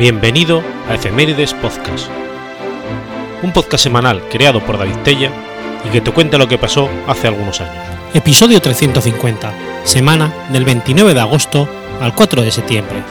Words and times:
Bienvenido 0.00 0.62
a 0.88 0.94
Efemérides 0.94 1.52
Podcast, 1.52 2.08
un 3.42 3.52
podcast 3.52 3.84
semanal 3.84 4.26
creado 4.30 4.64
por 4.64 4.78
David 4.78 4.96
Tella 5.04 5.30
y 5.84 5.90
que 5.90 6.00
te 6.00 6.10
cuenta 6.10 6.38
lo 6.38 6.48
que 6.48 6.56
pasó 6.56 6.88
hace 7.06 7.28
algunos 7.28 7.60
años. 7.60 7.84
Episodio 8.14 8.62
350, 8.62 9.52
semana 9.84 10.32
del 10.48 10.64
29 10.64 11.12
de 11.12 11.20
agosto 11.20 11.68
al 12.00 12.14
4 12.14 12.40
de 12.40 12.50
septiembre. 12.50 13.02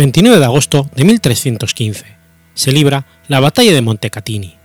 29 0.00 0.38
de 0.38 0.44
agosto 0.46 0.88
de 0.96 1.04
1315 1.04 2.06
se 2.54 2.72
libra 2.72 3.04
la 3.28 3.38
batalla 3.38 3.74
de 3.74 3.82
Montecatini. 3.82 4.56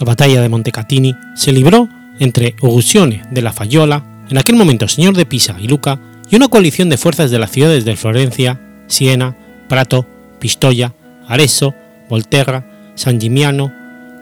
La 0.00 0.06
batalla 0.06 0.40
de 0.40 0.48
Montecatini 0.48 1.14
se 1.36 1.52
libró 1.52 1.90
entre 2.20 2.56
Ugusione 2.62 3.22
de 3.30 3.42
la 3.42 3.52
Fayola, 3.52 4.02
en 4.30 4.38
aquel 4.38 4.56
momento 4.56 4.88
señor 4.88 5.14
de 5.14 5.26
Pisa 5.26 5.56
y 5.60 5.68
Luca, 5.68 6.00
y 6.30 6.36
una 6.36 6.48
coalición 6.48 6.88
de 6.88 6.96
fuerzas 6.96 7.30
de 7.30 7.38
las 7.38 7.50
ciudades 7.50 7.84
de 7.84 7.96
Florencia, 7.96 8.58
Siena, 8.86 9.36
Prato, 9.68 10.06
Pistoia, 10.38 10.94
Arezzo, 11.28 11.74
Volterra, 12.08 12.64
San 12.94 13.20
Gimignano, 13.20 13.70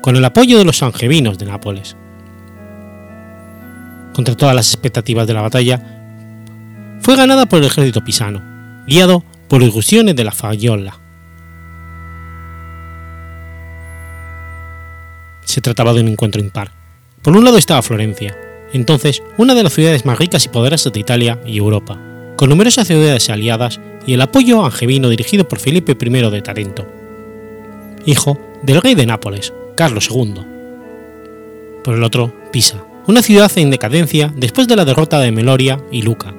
con 0.01 0.17
el 0.17 0.25
apoyo 0.25 0.59
de 0.59 0.64
los 0.64 0.83
angevinos 0.83 1.39
de 1.39 1.47
Nápoles. 1.47 1.97
Contra 4.14 4.35
todas 4.35 4.57
las 4.57 4.67
expectativas 4.67 5.29
de 5.29 5.35
la 5.35 5.42
batalla, 5.42 6.02
fue 7.03 7.17
ganada 7.17 7.47
por 7.47 7.58
el 7.58 7.67
ejército 7.67 8.05
pisano, 8.05 8.41
guiado 8.86 9.25
por 9.48 9.61
Ugusione 9.61 10.14
de 10.14 10.25
la 10.25 10.31
Fayola. 10.31 11.00
Se 15.45 15.61
trataba 15.61 15.92
de 15.92 16.00
un 16.00 16.08
encuentro 16.08 16.41
impar. 16.41 16.70
Por 17.20 17.36
un 17.36 17.45
lado 17.45 17.58
estaba 17.58 17.83
Florencia, 17.83 18.36
entonces 18.73 19.23
una 19.36 19.55
de 19.55 19.64
las 19.64 19.73
ciudades 19.73 20.06
más 20.06 20.19
ricas 20.19 20.47
y 20.47 20.48
poderosas 20.48 20.92
de 20.92 21.00
Italia 21.00 21.41
y 21.45 21.58
Europa, 21.58 21.98
con 22.36 22.48
numerosas 22.48 22.86
ciudades 22.86 23.28
aliadas 23.30 23.80
y 24.06 24.14
el 24.14 24.23
apoyo 24.23 24.64
angevino 24.64 25.08
dirigido 25.08 25.47
por 25.48 25.58
Felipe 25.58 25.97
I 26.00 26.30
de 26.30 26.42
Tarento, 26.42 26.86
hijo 28.06 28.41
del 28.62 28.80
rey 28.80 28.95
de 28.95 29.06
Nápoles, 29.06 29.53
Carlos 29.77 30.08
II. 30.08 30.34
Por 31.83 31.95
el 31.95 32.05
otro, 32.05 32.33
Pisa, 32.53 32.84
una 33.08 33.23
ciudad 33.23 33.50
en 33.56 33.70
decadencia 33.70 34.33
después 34.36 34.69
de 34.69 34.77
la 34.77 34.84
derrota 34.84 35.19
de 35.19 35.33
Meloria 35.33 35.80
y 35.91 36.03
Luca, 36.03 36.33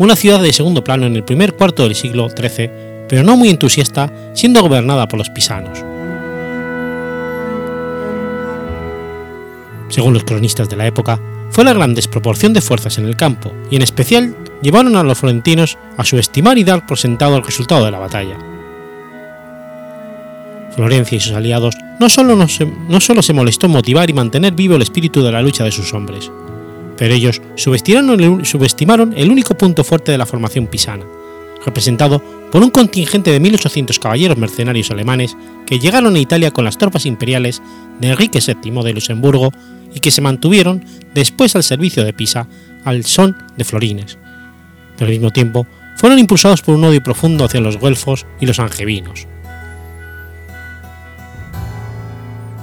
una 0.00 0.16
ciudad 0.16 0.40
de 0.40 0.54
segundo 0.54 0.82
plano 0.82 1.04
en 1.04 1.14
el 1.14 1.24
primer 1.24 1.52
cuarto 1.56 1.82
del 1.82 1.94
siglo 1.94 2.30
XIII, 2.30 2.70
pero 3.06 3.22
no 3.22 3.36
muy 3.36 3.50
entusiasta, 3.50 4.10
siendo 4.32 4.62
gobernada 4.62 5.06
por 5.06 5.18
los 5.18 5.28
pisanos. 5.28 5.84
Según 9.90 10.14
los 10.14 10.24
cronistas 10.24 10.70
de 10.70 10.76
la 10.76 10.86
época, 10.86 11.20
fue 11.50 11.64
la 11.64 11.74
gran 11.74 11.94
desproporción 11.94 12.54
de 12.54 12.62
fuerzas 12.62 12.96
en 12.96 13.04
el 13.04 13.14
campo, 13.14 13.52
y 13.70 13.76
en 13.76 13.82
especial 13.82 14.34
llevaron 14.62 14.96
a 14.96 15.02
los 15.02 15.18
florentinos 15.18 15.76
a 15.98 16.04
subestimar 16.04 16.56
y 16.56 16.64
dar 16.64 16.86
por 16.86 16.96
sentado 16.96 17.36
el 17.36 17.44
resultado 17.44 17.84
de 17.84 17.90
la 17.90 17.98
batalla. 17.98 18.38
Florencia 20.74 21.18
y 21.18 21.20
sus 21.20 21.32
aliados 21.32 21.76
no 21.98 22.08
solo, 22.08 22.36
no, 22.36 22.48
se, 22.48 22.66
solo 23.00 23.20
se 23.20 23.34
molestó 23.34 23.68
motivar 23.68 24.08
y 24.08 24.14
mantener 24.14 24.54
vivo 24.54 24.76
el 24.76 24.82
espíritu 24.82 25.22
de 25.22 25.32
la 25.32 25.42
lucha 25.42 25.64
de 25.64 25.72
sus 25.72 25.92
hombres, 25.92 26.30
pero 27.00 27.14
ellos 27.14 27.40
subestimaron 27.56 29.14
el 29.16 29.30
único 29.30 29.56
punto 29.56 29.84
fuerte 29.84 30.12
de 30.12 30.18
la 30.18 30.26
formación 30.26 30.66
pisana, 30.66 31.06
representado 31.64 32.22
por 32.52 32.62
un 32.62 32.68
contingente 32.68 33.30
de 33.32 33.40
1.800 33.40 33.98
caballeros 33.98 34.36
mercenarios 34.36 34.90
alemanes 34.90 35.34
que 35.64 35.78
llegaron 35.78 36.14
a 36.14 36.18
Italia 36.18 36.50
con 36.50 36.66
las 36.66 36.76
tropas 36.76 37.06
imperiales 37.06 37.62
de 38.00 38.08
Enrique 38.08 38.40
VII 38.46 38.82
de 38.84 38.92
Luxemburgo 38.92 39.50
y 39.94 40.00
que 40.00 40.10
se 40.10 40.20
mantuvieron 40.20 40.84
después 41.14 41.56
al 41.56 41.62
servicio 41.62 42.04
de 42.04 42.12
Pisa 42.12 42.46
al 42.84 43.06
son 43.06 43.34
de 43.56 43.64
florines. 43.64 44.18
Pero 44.98 45.06
al 45.06 45.12
mismo 45.12 45.30
tiempo 45.30 45.66
fueron 45.96 46.18
impulsados 46.18 46.60
por 46.60 46.74
un 46.74 46.84
odio 46.84 47.02
profundo 47.02 47.46
hacia 47.46 47.62
los 47.62 47.80
guelfos 47.80 48.26
y 48.40 48.46
los 48.46 48.58
angevinos. 48.58 49.26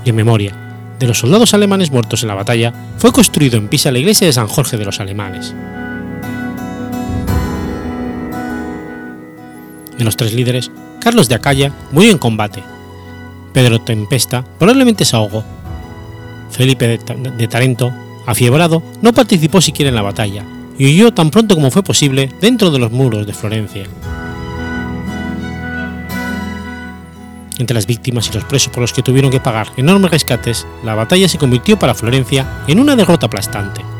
Y 0.05 0.11
en 0.11 0.15
memoria 0.15 0.66
de 0.99 1.07
los 1.07 1.19
soldados 1.19 1.53
alemanes 1.53 1.91
muertos 1.91 2.23
en 2.23 2.29
la 2.29 2.35
batalla, 2.35 2.73
fue 2.97 3.11
construido 3.11 3.57
en 3.57 3.67
Pisa 3.67 3.91
la 3.91 3.99
iglesia 3.99 4.27
de 4.27 4.33
San 4.33 4.47
Jorge 4.47 4.77
de 4.77 4.85
los 4.85 4.99
Alemanes. 4.99 5.53
De 9.97 10.03
los 10.03 10.15
tres 10.15 10.33
líderes, 10.33 10.71
Carlos 10.99 11.27
de 11.29 11.35
Acaya 11.35 11.71
murió 11.91 12.11
en 12.11 12.17
combate. 12.17 12.63
Pedro 13.53 13.79
Tempesta 13.81 14.43
probablemente 14.59 15.05
se 15.05 15.15
ahogó. 15.15 15.43
Felipe 16.51 16.87
de, 16.87 17.47
Tarento, 17.47 17.91
afiebrado, 18.25 18.83
no 19.01 19.13
participó 19.13 19.61
siquiera 19.61 19.89
en 19.89 19.95
la 19.95 20.01
batalla 20.01 20.43
y 20.77 20.85
huyó 20.85 21.13
tan 21.13 21.31
pronto 21.31 21.55
como 21.55 21.71
fue 21.71 21.83
posible 21.83 22.31
dentro 22.39 22.71
de 22.71 22.79
los 22.79 22.91
muros 22.91 23.25
de 23.25 23.33
Florencia. 23.33 23.85
Entre 27.57 27.73
las 27.73 27.87
víctimas 27.87 28.29
y 28.29 28.33
los 28.33 28.43
presos 28.43 28.71
por 28.71 28.81
los 28.81 28.93
que 28.93 29.01
tuvieron 29.01 29.31
que 29.31 29.39
pagar 29.39 29.67
enormes 29.77 30.11
rescates, 30.11 30.67
la 30.83 30.95
batalla 30.95 31.27
se 31.27 31.37
convirtió 31.37 31.79
para 31.79 31.95
Florencia 31.95 32.63
en 32.67 32.79
una 32.79 32.95
derrota 32.95 33.25
aplastante. 33.25 33.96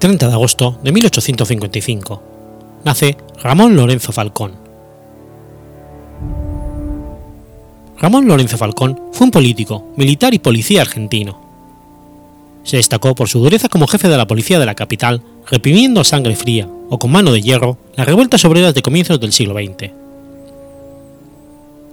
30 0.00 0.28
de 0.28 0.32
agosto 0.32 0.78
de 0.82 0.92
1855. 0.92 2.22
Nace 2.84 3.18
Ramón 3.42 3.76
Lorenzo 3.76 4.12
Falcón. 4.12 4.52
Ramón 7.98 8.26
Lorenzo 8.26 8.56
Falcón 8.56 8.98
fue 9.12 9.26
un 9.26 9.30
político, 9.30 9.88
militar 9.96 10.32
y 10.32 10.38
policía 10.38 10.80
argentino. 10.80 11.38
Se 12.64 12.78
destacó 12.78 13.14
por 13.14 13.28
su 13.28 13.40
dureza 13.40 13.68
como 13.68 13.86
jefe 13.86 14.08
de 14.08 14.16
la 14.16 14.26
policía 14.26 14.58
de 14.58 14.64
la 14.64 14.74
capital, 14.74 15.22
reprimiendo 15.46 16.00
a 16.00 16.04
sangre 16.04 16.34
fría 16.34 16.66
o 16.88 16.98
con 16.98 17.12
mano 17.12 17.30
de 17.30 17.42
hierro 17.42 17.76
las 17.94 18.06
revueltas 18.06 18.42
obreras 18.46 18.72
de 18.72 18.80
comienzos 18.80 19.20
del 19.20 19.34
siglo 19.34 19.54
XX. 19.54 19.90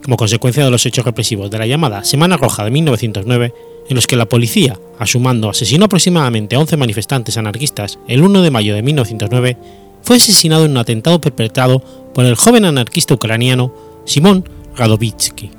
Como 0.08 0.16
consecuencia 0.16 0.64
de 0.64 0.72
los 0.72 0.86
hechos 0.86 1.04
represivos 1.04 1.52
de 1.52 1.58
la 1.58 1.68
llamada 1.68 2.06
Semana 2.06 2.38
Roja 2.38 2.64
de 2.64 2.72
1909, 2.72 3.54
en 3.90 3.94
los 3.94 4.08
que 4.08 4.16
la 4.16 4.26
policía, 4.26 4.80
a 4.98 5.06
su 5.06 5.20
mando, 5.20 5.50
asesinó 5.50 5.84
aproximadamente 5.84 6.56
a 6.56 6.60
11 6.60 6.78
manifestantes 6.78 7.36
anarquistas 7.36 8.00
el 8.08 8.24
1 8.24 8.42
de 8.42 8.50
mayo 8.50 8.74
de 8.74 8.84
1909, 8.84 9.58
fue 10.04 10.16
asesinado 10.16 10.64
en 10.64 10.72
un 10.72 10.78
atentado 10.78 11.20
perpetrado 11.20 11.84
por 12.14 12.24
el 12.24 12.36
joven 12.36 12.64
anarquista 12.64 13.16
ucraniano 13.16 13.74
Simón 14.06 14.48
Radovitsky. 14.78 15.52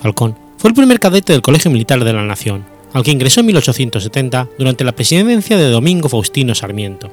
Falcón 0.00 0.36
fue 0.58 0.68
el 0.68 0.74
primer 0.74 1.00
cadete 1.00 1.32
del 1.32 1.40
Colegio 1.40 1.70
Militar 1.70 2.04
de 2.04 2.12
la 2.12 2.22
Nación, 2.22 2.66
al 2.92 3.02
que 3.02 3.12
ingresó 3.12 3.40
en 3.40 3.46
1870 3.46 4.50
durante 4.58 4.84
la 4.84 4.92
presidencia 4.92 5.56
de 5.56 5.70
Domingo 5.70 6.10
Faustino 6.10 6.54
Sarmiento. 6.54 7.10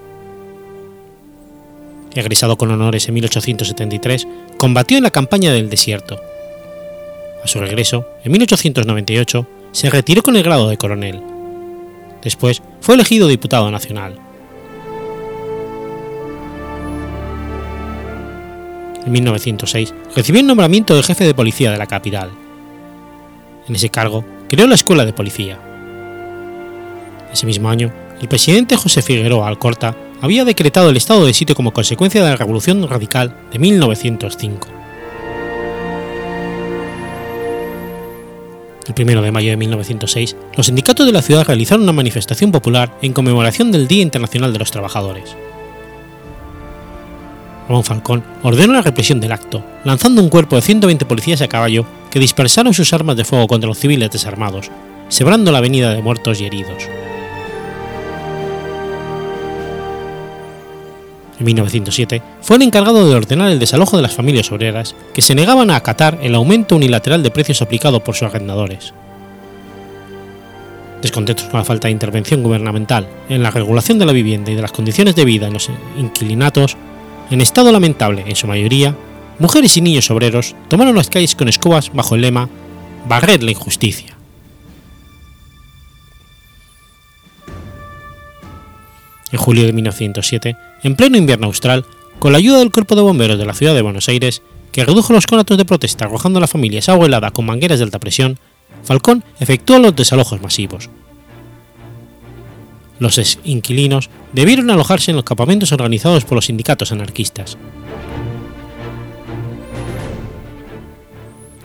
Egresado 2.15 2.57
con 2.57 2.69
honores 2.69 3.07
en 3.07 3.15
1873, 3.15 4.27
combatió 4.57 4.97
en 4.97 5.03
la 5.03 5.11
campaña 5.11 5.51
del 5.51 5.69
desierto. 5.69 6.21
A 7.43 7.47
su 7.47 7.59
regreso, 7.59 8.07
en 8.23 8.31
1898, 8.31 9.47
se 9.71 9.89
retiró 9.89 10.21
con 10.21 10.35
el 10.35 10.43
grado 10.43 10.69
de 10.69 10.77
coronel. 10.77 11.21
Después 12.21 12.61
fue 12.79 12.95
elegido 12.95 13.27
diputado 13.27 13.69
nacional. 13.71 14.17
En 19.05 19.11
1906 19.11 19.93
recibió 20.15 20.39
el 20.39 20.47
nombramiento 20.47 20.95
de 20.95 21.03
jefe 21.03 21.25
de 21.25 21.33
policía 21.33 21.71
de 21.71 21.77
la 21.77 21.87
capital. 21.87 22.31
En 23.67 23.75
ese 23.75 23.89
cargo 23.89 24.23
creó 24.47 24.67
la 24.67 24.75
Escuela 24.75 25.05
de 25.05 25.13
Policía. 25.13 25.59
Ese 27.31 27.45
mismo 27.45 27.69
año, 27.69 27.91
el 28.21 28.27
presidente 28.27 28.77
José 28.77 29.01
Figueroa 29.01 29.47
Alcorta 29.47 29.95
había 30.23 30.45
decretado 30.45 30.89
el 30.89 30.95
estado 30.95 31.25
de 31.25 31.33
sitio 31.33 31.53
como 31.53 31.73
consecuencia 31.73 32.23
de 32.23 32.29
la 32.29 32.37
Revolución 32.37 32.87
Radical 32.87 33.35
de 33.51 33.59
1905. 33.59 34.69
El 38.87 39.03
1 39.03 39.21
de 39.21 39.31
mayo 39.33 39.49
de 39.49 39.57
1906, 39.57 40.37
los 40.55 40.67
sindicatos 40.67 41.05
de 41.05 41.11
la 41.11 41.21
ciudad 41.21 41.45
realizaron 41.45 41.83
una 41.83 41.91
manifestación 41.91 42.53
popular 42.53 42.97
en 43.01 43.11
conmemoración 43.11 43.73
del 43.73 43.89
Día 43.89 44.01
Internacional 44.01 44.53
de 44.53 44.59
los 44.59 44.71
Trabajadores. 44.71 45.35
Ramón 47.67 47.83
Falcón 47.83 48.23
ordenó 48.43 48.71
la 48.71 48.81
represión 48.81 49.19
del 49.19 49.33
acto, 49.33 49.61
lanzando 49.83 50.21
un 50.21 50.29
cuerpo 50.29 50.55
de 50.55 50.61
120 50.61 51.03
policías 51.05 51.41
a 51.41 51.49
caballo 51.49 51.85
que 52.11 52.19
dispersaron 52.19 52.73
sus 52.73 52.93
armas 52.93 53.17
de 53.17 53.25
fuego 53.25 53.47
contra 53.47 53.67
los 53.67 53.77
civiles 53.77 54.09
desarmados, 54.09 54.71
sebrando 55.09 55.51
la 55.51 55.57
avenida 55.57 55.93
de 55.93 56.01
muertos 56.01 56.39
y 56.39 56.45
heridos. 56.45 56.87
En 61.43 61.47
1907 61.47 62.21
fue 62.39 62.55
el 62.55 62.61
encargado 62.61 63.05
de 63.05 63.15
ordenar 63.15 63.51
el 63.51 63.59
desalojo 63.59 63.97
de 63.97 64.03
las 64.03 64.15
familias 64.15 64.49
obreras 64.53 64.95
que 65.13 65.21
se 65.21 65.35
negaban 65.35 65.71
a 65.71 65.75
acatar 65.75 66.17
el 66.21 66.35
aumento 66.35 66.77
unilateral 66.77 67.21
de 67.21 67.31
precios 67.31 67.61
aplicado 67.61 68.01
por 68.01 68.15
sus 68.15 68.29
arrendadores. 68.29 68.93
Descontentos 71.01 71.47
con 71.47 71.59
la 71.59 71.65
falta 71.65 71.89
de 71.89 71.91
intervención 71.91 72.43
gubernamental 72.43 73.09
en 73.27 73.43
la 73.43 73.51
regulación 73.51 73.99
de 73.99 74.05
la 74.05 74.13
vivienda 74.13 74.51
y 74.51 74.55
de 74.55 74.61
las 74.61 74.71
condiciones 74.71 75.17
de 75.17 75.25
vida 75.25 75.47
en 75.47 75.53
los 75.53 75.69
inquilinatos, 75.97 76.77
en 77.29 77.41
estado 77.41 77.73
lamentable 77.73 78.23
en 78.25 78.37
su 78.37 78.47
mayoría, 78.47 78.95
mujeres 79.37 79.75
y 79.75 79.81
niños 79.81 80.09
obreros 80.11 80.55
tomaron 80.69 80.95
las 80.95 81.09
calles 81.09 81.35
con 81.35 81.49
escobas 81.49 81.91
bajo 81.91 82.15
el 82.15 82.21
lema 82.21 82.47
Barrer 83.05 83.43
la 83.43 83.51
injusticia. 83.51 84.15
En 89.33 89.39
julio 89.39 89.65
de 89.65 89.73
1907, 89.73 90.55
en 90.83 90.95
pleno 90.95 91.17
invierno 91.17 91.47
austral, 91.47 91.85
con 92.19 92.31
la 92.31 92.37
ayuda 92.37 92.59
del 92.59 92.71
Cuerpo 92.71 92.95
de 92.95 93.01
Bomberos 93.01 93.39
de 93.39 93.45
la 93.47 93.55
ciudad 93.55 93.73
de 93.73 93.81
Buenos 93.81 94.07
Aires, 94.07 94.43
que 94.71 94.85
redujo 94.85 95.11
los 95.11 95.25
conatos 95.25 95.57
de 95.57 95.65
protesta 95.65 96.05
arrojando 96.05 96.37
a 96.37 96.41
las 96.41 96.51
familias 96.51 96.87
agua 96.87 97.07
helada 97.07 97.31
con 97.31 97.47
mangueras 97.47 97.79
de 97.79 97.85
alta 97.85 97.97
presión, 97.97 98.37
Falcón 98.83 99.23
efectuó 99.39 99.79
los 99.79 99.95
desalojos 99.95 100.39
masivos. 100.39 100.91
Los 102.99 103.39
inquilinos 103.43 104.11
debieron 104.33 104.69
alojarse 104.69 105.09
en 105.09 105.17
los 105.17 105.25
campamentos 105.25 105.71
organizados 105.71 106.25
por 106.25 106.35
los 106.35 106.45
sindicatos 106.45 106.91
anarquistas. 106.91 107.57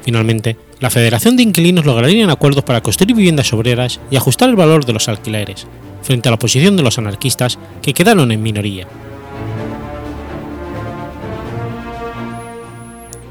Finalmente, 0.02 0.56
la 0.80 0.88
Federación 0.88 1.36
de 1.36 1.42
Inquilinos 1.42 1.84
lograrían 1.84 2.30
acuerdos 2.30 2.64
para 2.64 2.80
construir 2.80 3.14
viviendas 3.14 3.52
obreras 3.52 4.00
y 4.10 4.16
ajustar 4.16 4.48
el 4.48 4.56
valor 4.56 4.86
de 4.86 4.94
los 4.94 5.06
alquileres, 5.06 5.66
frente 6.02 6.28
a 6.28 6.30
la 6.30 6.36
oposición 6.36 6.76
de 6.76 6.82
los 6.82 6.98
anarquistas 6.98 7.58
que 7.82 7.94
quedaron 7.94 8.32
en 8.32 8.42
minoría. 8.42 8.86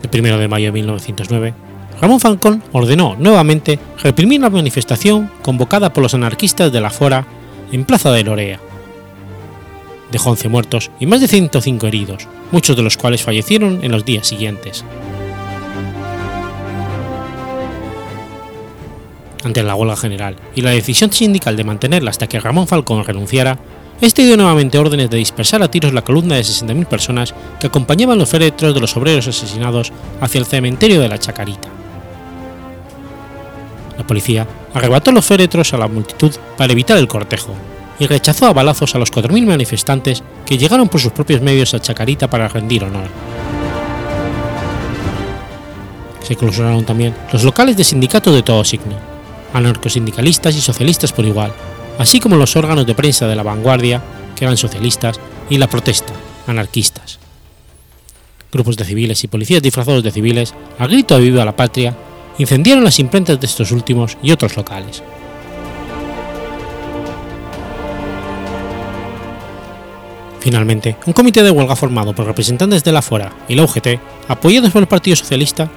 El 0.04 0.20
1 0.20 0.38
de 0.38 0.48
mayo 0.48 0.68
de 0.68 0.72
1909, 0.72 1.54
Ramón 2.02 2.20
Falcón 2.20 2.64
ordenó 2.72 3.16
nuevamente 3.18 3.80
reprimir 4.02 4.42
la 4.42 4.50
manifestación 4.50 5.32
convocada 5.42 5.92
por 5.92 6.04
los 6.04 6.14
anarquistas 6.14 6.72
de 6.72 6.82
la 6.82 6.90
Fora 6.90 7.26
en 7.72 7.86
Plaza 7.86 8.12
de 8.12 8.24
Lorea. 8.24 8.60
Dejó 10.12 10.32
11 10.32 10.48
muertos 10.50 10.92
y 11.00 11.06
más 11.06 11.22
de 11.22 11.28
105 11.28 11.88
heridos, 11.88 12.28
muchos 12.52 12.76
de 12.76 12.84
los 12.84 12.98
cuales 12.98 13.24
fallecieron 13.24 13.80
en 13.84 13.92
los 13.92 14.06
días 14.06 14.28
siguientes. 14.28 14.86
Ante 19.48 19.64
la 19.64 19.76
huelga 19.76 19.96
general 19.96 20.36
y 20.56 20.62
la 20.62 20.72
decisión 20.72 21.14
sindical 21.14 21.56
de 21.56 21.64
mantenerla 21.64 22.10
hasta 22.10 22.28
que 22.28 22.38
Ramón 22.38 22.68
Falcón 22.68 23.06
renunciara, 23.06 23.58
este 24.02 24.26
dio 24.26 24.36
nuevamente 24.36 24.78
órdenes 24.78 25.10
de 25.10 25.16
dispersar 25.16 25.64
a 25.64 25.72
tiros 25.72 25.94
la 25.94 26.02
columna 26.04 26.36
de 26.36 26.42
60.000 26.42 26.86
personas 26.86 27.34
que 27.58 27.68
acompañaban 27.68 28.20
los 28.20 28.28
féretros 28.28 28.74
de 28.74 28.82
los 28.82 28.98
obreros 28.98 29.26
asesinados 29.26 29.94
hacia 30.20 30.40
el 30.40 30.46
cementerio 30.46 31.00
de 31.00 31.08
la 31.08 31.18
Chacarita. 31.18 31.70
La 33.98 34.06
policía 34.06 34.46
arrebató 34.74 35.14
los 35.14 35.26
féretros 35.26 35.74
a 35.74 35.78
la 35.78 35.88
multitud 35.88 36.36
para 36.58 36.74
evitar 36.74 36.98
el 36.98 37.08
cortejo 37.08 37.56
y 38.00 38.06
rechazó 38.06 38.48
a 38.48 38.54
balazos 38.54 38.96
a 38.96 39.00
los 39.00 39.14
4.000 39.14 39.46
manifestantes 39.46 40.24
que 40.46 40.58
llegaron 40.58 40.90
por 40.90 41.00
sus 41.00 41.14
propios 41.14 41.40
medios 41.40 41.74
a 41.74 41.80
Chacarita 41.80 42.30
para 42.30 42.50
rendir 42.50 42.84
honor. 42.84 43.08
Se 46.22 46.36
clausuraron 46.36 46.84
también 46.84 47.16
los 47.32 47.46
locales 47.46 47.78
de 47.78 47.86
sindicatos 47.86 48.36
de 48.36 48.44
todo 48.44 48.66
signo, 48.66 49.17
anarcosindicalistas 49.54 50.56
y 50.56 50.62
socialistas 50.62 51.14
por 51.14 51.26
igual, 51.26 51.54
así 51.98 52.20
como 52.20 52.36
los 52.36 52.56
órganos 52.56 52.86
de 52.86 52.96
prensa 52.96 53.28
de 53.28 53.36
la 53.36 53.44
vanguardia, 53.44 54.02
que 54.36 54.46
eran 54.46 54.58
socialistas, 54.58 55.20
y 55.50 55.58
la 55.58 55.68
protesta, 55.68 56.14
anarquistas. 56.48 57.20
Grupos 58.52 58.78
de 58.78 58.86
civiles 58.86 59.24
y 59.24 59.28
policías 59.28 59.62
disfrazados 59.62 60.04
de 60.04 60.12
civiles, 60.12 60.54
al 60.80 60.90
grito 60.90 61.16
de 61.16 61.22
Viva 61.22 61.46
la 61.46 61.56
Patria, 61.56 61.96
incendiaron 62.38 62.84
las 62.84 63.00
imprentas 63.00 63.40
de 63.40 63.46
estos 63.46 63.72
últimos 63.72 64.18
y 64.22 64.32
otros 64.32 64.56
locales. 64.56 65.04
Finalmente, 70.40 70.96
un 71.06 71.14
comité 71.14 71.44
de 71.44 71.52
huelga 71.52 71.76
formado 71.76 72.14
por 72.14 72.26
representantes 72.26 72.84
de 72.84 72.92
la 72.92 73.02
FORA 73.02 73.34
y 73.50 73.56
la 73.56 73.64
UGT, 73.64 74.00
apoyados 74.30 74.72
por 74.72 74.82
el 74.82 74.88
Partido 74.88 75.16
Socialista, 75.16 75.70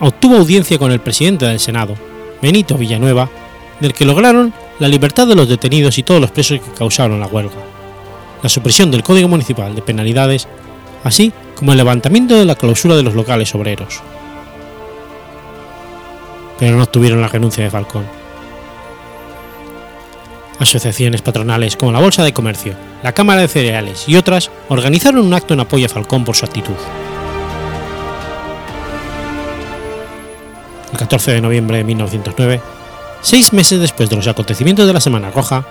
obtuvo 0.00 0.36
audiencia 0.36 0.78
con 0.78 0.92
el 0.92 1.00
presidente 1.00 1.46
del 1.46 1.60
Senado, 1.60 1.94
Benito 2.42 2.76
Villanueva, 2.76 3.30
del 3.78 3.94
que 3.94 4.04
lograron 4.04 4.52
la 4.80 4.88
libertad 4.88 5.28
de 5.28 5.36
los 5.36 5.48
detenidos 5.48 5.96
y 5.98 6.02
todos 6.02 6.20
los 6.20 6.32
presos 6.32 6.60
que 6.60 6.72
causaron 6.72 7.20
la 7.20 7.28
huelga, 7.28 7.54
la 8.42 8.48
supresión 8.48 8.90
del 8.90 9.04
Código 9.04 9.28
Municipal 9.28 9.76
de 9.76 9.82
Penalidades, 9.82 10.48
así 11.04 11.32
como 11.54 11.70
el 11.70 11.78
levantamiento 11.78 12.34
de 12.34 12.44
la 12.44 12.56
clausura 12.56 12.96
de 12.96 13.04
los 13.04 13.14
locales 13.14 13.54
obreros. 13.54 14.00
Pero 16.58 16.76
no 16.76 16.82
obtuvieron 16.82 17.20
la 17.20 17.28
renuncia 17.28 17.62
de 17.62 17.70
Falcón. 17.70 18.04
Asociaciones 20.58 21.22
patronales 21.22 21.76
como 21.76 21.92
la 21.92 22.00
Bolsa 22.00 22.24
de 22.24 22.32
Comercio, 22.32 22.74
la 23.04 23.12
Cámara 23.12 23.40
de 23.40 23.48
Cereales 23.48 24.08
y 24.08 24.16
otras 24.16 24.50
organizaron 24.68 25.24
un 25.24 25.34
acto 25.34 25.54
en 25.54 25.60
apoyo 25.60 25.86
a 25.86 25.88
Falcón 25.88 26.24
por 26.24 26.34
su 26.34 26.44
actitud. 26.44 26.74
El 30.92 30.98
14 30.98 31.32
de 31.32 31.40
noviembre 31.40 31.78
de 31.78 31.84
1909, 31.84 32.60
seis 33.22 33.52
meses 33.52 33.80
después 33.80 34.10
de 34.10 34.16
los 34.16 34.26
acontecimientos 34.26 34.86
de 34.86 34.92
la 34.92 35.00
Semana 35.00 35.30
Roja, 35.30 35.64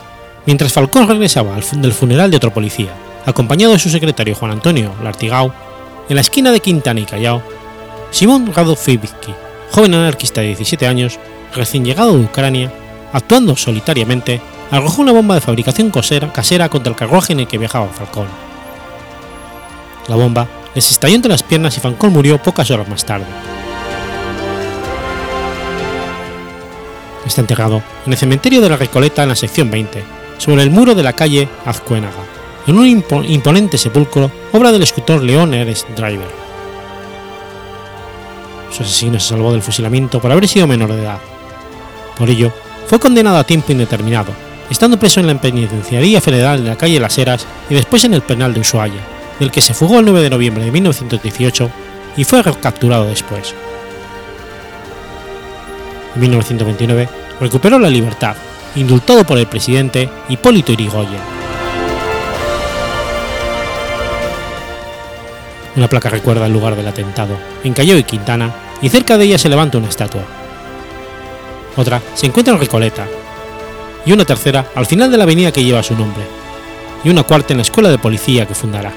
mientras 0.47 0.73
Falcón 0.73 1.07
regresaba 1.07 1.55
del 1.55 1.93
funeral 1.93 2.31
de 2.31 2.37
otro 2.37 2.51
policía, 2.51 2.91
acompañado 3.25 3.73
de 3.73 3.79
su 3.79 3.89
secretario 3.89 4.35
Juan 4.35 4.51
Antonio 4.51 4.93
Lartigau, 5.03 5.53
en 6.09 6.15
la 6.15 6.21
esquina 6.21 6.51
de 6.51 6.59
Quintana 6.59 6.99
y 6.99 7.05
Callao, 7.05 7.43
Simón 8.09 8.51
Radovitsky, 8.51 9.33
joven 9.71 9.93
anarquista 9.93 10.41
de 10.41 10.47
17 10.47 10.87
años, 10.87 11.19
recién 11.55 11.85
llegado 11.85 12.17
de 12.17 12.25
Ucrania, 12.25 12.71
actuando 13.13 13.55
solitariamente, 13.55 14.41
arrojó 14.71 15.03
una 15.03 15.11
bomba 15.11 15.35
de 15.35 15.41
fabricación 15.41 15.91
casera 15.91 16.69
contra 16.69 16.89
el 16.89 16.97
carruaje 16.97 17.33
en 17.33 17.41
el 17.41 17.47
que 17.47 17.59
viajaba 17.59 17.87
Falcón. 17.87 18.27
La 20.07 20.15
bomba 20.15 20.47
les 20.73 20.89
estalló 20.89 21.15
entre 21.15 21.31
las 21.31 21.43
piernas 21.43 21.77
y 21.77 21.79
Falcón 21.79 22.11
murió 22.11 22.41
pocas 22.41 22.71
horas 22.71 22.87
más 22.87 23.05
tarde. 23.05 23.25
Está 27.31 27.39
enterrado 27.39 27.81
en 28.05 28.11
el 28.11 28.17
cementerio 28.17 28.59
de 28.59 28.67
la 28.67 28.75
Recoleta 28.75 29.23
en 29.23 29.29
la 29.29 29.37
sección 29.37 29.71
20, 29.71 30.03
sobre 30.37 30.63
el 30.63 30.69
muro 30.69 30.95
de 30.95 31.01
la 31.01 31.13
calle 31.13 31.47
Azcuénaga, 31.65 32.25
en 32.67 32.77
un 32.77 32.85
imponente 32.85 33.77
sepulcro, 33.77 34.29
obra 34.51 34.73
del 34.73 34.83
escultor 34.83 35.23
León 35.23 35.53
Ernest 35.53 35.87
Driver. 35.91 36.27
Su 38.69 38.83
asesino 38.83 39.17
se 39.17 39.29
salvó 39.29 39.53
del 39.53 39.61
fusilamiento 39.61 40.19
por 40.19 40.29
haber 40.29 40.45
sido 40.45 40.67
menor 40.67 40.91
de 40.91 41.03
edad. 41.03 41.19
Por 42.17 42.29
ello, 42.29 42.51
fue 42.87 42.99
condenado 42.99 43.37
a 43.37 43.45
tiempo 43.45 43.71
indeterminado, 43.71 44.33
estando 44.69 44.99
preso 44.99 45.21
en 45.21 45.27
la 45.27 45.39
penitenciaría 45.39 46.19
federal 46.19 46.61
de 46.61 46.69
la 46.71 46.75
calle 46.75 46.99
Las 46.99 47.17
Heras 47.17 47.47
y 47.69 47.75
después 47.75 48.03
en 48.03 48.13
el 48.13 48.23
penal 48.23 48.53
de 48.53 48.59
Ushuaia, 48.59 49.07
del 49.39 49.51
que 49.51 49.61
se 49.61 49.73
fugó 49.73 49.99
el 49.99 50.05
9 50.05 50.19
de 50.19 50.29
noviembre 50.31 50.65
de 50.65 50.71
1918 50.71 51.71
y 52.17 52.25
fue 52.25 52.43
recapturado 52.43 53.05
después. 53.05 53.55
En 56.15 56.21
1929 56.21 57.09
recuperó 57.39 57.79
la 57.79 57.89
libertad, 57.89 58.35
indultado 58.75 59.23
por 59.25 59.37
el 59.37 59.47
presidente 59.47 60.09
Hipólito 60.29 60.73
Yrigoyen. 60.73 61.41
Una 65.75 65.87
placa 65.87 66.09
recuerda 66.09 66.47
el 66.47 66.53
lugar 66.53 66.75
del 66.75 66.87
atentado, 66.87 67.37
en 67.63 67.73
Callao 67.73 67.97
y 67.97 68.03
Quintana, 68.03 68.53
y 68.81 68.89
cerca 68.89 69.17
de 69.17 69.23
ella 69.23 69.37
se 69.37 69.47
levanta 69.47 69.77
una 69.77 69.87
estatua. 69.87 70.23
Otra 71.77 72.01
se 72.13 72.25
encuentra 72.25 72.53
en 72.53 72.59
Recoleta, 72.59 73.07
y 74.05 74.11
una 74.11 74.25
tercera 74.25 74.65
al 74.75 74.85
final 74.85 75.09
de 75.09 75.17
la 75.17 75.23
avenida 75.23 75.53
que 75.53 75.63
lleva 75.63 75.81
su 75.81 75.95
nombre, 75.95 76.23
y 77.03 77.09
una 77.09 77.23
cuarta 77.23 77.53
en 77.53 77.57
la 77.57 77.63
escuela 77.63 77.89
de 77.89 77.97
policía 77.97 78.45
que 78.45 78.55
fundará. 78.55 78.91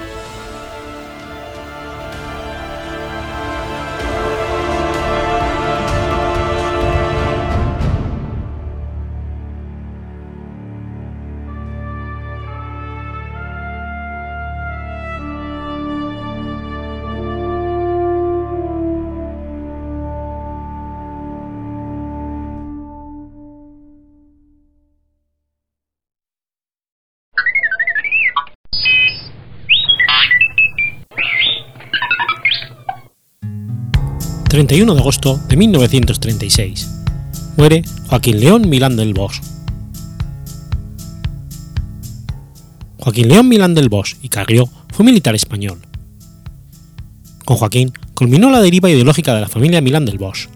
31 34.54 34.94
de 34.94 35.00
agosto 35.00 35.40
de 35.48 35.56
1936. 35.56 36.88
Muere 37.56 37.82
Joaquín 38.06 38.38
León 38.38 38.68
Milán 38.68 38.94
del 38.94 39.12
Bosch. 39.12 39.42
Joaquín 43.00 43.26
León 43.30 43.48
Milán 43.48 43.74
del 43.74 43.88
Bosch 43.88 44.14
y 44.22 44.28
Carrió 44.28 44.68
fue 44.92 45.04
militar 45.04 45.34
español. 45.34 45.80
Con 47.44 47.56
Joaquín 47.56 47.92
culminó 48.14 48.48
la 48.48 48.60
deriva 48.60 48.88
ideológica 48.88 49.34
de 49.34 49.40
la 49.40 49.48
familia 49.48 49.80
Milán 49.80 50.04
del 50.04 50.18
Bosch. 50.18 50.48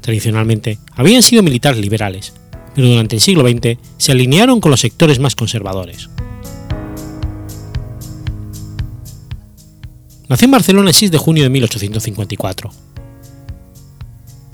Tradicionalmente 0.00 0.80
habían 0.96 1.22
sido 1.22 1.44
militares 1.44 1.78
liberales, 1.78 2.32
pero 2.74 2.88
durante 2.88 3.14
el 3.14 3.22
siglo 3.22 3.48
XX 3.48 3.78
se 3.98 4.10
alinearon 4.10 4.58
con 4.60 4.72
los 4.72 4.80
sectores 4.80 5.20
más 5.20 5.36
conservadores. 5.36 6.10
Nació 10.28 10.46
en 10.46 10.50
Barcelona 10.50 10.90
el 10.90 10.94
6 10.94 11.10
de 11.10 11.18
junio 11.18 11.44
de 11.44 11.50
1854. 11.50 12.70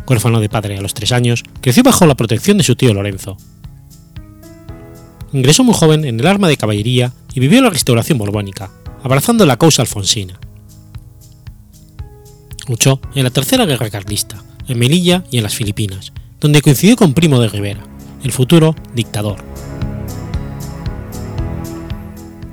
Huérfano 0.07 0.41
de 0.41 0.51
padre 0.51 0.77
a 0.77 0.83
los 0.83 0.93
tres 0.93 1.11
años, 1.13 1.43
creció 1.63 1.83
bajo 1.83 2.05
la 2.05 2.15
protección 2.15 2.59
de 2.59 2.65
su 2.65 2.77
tío 2.77 2.93
Lorenzo. 2.93 3.39
Ingresó 5.33 5.65
muy 5.65 5.75
joven 5.75 6.05
en 6.05 6.21
el 6.21 6.27
arma 6.27 6.49
de 6.49 6.59
caballería 6.59 7.15
y 7.33 7.41
vivió 7.41 7.63
la 7.63 7.71
restauración 7.71 8.19
borbónica, 8.19 8.71
abrazando 9.03 9.47
la 9.47 9.57
causa 9.57 9.81
alfonsina. 9.81 10.39
Luchó 12.69 13.01
en 13.15 13.25
la 13.25 13.31
Tercera 13.31 13.65
Guerra 13.65 13.89
Carlista, 13.89 14.43
en 14.69 14.79
Melilla 14.79 15.25
y 15.31 15.39
en 15.39 15.45
las 15.45 15.55
Filipinas, 15.55 16.13
donde 16.41 16.61
coincidió 16.61 16.97
con 16.97 17.15
Primo 17.15 17.41
de 17.41 17.49
Rivera, 17.49 17.83
el 18.23 18.33
futuro 18.33 18.77
dictador. 18.95 19.43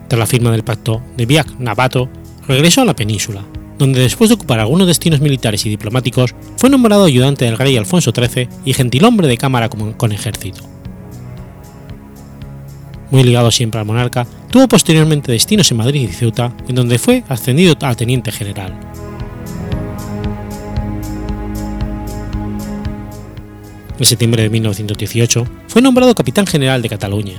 Tras 0.08 0.20
la 0.20 0.26
firma 0.26 0.52
del 0.52 0.64
pacto 0.64 1.02
de 1.18 1.28
Biak-Navato, 1.28 2.10
regresó 2.50 2.82
a 2.82 2.86
la 2.86 2.96
península, 2.96 3.46
donde 3.77 4.01
después 4.01 4.29
de 4.29 4.34
ocupar 4.34 4.60
algunos 4.60 4.88
destinos 4.88 5.22
militares 5.22 5.65
y 5.65 5.70
diplomáticos, 5.70 6.34
fue 6.58 6.70
nombrado 6.70 7.06
ayudante 7.06 7.46
del 7.46 7.58
rey 7.58 7.77
Alfonso 7.77 8.12
XIII 8.12 8.50
y 8.65 8.74
gentilhombre 8.74 9.27
de 9.27 9.38
cámara 9.38 9.70
con, 9.70 10.12
ejército. 10.12 10.63
Muy 13.12 13.24
ligado 13.24 13.51
siempre 13.51 13.79
al 13.79 13.86
monarca, 13.86 14.25
tuvo 14.50 14.68
posteriormente 14.68 15.32
destinos 15.32 15.70
en 15.70 15.77
Madrid 15.77 16.10
y 16.10 16.12
Ceuta, 16.12 16.51
en 16.68 16.75
donde 16.75 16.98
fue 16.98 17.24
ascendido 17.29 17.75
a 17.82 17.96
teniente 17.96 18.32
general. 18.32 18.77
En 24.00 24.06
septiembre 24.06 24.44
de 24.44 24.50
1918 24.50 25.46
fue 25.68 25.82
nombrado 25.82 26.15
capitán 26.15 26.48
general 26.48 26.82
de 26.82 26.89
Cataluña, 26.89 27.38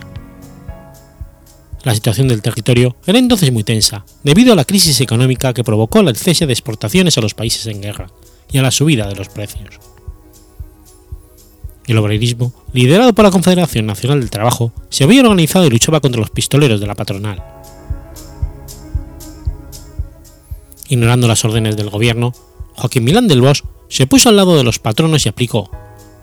la 1.83 1.95
situación 1.95 2.29
del 2.29 2.43
territorio 2.43 2.97
era 3.07 3.19
entonces 3.19 3.53
muy 3.53 3.65
tensa, 3.65 4.05
debido 4.23 4.53
a 4.53 4.57
la 4.57 4.65
crisis 4.65 5.01
económica 5.01 5.55
que 5.55 5.65
provocó 5.65 6.03
la 6.03 6.15
cese 6.15 6.47
de 6.47 6.53
exportaciones 6.53 7.17
a 7.17 7.21
los 7.21 7.35
países 7.35 7.67
en 7.67 7.81
guerra 7.81 8.11
y 8.51 8.59
a 8.59 8.63
la 8.63 8.71
subida 8.71 9.07
de 9.07 9.15
los 9.15 9.29
precios. 9.29 9.79
El 11.87 11.99
obrerismo, 11.99 12.53
liderado 12.73 13.15
por 13.15 13.25
la 13.25 13.31
Confederación 13.31 13.87
Nacional 13.87 14.21
del 14.21 14.31
Trabajo, 14.31 14.73
se 14.91 15.05
había 15.05 15.23
organizado 15.23 15.67
y 15.67 15.71
luchaba 15.71 16.01
contra 16.01 16.21
los 16.21 16.31
pistoleros 16.31 16.81
de 16.81 16.87
la 16.87 16.95
patronal. 16.95 17.43
Ignorando 20.89 21.27
las 21.27 21.45
órdenes 21.45 21.77
del 21.77 21.91
gobierno, 21.91 22.33
Joaquín 22.75 23.05
Milán 23.05 23.29
del 23.29 23.41
Bosch 23.41 23.65
se 23.89 24.07
puso 24.07 24.29
al 24.29 24.37
lado 24.37 24.57
de 24.57 24.65
los 24.65 24.79
patronos 24.79 25.25
y 25.27 25.29
aplicó, 25.29 25.71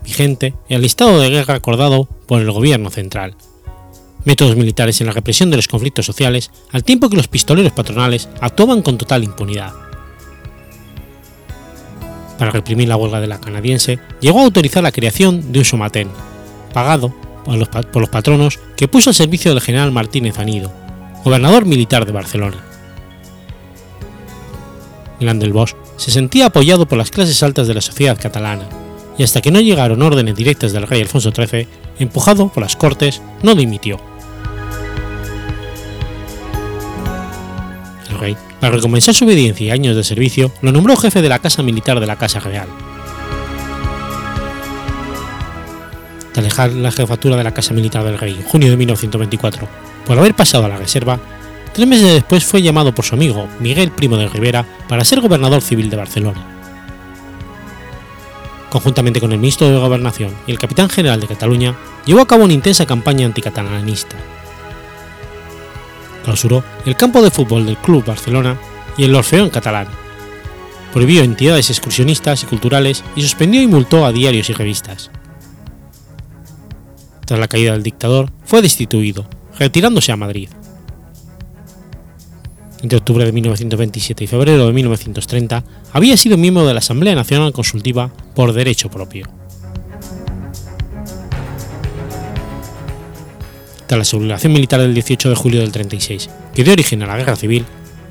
vigente, 0.03 0.53
el 0.69 0.85
estado 0.85 1.19
de 1.19 1.29
guerra 1.29 1.55
acordado 1.55 2.07
por 2.27 2.41
el 2.41 2.51
gobierno 2.51 2.89
central, 2.89 3.35
métodos 4.27 4.57
militares 4.57 4.99
en 4.99 5.07
la 5.07 5.13
represión 5.13 5.49
de 5.49 5.55
los 5.55 5.69
conflictos 5.69 6.05
sociales, 6.05 6.51
al 6.73 6.83
tiempo 6.83 7.09
que 7.09 7.15
los 7.15 7.29
pistoleros 7.29 7.71
patronales 7.71 8.27
actuaban 8.41 8.81
con 8.81 8.97
total 8.97 9.23
impunidad. 9.23 9.71
Para 12.37 12.51
reprimir 12.51 12.89
la 12.89 12.97
huelga 12.97 13.21
de 13.21 13.27
la 13.27 13.39
canadiense, 13.39 13.99
llegó 14.19 14.41
a 14.41 14.43
autorizar 14.43 14.83
la 14.83 14.91
creación 14.91 15.53
de 15.53 15.59
un 15.59 15.65
somatén, 15.65 16.09
pagado 16.73 17.15
por 17.45 17.55
los, 17.55 18.09
patronos 18.09 18.59
que 18.75 18.89
puso 18.89 19.11
al 19.11 19.15
servicio 19.15 19.51
del 19.51 19.61
general 19.61 19.93
Martínez 19.93 20.37
Anido, 20.39 20.73
gobernador 21.23 21.65
militar 21.65 22.05
de 22.05 22.11
Barcelona. 22.11 22.57
Milán 25.21 25.39
del 25.39 25.53
Bosch 25.53 25.73
se 25.95 26.11
sentía 26.11 26.47
apoyado 26.47 26.85
por 26.85 26.97
las 26.97 27.11
clases 27.11 27.41
altas 27.43 27.69
de 27.69 27.75
la 27.75 27.81
sociedad 27.81 28.19
catalana, 28.21 28.67
y 29.17 29.23
hasta 29.23 29.39
que 29.39 29.51
no 29.51 29.61
llegaron 29.61 30.01
órdenes 30.01 30.35
directas 30.35 30.73
del 30.73 30.85
rey 30.85 30.99
Alfonso 30.99 31.31
XIII, 31.31 31.65
empujado 31.97 32.49
por 32.49 32.61
las 32.61 32.75
Cortes, 32.75 33.21
no 33.41 33.55
dimitió. 33.55 34.16
Para 38.59 38.75
recompensar 38.75 39.13
su 39.13 39.25
obediencia 39.25 39.67
y 39.67 39.71
años 39.71 39.95
de 39.95 40.03
servicio, 40.03 40.51
lo 40.61 40.71
nombró 40.71 40.95
jefe 40.95 41.21
de 41.21 41.29
la 41.29 41.39
Casa 41.39 41.63
Militar 41.63 41.99
de 41.99 42.07
la 42.07 42.15
Casa 42.15 42.39
Real. 42.39 42.67
Tras 46.33 46.43
dejar 46.43 46.73
la 46.73 46.91
jefatura 46.91 47.35
de 47.35 47.43
la 47.43 47.53
Casa 47.53 47.73
Militar 47.73 48.03
del 48.03 48.17
Rey 48.17 48.33
en 48.33 48.43
junio 48.43 48.69
de 48.69 48.77
1924, 48.77 49.67
por 50.05 50.17
haber 50.17 50.35
pasado 50.35 50.65
a 50.65 50.69
la 50.69 50.77
reserva, 50.77 51.19
tres 51.73 51.87
meses 51.87 52.13
después 52.13 52.43
fue 52.43 52.61
llamado 52.61 52.93
por 52.93 53.05
su 53.05 53.15
amigo 53.15 53.47
Miguel 53.59 53.91
Primo 53.91 54.17
de 54.17 54.29
Rivera 54.29 54.65
para 54.87 55.05
ser 55.05 55.21
gobernador 55.21 55.61
civil 55.61 55.89
de 55.89 55.97
Barcelona. 55.97 56.45
Conjuntamente 58.69 59.21
con 59.21 59.31
el 59.31 59.39
ministro 59.39 59.69
de 59.69 59.77
Gobernación 59.77 60.35
y 60.45 60.51
el 60.51 60.59
capitán 60.59 60.89
general 60.89 61.21
de 61.21 61.27
Cataluña, 61.27 61.75
llevó 62.05 62.21
a 62.21 62.27
cabo 62.27 62.43
una 62.43 62.53
intensa 62.53 62.85
campaña 62.85 63.25
anticatalanista 63.25 64.17
clausuró 66.27 66.61
el 66.85 66.97
campo 66.97 67.21
de 67.21 67.31
fútbol 67.31 67.65
del 67.65 67.77
Club 67.77 68.03
Barcelona 68.03 68.59
y 68.97 69.05
el 69.05 69.15
Orfeón 69.15 69.49
catalán. 69.49 69.87
Prohibió 70.91 71.23
entidades 71.23 71.69
excursionistas 71.69 72.43
y 72.43 72.47
culturales 72.47 73.01
y 73.15 73.21
suspendió 73.21 73.61
y 73.61 73.67
multó 73.67 74.05
a 74.05 74.11
diarios 74.11 74.49
y 74.49 74.53
revistas. 74.53 75.09
Tras 77.25 77.39
la 77.39 77.47
caída 77.47 77.71
del 77.71 77.83
dictador, 77.83 78.29
fue 78.43 78.61
destituido, 78.61 79.25
retirándose 79.57 80.11
a 80.11 80.17
Madrid. 80.17 80.49
Entre 82.81 82.97
octubre 82.97 83.23
de 83.23 83.31
1927 83.31 84.25
y 84.25 84.27
febrero 84.27 84.67
de 84.67 84.73
1930 84.73 85.63
había 85.93 86.17
sido 86.17 86.37
miembro 86.37 86.67
de 86.67 86.73
la 86.73 86.79
Asamblea 86.79 87.15
Nacional 87.15 87.53
Consultiva 87.53 88.11
por 88.35 88.51
derecho 88.51 88.89
propio. 88.89 89.29
Tras 93.87 93.97
la 93.97 94.05
sublevación 94.05 94.53
militar 94.53 94.81
del 94.81 94.93
18 94.93 95.29
de 95.29 95.35
julio 95.35 95.61
del 95.61 95.71
36, 95.71 96.29
que 96.53 96.63
dio 96.63 96.73
origen 96.73 97.01
a 97.03 97.07
la 97.07 97.17
guerra 97.17 97.37
civil, 97.37 97.65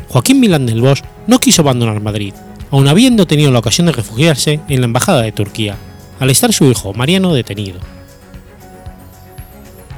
Joaquín 0.08 0.40
Milán 0.40 0.66
del 0.66 0.80
Bosch 0.80 1.04
no 1.26 1.38
quiso 1.38 1.62
abandonar 1.62 2.00
Madrid, 2.00 2.32
aun 2.70 2.88
habiendo 2.88 3.26
tenido 3.26 3.50
la 3.50 3.58
ocasión 3.58 3.86
de 3.86 3.92
refugiarse 3.92 4.60
en 4.68 4.80
la 4.80 4.86
embajada 4.86 5.22
de 5.22 5.32
Turquía, 5.32 5.76
al 6.18 6.30
estar 6.30 6.52
su 6.52 6.64
hijo 6.64 6.94
Mariano 6.94 7.34
detenido. 7.34 7.78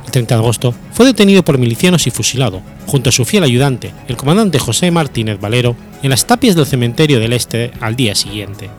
El 0.05 0.11
30 0.11 0.35
de 0.35 0.41
agosto 0.41 0.75
fue 0.93 1.07
detenido 1.07 1.45
por 1.45 1.59
milicianos 1.59 2.07
y 2.07 2.11
fusilado, 2.11 2.61
junto 2.87 3.11
a 3.11 3.13
su 3.13 3.25
fiel 3.25 3.45
ayudante, 3.45 3.93
el 4.09 4.17
comandante 4.17 4.59
José 4.59 4.91
Martínez 4.91 5.39
Valero, 5.39 5.77
en 6.03 6.11
las 6.11 6.27
tapias 6.27 6.57
del 6.57 6.67
cementerio 6.67 7.21
del 7.21 7.35
Este 7.35 7.71
al 7.81 7.95
día 7.95 8.15
siguiente. 8.15 8.71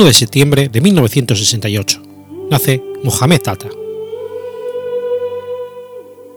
1 0.00 0.06
de 0.06 0.14
septiembre 0.14 0.68
de 0.70 0.80
1968. 0.80 2.02
Nace 2.50 2.82
Mohamed 3.04 3.42
Tata. 3.42 3.68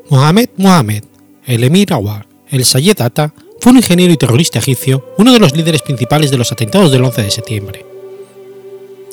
Mohamed 0.10 0.50
Mohamed, 0.58 1.06
el 1.46 1.64
emir 1.64 1.94
Awar, 1.94 2.28
el 2.50 2.66
Sayed 2.66 2.96
Tata, 2.98 3.34
fue 3.62 3.72
un 3.72 3.78
ingeniero 3.78 4.12
y 4.12 4.18
terrorista 4.18 4.60
egipcio, 4.60 5.14
uno 5.18 5.32
de 5.32 5.40
los 5.40 5.56
líderes 5.56 5.82
principales 5.82 6.30
de 6.30 6.38
los 6.38 6.52
atentados 6.52 6.92
del 6.92 7.06
11 7.06 7.22
de 7.22 7.32
septiembre. 7.32 7.86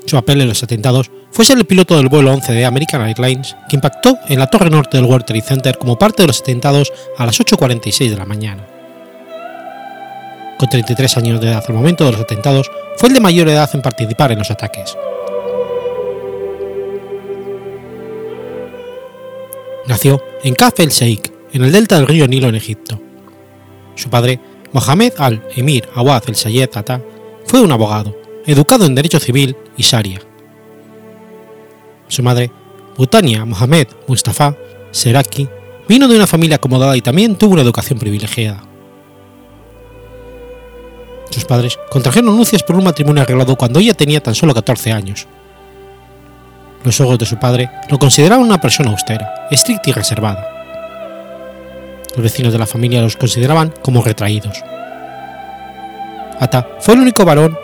Su 0.07 0.17
papel 0.17 0.41
en 0.41 0.49
los 0.49 0.65
atentados 0.65 1.13
fue 1.31 1.45
ser 1.45 1.57
el 1.57 1.65
piloto 1.65 1.97
del 1.97 2.09
vuelo 2.09 2.33
11 2.33 2.53
de 2.53 2.65
American 2.65 3.03
Airlines 3.03 3.55
que 3.69 3.77
impactó 3.77 4.19
en 4.29 4.41
la 4.41 4.49
torre 4.49 4.69
norte 4.69 4.97
del 4.97 5.07
World 5.07 5.27
Trade 5.27 5.43
Center 5.43 5.79
como 5.79 5.97
parte 5.97 6.25
de 6.25 6.27
los 6.27 6.41
atentados 6.41 6.93
a 7.17 7.25
las 7.25 7.39
8.46 7.39 8.11
de 8.11 8.17
la 8.17 8.27
mañana. 8.27 8.67
Con 10.61 10.68
33 10.68 11.16
años 11.16 11.40
de 11.40 11.49
edad 11.49 11.64
al 11.66 11.75
momento 11.75 12.05
de 12.05 12.12
los 12.12 12.20
atentados, 12.20 12.70
fue 12.99 13.09
el 13.09 13.14
de 13.14 13.20
mayor 13.20 13.49
edad 13.49 13.70
en 13.73 13.81
participar 13.81 14.31
en 14.31 14.40
los 14.40 14.51
ataques. 14.51 14.94
Nació 19.87 20.23
en 20.44 20.55
Kaf 20.55 20.79
el 20.81 20.90
Sheikh, 20.90 21.33
en 21.55 21.64
el 21.64 21.73
delta 21.73 21.96
del 21.96 22.07
río 22.07 22.29
Nilo 22.29 22.51
en 22.51 22.57
Egipto. 22.57 23.01
Su 23.94 24.11
padre, 24.11 24.38
Mohamed 24.75 25.14
al-Emir 25.16 25.88
Awad 25.94 26.25
el 26.27 26.37
Sayed 26.37 26.68
Tata, 26.68 27.01
fue 27.46 27.62
un 27.62 27.73
abogado, 27.73 28.14
educado 28.44 28.85
en 28.85 28.94
Derecho 28.94 29.18
Civil 29.18 29.57
y 29.79 29.83
Sharia. 29.83 30.20
Su 32.09 32.23
madre, 32.23 32.51
Butania 32.99 33.46
Mohamed 33.46 33.88
Mustafa 34.07 34.55
Seraki, 34.90 35.49
vino 35.88 36.07
de 36.07 36.16
una 36.16 36.27
familia 36.27 36.57
acomodada 36.57 36.94
y 36.99 37.01
también 37.01 37.37
tuvo 37.37 37.55
una 37.55 37.62
educación 37.62 37.99
privilegiada. 37.99 38.70
Sus 41.31 41.45
padres 41.45 41.79
contrajeron 41.90 42.37
nupcias 42.37 42.62
por 42.62 42.77
un 42.77 42.85
matrimonio 42.85 43.23
arreglado 43.23 43.57
cuando 43.57 43.79
ella 43.79 43.95
tenía 43.95 44.23
tan 44.23 44.35
solo 44.35 44.53
14 44.53 44.93
años. 44.93 45.27
Los 46.85 47.01
ojos 47.01 47.19
de 47.19 47.27
su 47.27 47.38
padre 47.38 47.71
lo 47.88 47.99
consideraban 47.99 48.45
una 48.45 48.61
persona 48.61 48.90
austera, 48.90 49.47
estricta 49.51 49.90
y 49.90 49.93
reservada. 49.93 50.47
Los 52.16 52.23
vecinos 52.23 52.53
de 52.53 52.59
la 52.59 52.66
familia 52.66 53.03
los 53.03 53.16
consideraban 53.16 53.73
como 53.83 54.03
retraídos. 54.03 54.62
Ata 56.40 56.66
fue 56.81 56.95
el 56.95 57.01
único 57.01 57.25
varón 57.25 57.57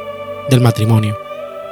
del 0.48 0.60
matrimonio, 0.60 1.16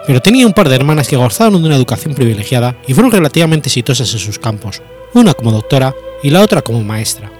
pero 0.06 0.20
tenía 0.20 0.46
un 0.46 0.52
par 0.52 0.68
de 0.68 0.76
hermanas 0.76 1.06
que 1.06 1.16
gozaban 1.16 1.60
de 1.60 1.68
una 1.68 1.76
educación 1.76 2.14
privilegiada 2.14 2.76
y 2.86 2.94
fueron 2.94 3.12
relativamente 3.12 3.68
exitosas 3.68 4.12
en 4.12 4.18
sus 4.18 4.38
campos, 4.38 4.82
una 5.12 5.34
como 5.34 5.52
doctora 5.52 5.94
y 6.22 6.30
la 6.30 6.40
otra 6.40 6.62
como 6.62 6.82
maestra. 6.82 7.30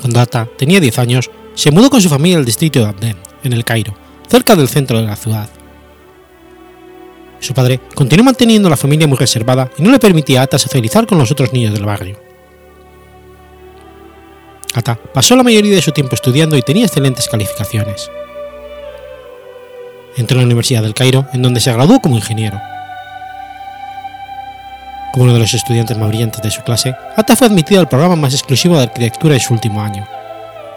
Cuando 0.00 0.20
Ata 0.20 0.48
tenía 0.56 0.80
10 0.80 0.98
años, 0.98 1.30
se 1.54 1.70
mudó 1.70 1.90
con 1.90 2.00
su 2.00 2.08
familia 2.08 2.38
al 2.38 2.44
distrito 2.44 2.80
de 2.80 2.86
Abdel, 2.86 3.16
en 3.44 3.52
el 3.52 3.64
Cairo, 3.64 3.94
cerca 4.28 4.56
del 4.56 4.68
centro 4.68 4.98
de 4.98 5.06
la 5.06 5.16
ciudad. 5.16 5.48
Su 7.40 7.54
padre 7.54 7.80
continuó 7.94 8.24
manteniendo 8.24 8.68
a 8.68 8.70
la 8.70 8.76
familia 8.76 9.06
muy 9.06 9.16
reservada 9.16 9.70
y 9.78 9.82
no 9.82 9.90
le 9.90 9.98
permitía 9.98 10.40
a 10.40 10.44
Ata 10.44 10.58
socializar 10.58 11.06
con 11.06 11.18
los 11.18 11.30
otros 11.30 11.52
niños 11.52 11.72
del 11.72 11.84
barrio. 11.84 12.18
Ata 14.74 14.96
pasó 14.96 15.36
la 15.36 15.42
mayoría 15.42 15.74
de 15.74 15.82
su 15.82 15.92
tiempo 15.92 16.14
estudiando 16.14 16.56
y 16.56 16.62
tenía 16.62 16.86
excelentes 16.86 17.28
calificaciones. 17.28 18.10
Entró 20.16 20.36
en 20.36 20.42
la 20.42 20.46
Universidad 20.46 20.82
del 20.82 20.94
Cairo, 20.94 21.26
en 21.32 21.42
donde 21.42 21.60
se 21.60 21.72
graduó 21.72 22.00
como 22.00 22.16
ingeniero. 22.16 22.60
Como 25.12 25.24
uno 25.24 25.34
de 25.34 25.40
los 25.40 25.54
estudiantes 25.54 25.96
más 25.98 26.08
brillantes 26.08 26.40
de 26.40 26.50
su 26.50 26.62
clase, 26.62 26.94
Ata 27.16 27.34
fue 27.34 27.48
admitido 27.48 27.80
al 27.80 27.88
programa 27.88 28.14
más 28.14 28.32
exclusivo 28.32 28.76
de 28.76 28.84
arquitectura 28.84 29.34
de 29.34 29.40
su 29.40 29.52
último 29.52 29.82
año. 29.82 30.06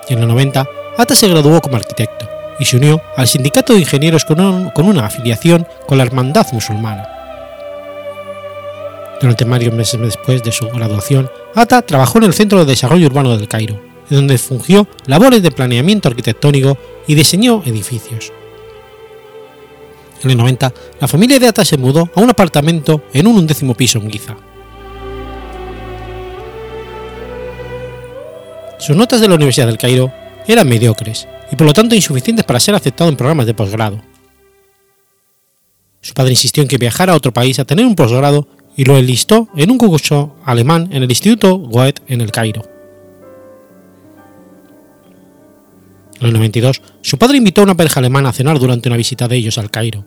En 0.10 0.20
los 0.20 0.28
90, 0.28 0.66
Ata 0.98 1.16
se 1.16 1.28
graduó 1.28 1.62
como 1.62 1.76
arquitecto 1.76 2.28
y 2.60 2.66
se 2.66 2.78
unió 2.78 3.02
al 3.16 3.28
sindicato 3.28 3.74
de 3.74 3.80
ingenieros 3.80 4.26
con, 4.26 4.40
una 4.40 5.06
afiliación 5.06 5.68
con 5.88 6.00
la 6.00 6.04
Hermandad 6.04 6.48
Musulmana. 6.52 7.08
Durante 9.22 9.46
varios 9.46 9.74
meses 9.74 10.00
después 10.02 10.44
de 10.44 10.52
su 10.52 10.68
graduación, 10.68 11.30
Ata 11.56 11.84
trabajó 11.84 12.18
en 12.18 12.26
el 12.26 12.34
Centro 12.34 12.60
de 12.60 12.66
Desarrollo 12.66 13.08
Urbano 13.08 13.38
del 13.38 13.48
Cairo, 13.48 13.80
donde 14.10 14.38
fungió 14.40 14.88
labores 15.06 15.44
de 15.44 15.52
planeamiento 15.52 16.10
arquitectónico 16.10 16.78
y 17.08 17.14
diseñó 17.14 17.62
edificios. 17.66 18.32
En 20.24 20.32
el 20.32 20.38
90, 20.38 20.74
la 21.02 21.08
familia 21.08 21.38
de 21.38 21.48
Ata 21.48 21.66
se 21.66 21.78
mudó 21.78 22.10
a 22.16 22.22
un 22.22 22.30
apartamento 22.30 23.04
en 23.14 23.28
un 23.28 23.38
undécimo 23.38 23.76
piso 23.76 24.00
en 24.00 24.10
Giza. 24.10 24.38
Sus 28.80 28.96
notas 28.96 29.20
de 29.20 29.28
la 29.28 29.36
Universidad 29.36 29.68
del 29.68 29.78
Cairo 29.78 30.14
eran 30.48 30.68
mediocres 30.68 31.28
y 31.52 31.56
por 31.56 31.68
lo 31.68 31.74
tanto 31.74 31.96
insuficientes 31.96 32.46
para 32.46 32.60
ser 32.60 32.74
aceptado 32.74 33.10
en 33.10 33.18
programas 33.18 33.46
de 33.46 33.54
posgrado. 33.54 34.02
Su 36.00 36.14
padre 36.14 36.32
insistió 36.32 36.64
en 36.64 36.70
que 36.70 36.78
viajara 36.78 37.14
a 37.14 37.16
otro 37.18 37.34
país 37.34 37.60
a 37.60 37.66
tener 37.66 37.86
un 37.86 37.96
posgrado 37.96 38.48
y 38.76 38.86
lo 38.86 38.98
enlistó 38.98 39.50
en 39.56 39.72
un 39.72 39.78
curso 39.78 40.36
alemán 40.46 40.90
en 40.92 41.04
el 41.04 41.10
Instituto 41.10 41.58
Goethe 41.58 42.02
en 42.08 42.22
el 42.22 42.32
Cairo. 42.32 42.64
En 46.20 46.28
el 46.28 46.34
92, 46.34 46.82
su 47.02 47.18
padre 47.18 47.38
invitó 47.38 47.62
a 47.62 47.66
una 47.66 47.76
pareja 47.76 48.00
alemana 48.00 48.30
a 48.30 48.34
cenar 48.34 48.58
durante 48.58 48.88
una 48.88 48.98
visita 48.98 49.28
de 49.28 49.36
ellos 49.36 49.58
al 49.58 49.70
Cairo. 49.70 50.06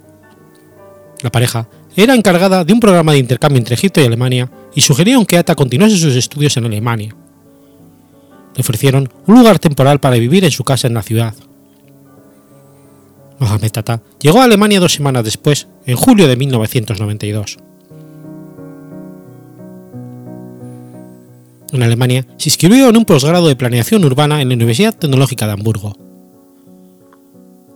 La 1.26 1.32
pareja 1.32 1.66
era 1.96 2.14
encargada 2.14 2.62
de 2.62 2.72
un 2.72 2.78
programa 2.78 3.10
de 3.10 3.18
intercambio 3.18 3.58
entre 3.58 3.74
Egipto 3.74 4.00
y 4.00 4.04
Alemania 4.04 4.48
y 4.76 4.80
sugirieron 4.80 5.26
que 5.26 5.36
Ata 5.36 5.56
continuase 5.56 5.96
sus 5.96 6.14
estudios 6.14 6.56
en 6.56 6.66
Alemania. 6.66 7.16
Le 8.54 8.60
ofrecieron 8.60 9.08
un 9.26 9.34
lugar 9.36 9.58
temporal 9.58 9.98
para 9.98 10.14
vivir 10.18 10.44
en 10.44 10.52
su 10.52 10.62
casa 10.62 10.86
en 10.86 10.94
la 10.94 11.02
ciudad. 11.02 11.34
Mohamed 13.40 13.76
Atta 13.76 14.02
llegó 14.20 14.40
a 14.40 14.44
Alemania 14.44 14.78
dos 14.78 14.92
semanas 14.92 15.24
después, 15.24 15.66
en 15.84 15.96
julio 15.96 16.28
de 16.28 16.36
1992. 16.36 17.58
En 21.72 21.82
Alemania 21.82 22.24
se 22.36 22.50
inscribió 22.50 22.88
en 22.88 22.98
un 22.98 23.04
posgrado 23.04 23.48
de 23.48 23.56
planeación 23.56 24.04
urbana 24.04 24.40
en 24.42 24.48
la 24.50 24.54
Universidad 24.54 24.94
Tecnológica 24.94 25.48
de 25.48 25.54
Hamburgo. 25.54 25.92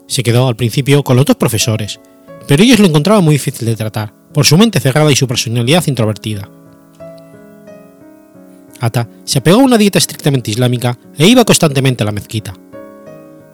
Se 0.06 0.22
quedó 0.22 0.46
al 0.46 0.54
principio 0.54 1.02
con 1.02 1.16
los 1.16 1.26
dos 1.26 1.34
profesores, 1.34 1.98
pero 2.46 2.62
ellos 2.62 2.78
lo 2.78 2.86
encontraban 2.86 3.24
muy 3.24 3.34
difícil 3.34 3.66
de 3.66 3.76
tratar, 3.76 4.12
por 4.32 4.44
su 4.44 4.56
mente 4.56 4.80
cerrada 4.80 5.10
y 5.10 5.16
su 5.16 5.26
personalidad 5.26 5.86
introvertida. 5.86 6.48
Ata 8.80 9.06
se 9.24 9.38
apegó 9.38 9.60
a 9.60 9.64
una 9.64 9.76
dieta 9.76 9.98
estrictamente 9.98 10.50
islámica 10.50 10.98
e 11.16 11.26
iba 11.26 11.44
constantemente 11.44 12.02
a 12.02 12.06
la 12.06 12.12
mezquita. 12.12 12.54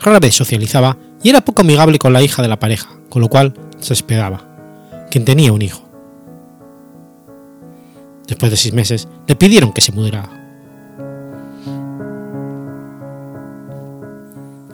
Rara 0.00 0.20
vez 0.20 0.34
socializaba 0.34 0.96
y 1.22 1.30
era 1.30 1.40
poco 1.40 1.62
amigable 1.62 1.98
con 1.98 2.12
la 2.12 2.22
hija 2.22 2.42
de 2.42 2.48
la 2.48 2.60
pareja, 2.60 2.88
con 3.08 3.22
lo 3.22 3.28
cual 3.28 3.54
se 3.80 3.92
esperaba, 3.92 4.46
quien 5.10 5.24
tenía 5.24 5.52
un 5.52 5.62
hijo. 5.62 5.84
Después 8.28 8.50
de 8.50 8.56
seis 8.56 8.74
meses, 8.74 9.08
le 9.26 9.36
pidieron 9.36 9.72
que 9.72 9.80
se 9.80 9.92
mudara. 9.92 10.30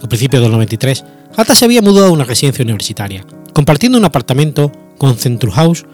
A 0.02 0.08
principios 0.08 0.42
del 0.42 0.52
93, 0.52 1.04
Ata 1.36 1.54
se 1.54 1.64
había 1.64 1.80
mudado 1.80 2.08
a 2.08 2.12
una 2.12 2.24
residencia 2.24 2.62
universitaria, 2.62 3.24
compartiendo 3.52 3.98
un 3.98 4.04
apartamento 4.04 4.72
con 4.98 5.16
Centrumhaus 5.16 5.84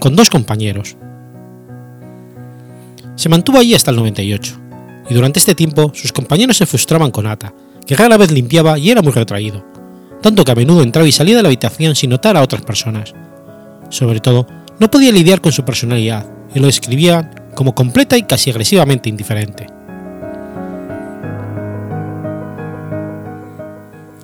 con 0.00 0.16
dos 0.16 0.30
compañeros. 0.30 0.96
Se 3.16 3.28
mantuvo 3.28 3.58
allí 3.58 3.74
hasta 3.74 3.90
el 3.90 3.98
98, 3.98 4.58
y 5.10 5.14
durante 5.14 5.38
este 5.38 5.54
tiempo 5.54 5.92
sus 5.94 6.12
compañeros 6.12 6.56
se 6.56 6.66
frustraban 6.66 7.10
con 7.10 7.26
Ata, 7.26 7.52
que 7.86 7.96
rara 7.96 8.16
vez 8.16 8.30
limpiaba 8.30 8.78
y 8.78 8.90
era 8.90 9.02
muy 9.02 9.12
retraído, 9.12 9.64
tanto 10.22 10.44
que 10.44 10.52
a 10.52 10.54
menudo 10.54 10.82
entraba 10.82 11.06
y 11.06 11.12
salía 11.12 11.36
de 11.36 11.42
la 11.42 11.48
habitación 11.48 11.94
sin 11.94 12.10
notar 12.10 12.36
a 12.36 12.42
otras 12.42 12.62
personas. 12.62 13.12
Sobre 13.90 14.20
todo, 14.20 14.46
no 14.78 14.90
podía 14.90 15.12
lidiar 15.12 15.40
con 15.40 15.52
su 15.52 15.64
personalidad 15.64 16.26
y 16.54 16.60
lo 16.60 16.66
describían 16.66 17.50
como 17.54 17.74
completa 17.74 18.16
y 18.16 18.22
casi 18.22 18.50
agresivamente 18.50 19.10
indiferente. 19.10 19.66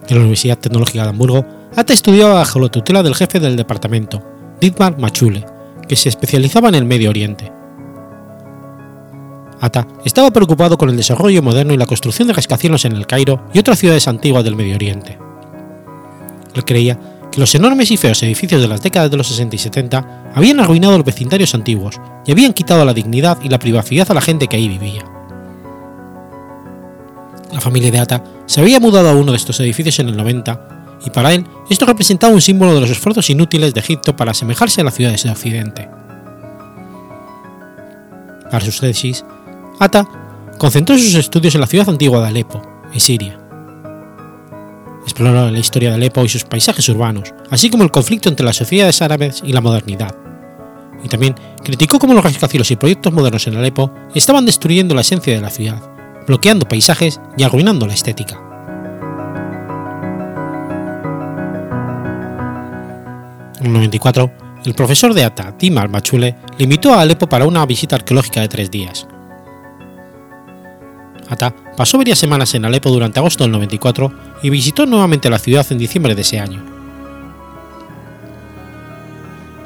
En 0.09 0.15
la 0.15 0.21
Universidad 0.21 0.59
Tecnológica 0.59 1.03
de 1.03 1.11
Hamburgo, 1.11 1.45
Ata 1.77 1.93
estudiaba 1.93 2.35
bajo 2.35 2.59
la 2.59 2.69
tutela 2.69 3.03
del 3.03 3.15
jefe 3.15 3.41
del 3.41 3.57
departamento, 3.57 4.23
Dietmar 4.61 4.99
Machule, 4.99 5.45
que 5.87 5.97
se 5.97 6.09
especializaba 6.09 6.69
en 6.69 6.75
el 6.75 6.85
Medio 6.85 7.11
Oriente. 7.11 7.53
Ata 9.61 9.87
estaba 10.05 10.31
preocupado 10.31 10.79
con 10.79 10.89
el 10.89 10.97
desarrollo 10.97 11.43
moderno 11.43 11.75
y 11.75 11.77
la 11.77 11.87
construcción 11.87 12.29
de 12.29 12.35
rascacielos 12.35 12.85
en 12.85 12.93
el 12.93 13.07
Cairo 13.07 13.43
y 13.53 13.59
otras 13.59 13.79
ciudades 13.79 14.09
antiguas 14.09 14.45
del 14.45 14.57
Medio 14.57 14.77
Oriente. 14.77 15.19
Él 16.55 16.65
creía 16.65 16.99
que 17.31 17.41
los 17.41 17.55
enormes 17.55 17.91
y 17.91 17.97
feos 17.97 18.23
edificios 18.23 18.63
de 18.63 18.69
las 18.69 18.83
décadas 18.83 19.11
de 19.11 19.17
los 19.19 19.29
60 19.29 19.57
y 19.57 19.59
70 19.59 20.33
habían 20.35 20.61
arruinado 20.61 20.97
los 20.97 21.05
vecindarios 21.05 21.55
antiguos 21.55 22.01
y 22.25 22.33
habían 22.33 22.55
quitado 22.55 22.85
la 22.85 22.95
dignidad 22.95 23.39
y 23.43 23.49
la 23.49 23.59
privacidad 23.59 24.11
a 24.11 24.15
la 24.15 24.21
gente 24.21 24.49
que 24.49 24.57
ahí 24.57 24.69
vivía. 24.69 25.05
La 27.53 27.61
familia 27.61 27.91
de 27.91 27.99
Ata 27.99 28.25
se 28.47 28.61
había 28.61 28.81
mudado 28.81 29.11
a 29.11 29.15
uno 29.15 29.33
de 29.33 29.37
estos 29.37 29.61
edificios 29.61 29.99
en 29.99 30.09
el 30.09 30.17
90 30.17 30.78
y 31.05 31.11
para 31.11 31.33
él 31.33 31.47
esto 31.71 31.87
representaba 31.87 32.33
un 32.33 32.41
símbolo 32.41 32.75
de 32.75 32.81
los 32.81 32.91
esfuerzos 32.91 33.31
inútiles 33.31 33.75
de 33.75 33.81
Egipto 33.81 34.17
para 34.17 34.33
asemejarse 34.33 34.81
a 34.81 34.85
las 34.85 34.95
ciudades 34.95 35.23
de 35.23 35.31
Occidente. 35.31 35.89
Para 38.51 38.65
sus 38.65 38.81
tesis, 38.81 39.25
Ata 39.79 40.07
concentró 40.59 40.97
sus 40.97 41.15
estudios 41.15 41.55
en 41.55 41.61
la 41.61 41.67
ciudad 41.67 41.89
antigua 41.89 42.21
de 42.21 42.29
Alepo, 42.29 42.63
en 42.93 43.01
Siria. 43.01 43.39
Exploró 45.05 45.51
la 45.51 45.59
historia 45.59 45.91
de 45.91 45.97
Alepo 45.97 46.25
y 46.25 46.29
sus 46.29 46.45
paisajes 46.45 46.89
urbanos, 46.89 47.33
así 47.51 47.71
como 47.71 47.85
el 47.85 47.91
conflicto 47.91 48.29
entre 48.29 48.45
las 48.45 48.57
sociedades 48.57 49.01
árabes 49.03 49.43
y 49.45 49.53
la 49.53 49.61
modernidad. 49.61 50.15
Y 51.05 51.09
también 51.09 51.35
criticó 51.63 51.99
cómo 51.99 52.15
los 52.15 52.25
rascacielos 52.25 52.71
y 52.71 52.77
proyectos 52.77 53.13
modernos 53.13 53.47
en 53.47 53.57
Alepo 53.57 53.93
estaban 54.15 54.45
destruyendo 54.47 54.95
la 54.95 55.03
esencia 55.03 55.35
de 55.35 55.41
la 55.41 55.51
ciudad, 55.51 55.81
bloqueando 56.27 56.67
paisajes 56.67 57.21
y 57.37 57.43
arruinando 57.45 57.87
la 57.87 57.95
estética. 57.95 58.48
En 63.69 63.75
el 63.75 63.81
94, 63.81 64.33
el 64.65 64.75
profesor 64.75 65.13
de 65.13 65.25
Ata, 65.25 65.55
Tim 65.59 65.77
Al-Machule, 65.77 66.35
le 66.57 66.65
invitó 66.65 66.95
a 66.95 67.03
Alepo 67.03 67.29
para 67.29 67.47
una 67.47 67.67
visita 67.67 67.97
arqueológica 67.97 68.41
de 68.41 68.49
tres 68.49 68.71
días. 68.71 69.07
Ata 71.29 71.55
pasó 71.77 71.99
varias 71.99 72.19
semanas 72.19 72.55
en 72.55 72.65
Alepo 72.65 72.89
durante 72.91 73.21
agosto 73.21 73.45
del 73.45 73.53
94 73.53 74.11
y 74.43 74.49
visitó 74.49 74.87
nuevamente 74.87 75.29
la 75.29 75.39
ciudad 75.39 75.67
en 75.69 75.77
diciembre 75.77 76.15
de 76.15 76.23
ese 76.23 76.41
año. 76.41 76.65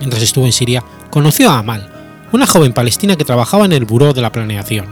Mientras 0.01 0.21
estuvo 0.21 0.47
en 0.47 0.53
Siria, 0.53 0.83
conoció 1.09 1.49
a 1.49 1.61
Amal, 1.61 1.89
una 2.33 2.47
joven 2.47 2.73
palestina 2.73 3.15
que 3.15 3.25
trabajaba 3.25 3.67
en 3.67 3.73
el 3.73 3.85
Buró 3.85 4.13
de 4.13 4.23
la 4.23 4.33
Planeación. 4.33 4.87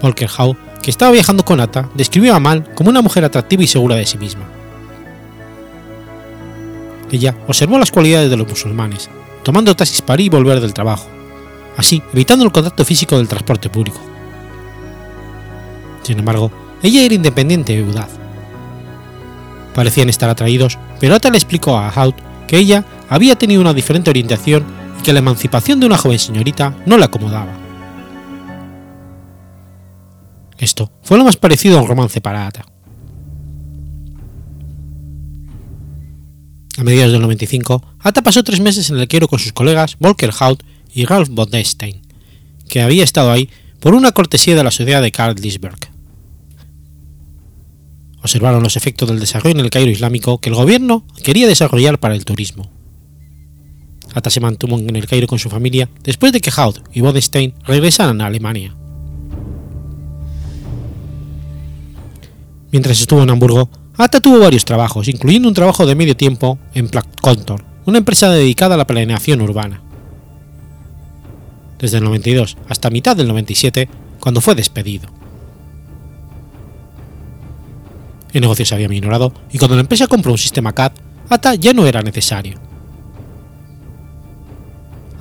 Volker 0.00 0.30
Hau, 0.38 0.56
que 0.82 0.90
estaba 0.90 1.12
viajando 1.12 1.44
con 1.44 1.60
Ata, 1.60 1.90
describió 1.94 2.32
a 2.32 2.36
Amal 2.36 2.72
como 2.74 2.88
una 2.88 3.02
mujer 3.02 3.26
atractiva 3.26 3.62
y 3.62 3.66
segura 3.66 3.96
de 3.96 4.06
sí 4.06 4.16
misma. 4.16 4.55
Ella 7.10 7.36
observó 7.46 7.78
las 7.78 7.90
cualidades 7.90 8.30
de 8.30 8.36
los 8.36 8.48
musulmanes, 8.48 9.08
tomando 9.42 9.76
taxis 9.76 10.02
para 10.02 10.22
ir 10.22 10.26
y 10.26 10.36
volver 10.36 10.60
del 10.60 10.74
trabajo, 10.74 11.08
así 11.76 12.02
evitando 12.12 12.44
el 12.44 12.52
contacto 12.52 12.84
físico 12.84 13.16
del 13.16 13.28
transporte 13.28 13.70
público. 13.70 14.00
Sin 16.02 16.18
embargo, 16.18 16.50
ella 16.82 17.02
era 17.02 17.14
independiente 17.14 17.74
y 17.74 17.82
audaz. 17.82 18.10
Parecían 19.74 20.08
estar 20.08 20.30
atraídos, 20.30 20.78
pero 21.00 21.14
Ata 21.14 21.30
le 21.30 21.36
explicó 21.36 21.76
a 21.76 21.90
Haut 21.90 22.16
que 22.46 22.58
ella 22.58 22.84
había 23.08 23.36
tenido 23.36 23.60
una 23.60 23.74
diferente 23.74 24.10
orientación 24.10 24.64
y 24.98 25.02
que 25.02 25.12
la 25.12 25.18
emancipación 25.18 25.80
de 25.80 25.86
una 25.86 25.98
joven 25.98 26.18
señorita 26.18 26.74
no 26.86 26.96
le 26.96 27.04
acomodaba. 27.04 27.52
Esto 30.58 30.90
fue 31.02 31.18
lo 31.18 31.24
más 31.24 31.36
parecido 31.36 31.78
a 31.78 31.82
un 31.82 31.88
romance 31.88 32.20
para 32.20 32.46
Ata. 32.46 32.64
A 36.78 36.84
mediados 36.84 37.12
del 37.12 37.22
95, 37.22 37.82
Ata 38.00 38.22
pasó 38.22 38.44
tres 38.44 38.60
meses 38.60 38.90
en 38.90 38.98
el 38.98 39.08
Cairo 39.08 39.28
con 39.28 39.38
sus 39.38 39.52
colegas 39.52 39.96
Volker 39.98 40.30
Haut 40.40 40.62
y 40.92 41.06
Ralph 41.06 41.30
Bodenstein, 41.30 42.02
que 42.68 42.82
había 42.82 43.02
estado 43.02 43.32
ahí 43.32 43.48
por 43.80 43.94
una 43.94 44.12
cortesía 44.12 44.54
de 44.54 44.64
la 44.64 44.70
sociedad 44.70 45.00
de 45.00 45.10
Karl 45.10 45.40
Liesberg. 45.40 45.78
Observaron 48.22 48.62
los 48.62 48.76
efectos 48.76 49.08
del 49.08 49.20
desarrollo 49.20 49.58
en 49.58 49.64
el 49.64 49.70
Cairo 49.70 49.90
islámico 49.90 50.38
que 50.38 50.50
el 50.50 50.54
gobierno 50.54 51.06
quería 51.22 51.46
desarrollar 51.46 51.98
para 51.98 52.14
el 52.14 52.24
turismo. 52.24 52.70
Ata 54.12 54.28
se 54.28 54.40
mantuvo 54.40 54.78
en 54.78 54.96
el 54.96 55.06
Cairo 55.06 55.26
con 55.26 55.38
su 55.38 55.48
familia 55.48 55.88
después 56.02 56.32
de 56.32 56.40
que 56.40 56.50
Haut 56.56 56.80
y 56.92 57.00
Bodenstein 57.00 57.54
regresaran 57.64 58.20
a 58.20 58.26
Alemania. 58.26 58.74
Mientras 62.70 63.00
estuvo 63.00 63.22
en 63.22 63.30
Hamburgo, 63.30 63.70
Ata 63.98 64.20
tuvo 64.20 64.40
varios 64.40 64.66
trabajos, 64.66 65.08
incluyendo 65.08 65.48
un 65.48 65.54
trabajo 65.54 65.86
de 65.86 65.94
medio 65.94 66.16
tiempo 66.16 66.58
en 66.74 66.90
Contor, 67.22 67.64
una 67.86 67.98
empresa 67.98 68.28
dedicada 68.30 68.74
a 68.74 68.78
la 68.78 68.86
planeación 68.86 69.40
urbana. 69.40 69.80
Desde 71.78 71.98
el 71.98 72.04
92 72.04 72.58
hasta 72.68 72.90
mitad 72.90 73.16
del 73.16 73.28
97, 73.28 73.88
cuando 74.20 74.42
fue 74.42 74.54
despedido. 74.54 75.08
El 78.34 78.42
negocio 78.42 78.66
se 78.66 78.74
había 78.74 78.88
minorado 78.88 79.32
y 79.50 79.56
cuando 79.56 79.76
la 79.76 79.80
empresa 79.80 80.06
compró 80.08 80.32
un 80.32 80.38
sistema 80.38 80.74
CAD, 80.74 80.92
ATA 81.30 81.54
ya 81.54 81.72
no 81.72 81.86
era 81.86 82.02
necesario. 82.02 82.58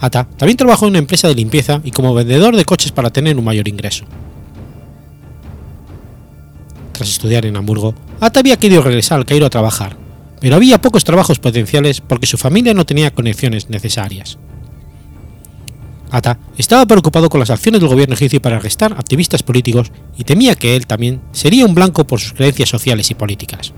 ATA 0.02 0.28
también 0.38 0.58
trabajó 0.58 0.86
en 0.86 0.92
una 0.92 1.00
empresa 1.00 1.30
de 1.30 1.36
limpieza 1.36 1.80
y 1.86 1.92
como 1.92 2.14
vendedor 2.14 2.58
de 2.58 2.66
coches 2.66 2.92
para 2.92 3.10
tener 3.10 3.38
un 3.38 3.46
mayor 3.46 3.70
ingreso. 3.70 4.04
Tras 6.96 7.10
estudiar 7.10 7.46
en 7.46 7.58
Hamburgo, 7.58 7.94
Ata 8.22 8.40
había 8.40 8.56
querido 8.56 8.82
regresar 8.82 9.18
al 9.18 9.26
Cairo 9.26 9.46
a 9.46 9.50
trabajar, 9.50 9.98
pero 10.40 10.56
había 10.56 10.80
pocos 10.80 11.04
trabajos 11.04 11.40
potenciales 11.40 12.00
porque 12.00 12.26
su 12.26 12.38
familia 12.38 12.74
no 12.74 12.86
tenía 12.86 13.14
conexiones 13.14 13.70
necesarias. 13.70 14.38
Ata 16.10 16.40
estaba 16.58 16.86
preocupado 16.86 17.28
con 17.28 17.42
las 17.42 17.50
acciones 17.50 17.82
del 17.82 17.90
gobierno 17.90 18.16
egipcio 18.16 18.42
para 18.42 18.56
arrestar 18.56 18.94
activistas 18.94 19.44
políticos 19.44 19.92
y 20.18 20.24
temía 20.24 20.56
que 20.56 20.78
él 20.78 20.88
también 20.88 21.20
sería 21.34 21.66
un 21.66 21.76
blanco 21.76 22.08
por 22.08 22.22
sus 22.22 22.32
creencias 22.32 22.70
sociales 22.70 23.12
y 23.12 23.16
políticas. 23.16 23.74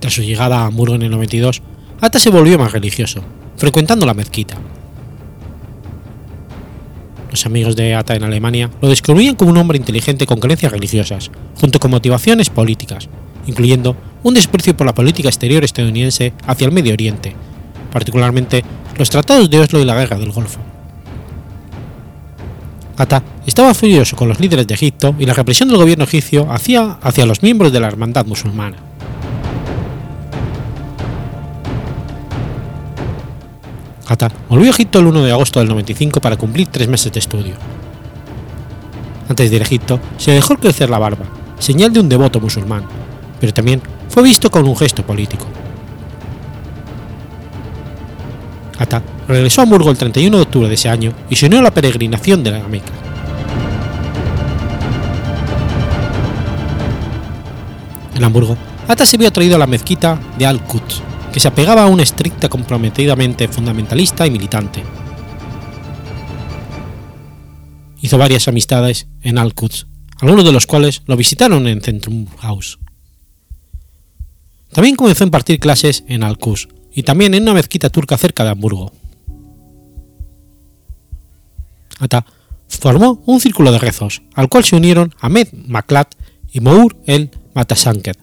Tras 0.00 0.12
su 0.12 0.20
llegada 0.20 0.58
a 0.58 0.66
Hamburgo 0.66 0.96
en 0.96 1.02
el 1.02 1.10
92, 1.12 1.62
Ata 2.02 2.18
se 2.18 2.28
volvió 2.28 2.58
más 2.58 2.72
religioso, 2.72 3.22
frecuentando 3.56 4.04
la 4.04 4.12
mezquita. 4.12 4.58
Los 7.30 7.46
amigos 7.46 7.76
de 7.76 7.94
Atta 7.94 8.16
en 8.16 8.24
Alemania 8.24 8.70
lo 8.82 8.88
descubrían 8.88 9.36
como 9.36 9.52
un 9.52 9.56
hombre 9.56 9.78
inteligente 9.78 10.26
con 10.26 10.40
creencias 10.40 10.72
religiosas, 10.72 11.30
junto 11.60 11.78
con 11.78 11.92
motivaciones 11.92 12.50
políticas, 12.50 13.08
incluyendo 13.46 13.96
un 14.24 14.34
desprecio 14.34 14.76
por 14.76 14.86
la 14.86 14.94
política 14.94 15.28
exterior 15.28 15.62
estadounidense 15.62 16.32
hacia 16.46 16.66
el 16.66 16.72
Medio 16.72 16.92
Oriente, 16.92 17.34
particularmente 17.92 18.64
los 18.98 19.10
tratados 19.10 19.48
de 19.48 19.60
Oslo 19.60 19.80
y 19.80 19.84
la 19.84 19.94
Guerra 19.94 20.18
del 20.18 20.32
Golfo. 20.32 20.58
Atta 22.96 23.22
estaba 23.46 23.74
furioso 23.74 24.16
con 24.16 24.28
los 24.28 24.40
líderes 24.40 24.66
de 24.66 24.74
Egipto 24.74 25.14
y 25.18 25.24
la 25.24 25.32
represión 25.32 25.68
del 25.68 25.78
gobierno 25.78 26.04
egipcio 26.04 26.50
hacia, 26.50 26.98
hacia 27.00 27.26
los 27.26 27.42
miembros 27.42 27.72
de 27.72 27.80
la 27.80 27.86
hermandad 27.86 28.26
musulmana. 28.26 28.89
Atta 34.10 34.28
volvió 34.48 34.66
a 34.66 34.70
Egipto 34.70 34.98
el 34.98 35.06
1 35.06 35.22
de 35.22 35.30
agosto 35.30 35.60
del 35.60 35.68
95 35.68 36.20
para 36.20 36.36
cumplir 36.36 36.66
tres 36.66 36.88
meses 36.88 37.12
de 37.12 37.20
estudio. 37.20 37.54
Antes 39.28 39.48
de 39.48 39.54
ir 39.54 39.62
a 39.62 39.64
Egipto, 39.64 40.00
se 40.18 40.32
dejó 40.32 40.56
crecer 40.56 40.90
la 40.90 40.98
barba, 40.98 41.26
señal 41.60 41.92
de 41.92 42.00
un 42.00 42.08
devoto 42.08 42.40
musulmán, 42.40 42.82
pero 43.38 43.54
también 43.54 43.80
fue 44.08 44.24
visto 44.24 44.50
con 44.50 44.66
un 44.66 44.76
gesto 44.76 45.06
político. 45.06 45.46
Atta 48.80 49.00
regresó 49.28 49.60
a 49.60 49.64
Hamburgo 49.64 49.92
el 49.92 49.98
31 49.98 50.38
de 50.38 50.42
octubre 50.42 50.68
de 50.68 50.74
ese 50.74 50.88
año 50.88 51.12
y 51.28 51.36
se 51.36 51.46
unió 51.46 51.60
a 51.60 51.62
la 51.62 51.70
peregrinación 51.70 52.42
de 52.42 52.50
la 52.50 52.66
Meca. 52.66 52.90
En 58.16 58.24
Hamburgo, 58.24 58.56
Atta 58.88 59.06
se 59.06 59.16
vio 59.16 59.28
atraído 59.28 59.54
a 59.54 59.60
la 59.60 59.68
mezquita 59.68 60.18
de 60.36 60.46
Al-Quds, 60.46 61.09
que 61.32 61.40
se 61.40 61.48
apegaba 61.48 61.84
a 61.84 61.86
una 61.86 62.02
estricta 62.02 62.48
comprometidamente 62.48 63.48
fundamentalista 63.48 64.26
y 64.26 64.30
militante. 64.30 64.82
Hizo 68.00 68.18
varias 68.18 68.48
amistades 68.48 69.08
en 69.22 69.38
Al-Quds, 69.38 69.86
algunos 70.20 70.44
de 70.44 70.52
los 70.52 70.66
cuales 70.66 71.02
lo 71.06 71.16
visitaron 71.16 71.66
en 71.66 71.80
Centrum 71.82 72.26
House. 72.38 72.78
También 74.72 74.96
comenzó 74.96 75.24
a 75.24 75.26
impartir 75.26 75.58
clases 75.58 76.04
en 76.08 76.22
Al-Quds 76.22 76.68
y 76.92 77.02
también 77.02 77.34
en 77.34 77.42
una 77.42 77.54
mezquita 77.54 77.90
turca 77.90 78.16
cerca 78.16 78.44
de 78.44 78.50
Hamburgo. 78.50 78.92
Ata 81.98 82.24
formó 82.68 83.22
un 83.26 83.40
círculo 83.40 83.72
de 83.72 83.78
rezos, 83.78 84.22
al 84.34 84.48
cual 84.48 84.64
se 84.64 84.76
unieron 84.76 85.14
Ahmed 85.20 85.48
Maklat 85.66 86.14
y 86.52 86.60
Mour 86.60 86.96
el 87.06 87.30
Matasanker. 87.54 88.16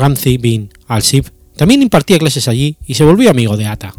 Ramzi 0.00 0.38
bin 0.38 0.70
al-Sib 0.88 1.30
también 1.56 1.82
impartía 1.82 2.18
clases 2.18 2.48
allí 2.48 2.78
y 2.86 2.94
se 2.94 3.04
volvió 3.04 3.30
amigo 3.30 3.56
de 3.58 3.66
Ata. 3.66 3.92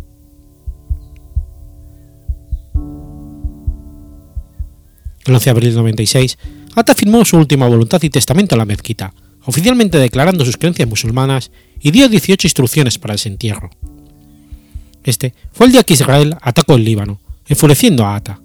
El 5.24 5.36
11 5.36 5.46
de 5.46 5.52
abril 5.52 5.70
de 5.70 5.76
96, 5.76 6.40
Ata 6.76 6.96
firmó 6.96 7.24
su 7.24 7.38
última 7.38 7.68
voluntad 7.68 8.02
y 8.02 8.10
testamento 8.10 8.56
en 8.56 8.60
la 8.60 8.66
mezquita, 8.66 9.14
oficialmente 9.46 10.00
declarando 10.00 10.44
sus 10.44 10.58
creencias 10.58 10.90
musulmanas 10.90 11.52
y 11.80 11.92
dio 11.92 12.10
18 12.10 12.48
instrucciones 12.48 12.98
para 12.98 13.14
el 13.14 13.20
entierro. 13.24 13.70
Este 15.04 15.36
fue 15.52 15.68
el 15.68 15.74
día 15.74 15.84
que 15.84 15.94
Israel 15.94 16.36
atacó 16.42 16.74
el 16.74 16.84
Líbano, 16.84 17.20
enfureciendo 17.48 18.06
a 18.06 18.16
Ata. 18.16 18.42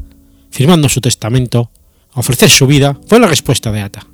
Firmando 0.50 0.90
su 0.90 1.00
testamento, 1.00 1.70
ofrecer 2.12 2.50
su 2.50 2.66
vida 2.66 2.98
fue 3.06 3.18
la 3.18 3.28
respuesta 3.28 3.72
de 3.72 3.80
Ata. 3.80 4.06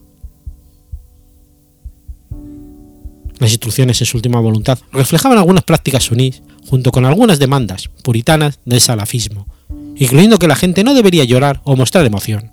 Las 3.42 3.50
instrucciones 3.50 4.00
en 4.00 4.06
su 4.06 4.18
última 4.18 4.38
voluntad 4.38 4.78
reflejaban 4.92 5.36
algunas 5.36 5.64
prácticas 5.64 6.04
sunís 6.04 6.42
junto 6.70 6.92
con 6.92 7.04
algunas 7.04 7.40
demandas 7.40 7.90
puritanas 8.04 8.60
del 8.64 8.80
salafismo, 8.80 9.48
incluyendo 9.96 10.38
que 10.38 10.46
la 10.46 10.54
gente 10.54 10.84
no 10.84 10.94
debería 10.94 11.24
llorar 11.24 11.60
o 11.64 11.74
mostrar 11.74 12.06
emoción. 12.06 12.52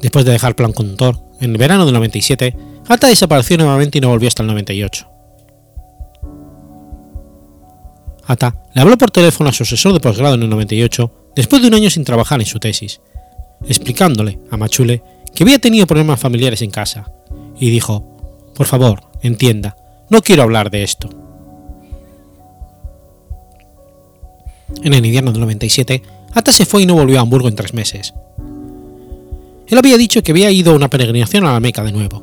Después 0.00 0.24
de 0.24 0.30
dejar 0.30 0.54
Plan 0.54 0.72
Contor, 0.72 1.18
en 1.40 1.50
el 1.50 1.58
verano 1.58 1.84
del 1.84 1.94
97, 1.94 2.56
Ata 2.86 3.08
desapareció 3.08 3.58
nuevamente 3.58 3.98
y 3.98 4.00
no 4.00 4.10
volvió 4.10 4.28
hasta 4.28 4.44
el 4.44 4.46
98. 4.46 5.04
Ata 8.24 8.54
le 8.72 8.80
habló 8.80 8.96
por 8.96 9.10
teléfono 9.10 9.50
a 9.50 9.52
su 9.52 9.64
asesor 9.64 9.94
de 9.94 9.98
posgrado 9.98 10.36
en 10.36 10.44
el 10.44 10.50
98 10.50 11.12
después 11.34 11.60
de 11.60 11.66
un 11.66 11.74
año 11.74 11.90
sin 11.90 12.04
trabajar 12.04 12.38
en 12.38 12.46
su 12.46 12.60
tesis, 12.60 13.00
explicándole 13.66 14.38
a 14.50 14.56
Machule 14.56 15.02
que 15.34 15.44
había 15.44 15.58
tenido 15.58 15.86
problemas 15.86 16.20
familiares 16.20 16.62
en 16.62 16.70
casa, 16.70 17.10
y 17.58 17.70
dijo, 17.70 18.04
por 18.54 18.66
favor, 18.66 19.02
entienda, 19.22 19.76
no 20.10 20.22
quiero 20.22 20.42
hablar 20.42 20.70
de 20.70 20.82
esto. 20.82 21.08
En 24.82 24.94
el 24.94 25.04
invierno 25.04 25.32
del 25.32 25.40
97, 25.40 26.02
Ata 26.34 26.52
se 26.52 26.66
fue 26.66 26.82
y 26.82 26.86
no 26.86 26.94
volvió 26.94 27.18
a 27.18 27.22
Hamburgo 27.22 27.48
en 27.48 27.56
tres 27.56 27.74
meses. 27.74 28.14
Él 29.66 29.78
había 29.78 29.96
dicho 29.96 30.22
que 30.22 30.32
había 30.32 30.50
ido 30.50 30.72
a 30.72 30.76
una 30.76 30.88
peregrinación 30.88 31.44
a 31.44 31.52
la 31.52 31.60
Meca 31.60 31.84
de 31.84 31.92
nuevo. 31.92 32.22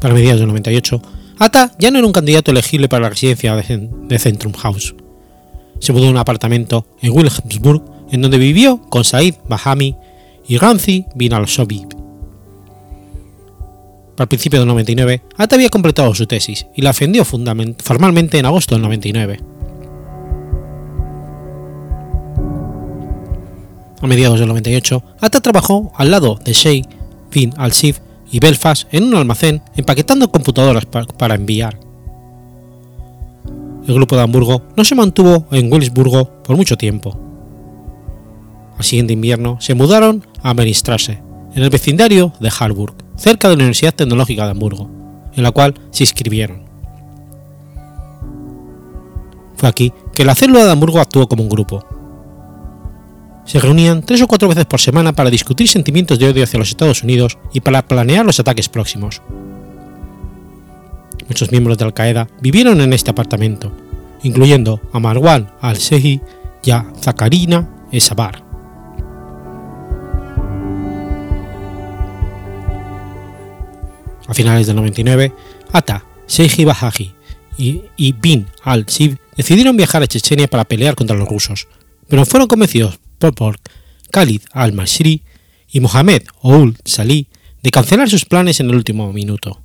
Para 0.00 0.12
mediados 0.12 0.40
del 0.40 0.48
98, 0.48 1.00
Ata 1.38 1.72
ya 1.78 1.90
no 1.90 1.98
era 1.98 2.06
un 2.06 2.12
candidato 2.12 2.50
elegible 2.50 2.88
para 2.88 3.02
la 3.02 3.10
residencia 3.10 3.54
de 3.56 4.18
Centrum 4.18 4.52
House. 4.54 4.94
Se 5.80 5.92
mudó 5.92 6.06
a 6.06 6.10
un 6.10 6.16
apartamento 6.16 6.86
en 7.02 7.12
Wilhelmsburg 7.12 7.82
en 8.10 8.22
donde 8.22 8.38
vivió 8.38 8.80
con 8.82 9.04
Said 9.04 9.34
Bahami 9.48 9.96
y 10.46 10.58
Ramzi 10.58 11.06
bin 11.14 11.32
al-Sobib. 11.32 11.88
Para 14.16 14.24
el 14.24 14.28
principio 14.28 14.60
del 14.60 14.68
99, 14.68 15.22
Ata 15.36 15.56
había 15.56 15.68
completado 15.70 16.14
su 16.14 16.26
tesis 16.26 16.66
y 16.76 16.82
la 16.82 16.90
defendió 16.90 17.24
formalmente 17.24 18.38
en 18.38 18.46
agosto 18.46 18.76
del 18.76 18.82
99. 18.82 19.40
A 24.04 24.06
mediados 24.06 24.38
del 24.38 24.48
98, 24.48 25.02
Atta 25.18 25.40
trabajó 25.40 25.90
al 25.96 26.10
lado 26.10 26.38
de 26.44 26.52
Sheikh 26.52 26.86
bin 27.32 27.54
al-Sif 27.56 28.00
y 28.34 28.40
Belfast 28.40 28.92
en 28.92 29.04
un 29.04 29.14
almacén 29.14 29.62
empaquetando 29.76 30.28
computadoras 30.28 30.86
para 30.86 31.36
enviar. 31.36 31.78
El 33.86 33.94
grupo 33.94 34.16
de 34.16 34.22
Hamburgo 34.22 34.64
no 34.76 34.82
se 34.82 34.96
mantuvo 34.96 35.46
en 35.52 35.72
Willisburgo 35.72 36.42
por 36.42 36.56
mucho 36.56 36.76
tiempo. 36.76 37.16
Al 38.76 38.82
siguiente 38.82 39.12
invierno 39.12 39.58
se 39.60 39.76
mudaron 39.76 40.26
a 40.42 40.52
Meristrasse, 40.52 41.22
en 41.54 41.62
el 41.62 41.70
vecindario 41.70 42.32
de 42.40 42.50
Harburg, 42.58 42.96
cerca 43.14 43.48
de 43.48 43.54
la 43.54 43.60
Universidad 43.60 43.94
Tecnológica 43.94 44.46
de 44.46 44.50
Hamburgo, 44.50 44.90
en 45.32 45.44
la 45.44 45.52
cual 45.52 45.74
se 45.92 46.02
inscribieron. 46.02 46.64
Fue 49.54 49.68
aquí 49.68 49.92
que 50.12 50.24
la 50.24 50.34
célula 50.34 50.64
de 50.64 50.72
Hamburgo 50.72 50.98
actuó 50.98 51.28
como 51.28 51.44
un 51.44 51.48
grupo, 51.48 51.86
se 53.44 53.60
reunían 53.60 54.02
tres 54.02 54.22
o 54.22 54.26
cuatro 54.26 54.48
veces 54.48 54.64
por 54.64 54.80
semana 54.80 55.12
para 55.12 55.30
discutir 55.30 55.68
sentimientos 55.68 56.18
de 56.18 56.28
odio 56.28 56.44
hacia 56.44 56.58
los 56.58 56.70
Estados 56.70 57.02
Unidos 57.02 57.38
y 57.52 57.60
para 57.60 57.86
planear 57.86 58.24
los 58.24 58.40
ataques 58.40 58.68
próximos. 58.68 59.22
Muchos 61.28 61.50
miembros 61.50 61.78
de 61.78 61.84
Al-Qaeda 61.84 62.28
vivieron 62.40 62.80
en 62.80 62.92
este 62.92 63.10
apartamento, 63.10 63.72
incluyendo 83.32 83.70
a 84.52 84.62
Marwan 84.62 84.80
al-Sehi 84.80 84.80
y 84.80 84.80
a 84.80 84.80
Zakarina 84.80 84.84
Esabar. 84.84 84.84
A 84.84 84.84
finales 84.84 84.84
del 84.84 84.84
99, 84.84 84.84
Ata, 84.84 84.84
Seiji 84.84 84.84
Bahaji 84.84 84.84
y, 84.84 84.84
y 84.84 84.84
Bin 84.84 84.84
al-Sib 84.84 84.84
decidieron 84.84 84.84
viajar 84.84 84.84
a 84.84 84.84
Chechenia 84.84 84.84
para 84.84 84.84
pelear 84.84 84.84
contra 84.84 84.84
los 84.84 84.84
rusos, 84.84 84.84
pero 84.84 84.84
fueron 84.84 84.92
convencidos 84.92 84.94
por 84.94 84.94
Khalid 84.94 85.02
al-Masri 85.02 85.22
y 85.72 85.80
Mohamed 85.80 86.22
Oul 86.42 86.76
Salih 86.84 87.26
de 87.62 87.70
cancelar 87.70 88.08
sus 88.08 88.24
planes 88.24 88.60
en 88.60 88.68
el 88.68 88.76
último 88.76 89.12
minuto. 89.12 89.60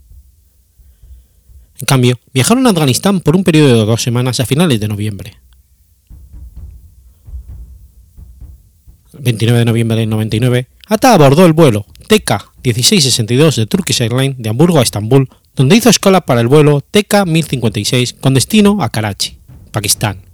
En 1.80 1.86
cambio, 1.86 2.20
viajaron 2.34 2.66
a 2.66 2.72
Afganistán 2.72 3.22
por 3.22 3.36
un 3.36 3.44
periodo 3.44 3.68
de 3.68 3.86
dos 3.86 4.02
semanas 4.02 4.40
a 4.40 4.46
finales 4.46 4.80
de 4.80 4.88
noviembre. 4.88 5.38
El 9.14 9.20
29 9.20 9.60
de 9.60 9.66
noviembre 9.66 9.98
del 9.98 10.10
99, 10.10 10.68
Ata 10.88 11.14
abordó 11.14 11.46
el 11.46 11.54
vuelo 11.54 11.86
TK-1662 12.08 13.56
de 13.56 13.66
Turkish 13.68 14.02
Airlines 14.02 14.38
de 14.38 14.50
Hamburgo 14.50 14.80
a 14.80 14.84
Estambul, 14.84 15.30
donde 15.56 15.76
hizo 15.76 15.90
escala 15.90 16.22
para 16.22 16.42
el 16.42 16.48
vuelo 16.48 16.82
TK-1056 16.92 18.20
con 18.20 18.34
destino 18.34 18.82
a 18.82 18.90
Karachi, 18.90 19.38
Pakistán. 19.72 20.29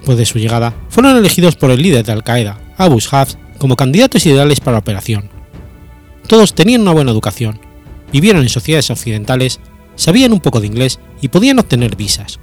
Después 0.00 0.16
de 0.16 0.24
su 0.24 0.38
llegada, 0.38 0.72
fueron 0.88 1.18
elegidos 1.18 1.56
por 1.56 1.70
el 1.70 1.82
líder 1.82 2.06
de 2.06 2.12
Al-Qaeda, 2.12 2.58
Abu 2.78 2.98
Hafs, 3.10 3.36
como 3.58 3.76
candidatos 3.76 4.24
ideales 4.24 4.58
para 4.58 4.72
la 4.72 4.78
operación. 4.78 5.28
Todos 6.26 6.54
tenían 6.54 6.80
una 6.80 6.92
buena 6.92 7.10
educación, 7.10 7.60
vivieron 8.10 8.40
en 8.40 8.48
sociedades 8.48 8.88
occidentales, 8.88 9.60
sabían 9.96 10.32
un 10.32 10.40
poco 10.40 10.58
de 10.58 10.68
inglés 10.68 11.00
y 11.20 11.28
podían 11.28 11.58
obtener 11.58 11.96
visas. 11.96 12.40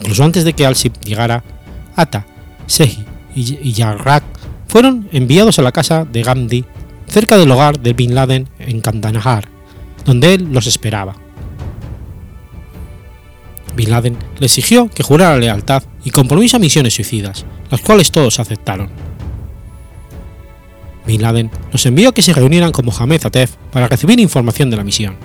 Incluso 0.00 0.24
antes 0.24 0.44
de 0.44 0.54
que 0.54 0.64
Al-Sib 0.64 0.98
llegara, 1.04 1.44
Ata, 1.96 2.26
Sehi 2.66 3.04
y 3.34 3.72
Yarrak 3.72 4.24
fueron 4.68 5.06
enviados 5.12 5.58
a 5.58 5.62
la 5.62 5.72
casa 5.72 6.06
de 6.06 6.22
Gandhi, 6.22 6.64
cerca 7.08 7.36
del 7.36 7.50
hogar 7.50 7.78
de 7.78 7.92
Bin 7.92 8.14
Laden 8.14 8.48
en 8.58 8.80
Kandahar, 8.80 9.48
donde 10.06 10.32
él 10.32 10.48
los 10.50 10.66
esperaba. 10.66 11.14
Bin 13.76 13.90
Laden 13.90 14.16
le 14.38 14.46
exigió 14.46 14.88
que 14.88 15.02
jurara 15.02 15.38
lealtad 15.38 15.82
y 16.04 16.10
compromiso 16.10 16.56
a 16.56 16.60
misiones 16.60 16.94
suicidas, 16.94 17.44
las 17.70 17.80
cuales 17.80 18.10
todos 18.10 18.38
aceptaron. 18.38 18.90
Bin 21.06 21.22
Laden 21.22 21.50
los 21.72 21.84
envió 21.86 22.10
a 22.10 22.14
que 22.14 22.22
se 22.22 22.32
reunieran 22.32 22.72
con 22.72 22.86
Mohamed 22.86 23.26
Atef 23.26 23.56
para 23.72 23.88
recibir 23.88 24.20
información 24.20 24.70
de 24.70 24.76
la 24.76 24.84
misión. 24.84 25.16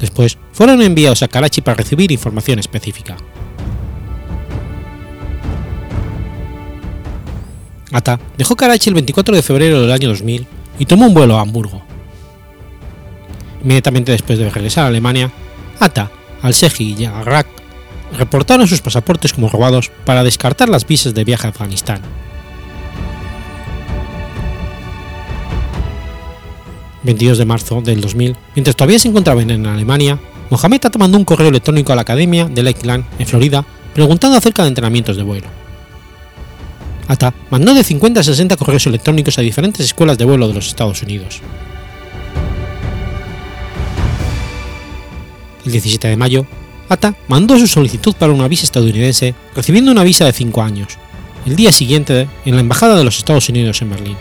Después 0.00 0.38
fueron 0.52 0.82
enviados 0.82 1.22
a 1.22 1.28
Karachi 1.28 1.60
para 1.60 1.76
recibir 1.76 2.10
información 2.10 2.58
específica. 2.58 3.16
Atta 7.92 8.18
dejó 8.36 8.56
Karachi 8.56 8.90
el 8.90 8.94
24 8.94 9.36
de 9.36 9.42
febrero 9.42 9.80
del 9.80 9.92
año 9.92 10.08
2000 10.08 10.46
y 10.80 10.86
tomó 10.86 11.06
un 11.06 11.14
vuelo 11.14 11.38
a 11.38 11.42
Hamburgo. 11.42 11.82
Inmediatamente 13.62 14.12
después 14.12 14.38
de 14.38 14.50
regresar 14.50 14.84
a 14.84 14.88
Alemania, 14.88 15.30
Atta, 15.78 16.10
al-Shehi 16.44 16.94
y 16.98 17.04
Arak 17.06 17.46
reportaron 18.18 18.68
sus 18.68 18.82
pasaportes 18.82 19.32
como 19.32 19.48
robados 19.48 19.90
para 20.04 20.22
descartar 20.22 20.68
las 20.68 20.86
visas 20.86 21.14
de 21.14 21.24
viaje 21.24 21.46
a 21.46 21.50
Afganistán. 21.50 22.02
El 27.02 27.06
22 27.06 27.38
de 27.38 27.44
marzo 27.46 27.80
del 27.80 28.00
2000, 28.00 28.36
mientras 28.54 28.76
todavía 28.76 28.98
se 28.98 29.08
encontraban 29.08 29.50
en 29.50 29.66
Alemania, 29.66 30.18
Mohamed 30.50 30.84
Atta 30.84 30.98
mandó 30.98 31.16
un 31.16 31.24
correo 31.24 31.48
electrónico 31.48 31.92
a 31.92 31.96
la 31.96 32.02
Academia 32.02 32.44
de 32.44 32.62
Lakeland, 32.62 33.04
en 33.18 33.26
Florida, 33.26 33.64
preguntando 33.94 34.36
acerca 34.36 34.62
de 34.62 34.68
entrenamientos 34.68 35.16
de 35.16 35.22
vuelo. 35.22 35.46
Atta 37.08 37.32
mandó 37.50 37.74
de 37.74 37.84
50 37.84 38.20
a 38.20 38.22
60 38.22 38.56
correos 38.58 38.86
electrónicos 38.86 39.38
a 39.38 39.42
diferentes 39.42 39.84
escuelas 39.84 40.18
de 40.18 40.26
vuelo 40.26 40.46
de 40.48 40.54
los 40.54 40.66
Estados 40.66 41.02
Unidos. 41.02 41.40
El 45.64 45.72
17 45.72 46.08
de 46.08 46.16
mayo, 46.16 46.46
Atta 46.88 47.14
mandó 47.28 47.58
su 47.58 47.66
solicitud 47.66 48.14
para 48.14 48.32
una 48.32 48.48
visa 48.48 48.64
estadounidense, 48.64 49.34
recibiendo 49.54 49.90
una 49.90 50.04
visa 50.04 50.26
de 50.26 50.32
5 50.32 50.62
años, 50.62 50.98
el 51.46 51.56
día 51.56 51.72
siguiente 51.72 52.28
en 52.44 52.54
la 52.54 52.60
Embajada 52.60 52.96
de 52.96 53.04
los 53.04 53.16
Estados 53.16 53.48
Unidos 53.48 53.80
en 53.80 53.90
Berlín. 53.90 54.16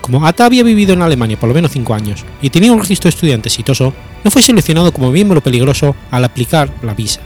Como 0.00 0.24
Atta 0.26 0.44
había 0.44 0.62
vivido 0.62 0.92
en 0.92 1.02
Alemania 1.02 1.38
por 1.38 1.48
lo 1.48 1.54
menos 1.54 1.72
5 1.72 1.94
años 1.94 2.24
y 2.42 2.50
tenía 2.50 2.72
un 2.72 2.78
registro 2.78 3.08
de 3.08 3.14
estudiante 3.14 3.48
exitoso, 3.48 3.92
no 4.22 4.30
fue 4.30 4.42
seleccionado 4.42 4.92
como 4.92 5.10
miembro 5.10 5.40
peligroso 5.40 5.96
al 6.10 6.24
aplicar 6.24 6.70
la 6.82 6.94
visa. 6.94 7.20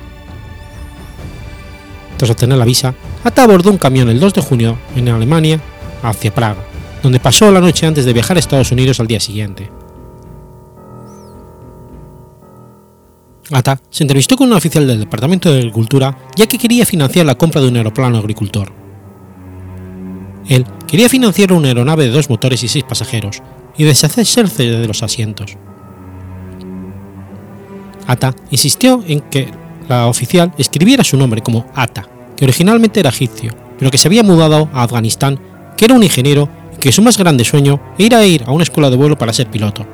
Tras 2.16 2.30
obtener 2.30 2.56
la 2.56 2.64
visa, 2.64 2.94
Atta 3.22 3.42
abordó 3.42 3.70
un 3.70 3.78
camión 3.78 4.08
el 4.08 4.18
2 4.18 4.34
de 4.34 4.40
junio 4.40 4.78
en 4.96 5.08
Alemania 5.08 5.60
hacia 6.02 6.34
Praga, 6.34 6.64
donde 7.02 7.20
pasó 7.20 7.52
la 7.52 7.60
noche 7.60 7.86
antes 7.86 8.04
de 8.04 8.12
viajar 8.12 8.36
a 8.36 8.40
Estados 8.40 8.72
Unidos 8.72 8.98
al 9.00 9.06
día 9.06 9.20
siguiente. 9.20 9.70
Atta 13.50 13.80
se 13.90 14.04
entrevistó 14.04 14.36
con 14.36 14.48
un 14.48 14.54
oficial 14.54 14.86
del 14.86 15.00
Departamento 15.00 15.50
de 15.50 15.58
Agricultura 15.58 16.16
ya 16.36 16.46
que 16.46 16.58
quería 16.58 16.84
financiar 16.84 17.24
la 17.24 17.36
compra 17.36 17.60
de 17.60 17.68
un 17.68 17.76
aeroplano 17.76 18.18
agricultor. 18.18 18.72
Él 20.48 20.66
quería 20.86 21.08
financiar 21.08 21.52
una 21.52 21.68
aeronave 21.68 22.04
de 22.04 22.10
dos 22.10 22.30
motores 22.30 22.62
y 22.62 22.68
seis 22.68 22.84
pasajeros 22.84 23.42
y 23.76 23.84
deshacerse 23.84 24.64
de 24.64 24.86
los 24.86 25.02
asientos. 25.02 25.56
Atta 28.06 28.34
insistió 28.50 29.02
en 29.06 29.20
que 29.20 29.50
la 29.88 30.06
oficial 30.06 30.52
escribiera 30.58 31.04
su 31.04 31.16
nombre 31.16 31.42
como 31.42 31.66
Atta, 31.74 32.08
que 32.36 32.44
originalmente 32.44 33.00
era 33.00 33.10
egipcio, 33.10 33.54
pero 33.78 33.90
que 33.90 33.98
se 33.98 34.08
había 34.08 34.22
mudado 34.22 34.68
a 34.72 34.82
Afganistán, 34.82 35.38
que 35.76 35.84
era 35.84 35.94
un 35.94 36.02
ingeniero 36.02 36.48
y 36.74 36.78
que 36.78 36.92
su 36.92 37.02
más 37.02 37.16
grande 37.16 37.44
sueño 37.44 37.80
era 37.98 38.24
ir 38.24 38.44
a 38.46 38.52
una 38.52 38.64
escuela 38.64 38.90
de 38.90 38.96
vuelo 38.96 39.16
para 39.16 39.32
ser 39.32 39.50
piloto. 39.50 39.86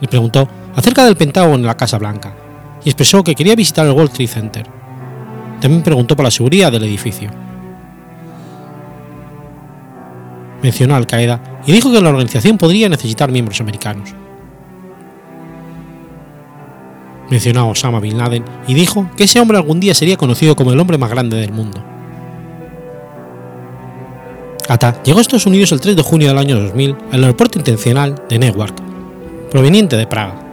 Le 0.00 0.06
preguntó 0.06 0.48
acerca 0.78 1.04
del 1.04 1.16
Pentágono 1.16 1.56
en 1.56 1.66
la 1.66 1.76
Casa 1.76 1.98
Blanca 1.98 2.36
y 2.84 2.88
expresó 2.88 3.24
que 3.24 3.34
quería 3.34 3.56
visitar 3.56 3.84
el 3.84 3.92
World 3.92 4.12
Trade 4.12 4.28
Center. 4.28 4.66
También 5.60 5.82
preguntó 5.82 6.14
por 6.14 6.24
la 6.24 6.30
seguridad 6.30 6.70
del 6.70 6.84
edificio. 6.84 7.28
Mencionó 10.62 10.94
a 10.94 10.98
Al 10.98 11.06
Qaeda 11.08 11.60
y 11.66 11.72
dijo 11.72 11.90
que 11.90 12.00
la 12.00 12.10
organización 12.10 12.58
podría 12.58 12.88
necesitar 12.88 13.32
miembros 13.32 13.60
americanos. 13.60 14.14
Mencionó 17.28 17.60
a 17.62 17.64
Osama 17.64 17.98
Bin 17.98 18.16
Laden 18.16 18.44
y 18.68 18.74
dijo 18.74 19.10
que 19.16 19.24
ese 19.24 19.40
hombre 19.40 19.58
algún 19.58 19.80
día 19.80 19.94
sería 19.94 20.16
conocido 20.16 20.54
como 20.54 20.72
el 20.72 20.78
hombre 20.78 20.96
más 20.96 21.10
grande 21.10 21.38
del 21.38 21.52
mundo. 21.52 21.82
Atta 24.68 25.02
llegó 25.02 25.18
a 25.18 25.22
Estados 25.22 25.46
Unidos 25.46 25.72
el 25.72 25.80
3 25.80 25.96
de 25.96 26.02
junio 26.02 26.28
del 26.28 26.38
año 26.38 26.60
2000 26.60 26.96
al 27.10 27.24
aeropuerto 27.24 27.58
intencional 27.58 28.22
de 28.28 28.38
Newark, 28.38 28.76
proveniente 29.50 29.96
de 29.96 30.06
Praga. 30.06 30.47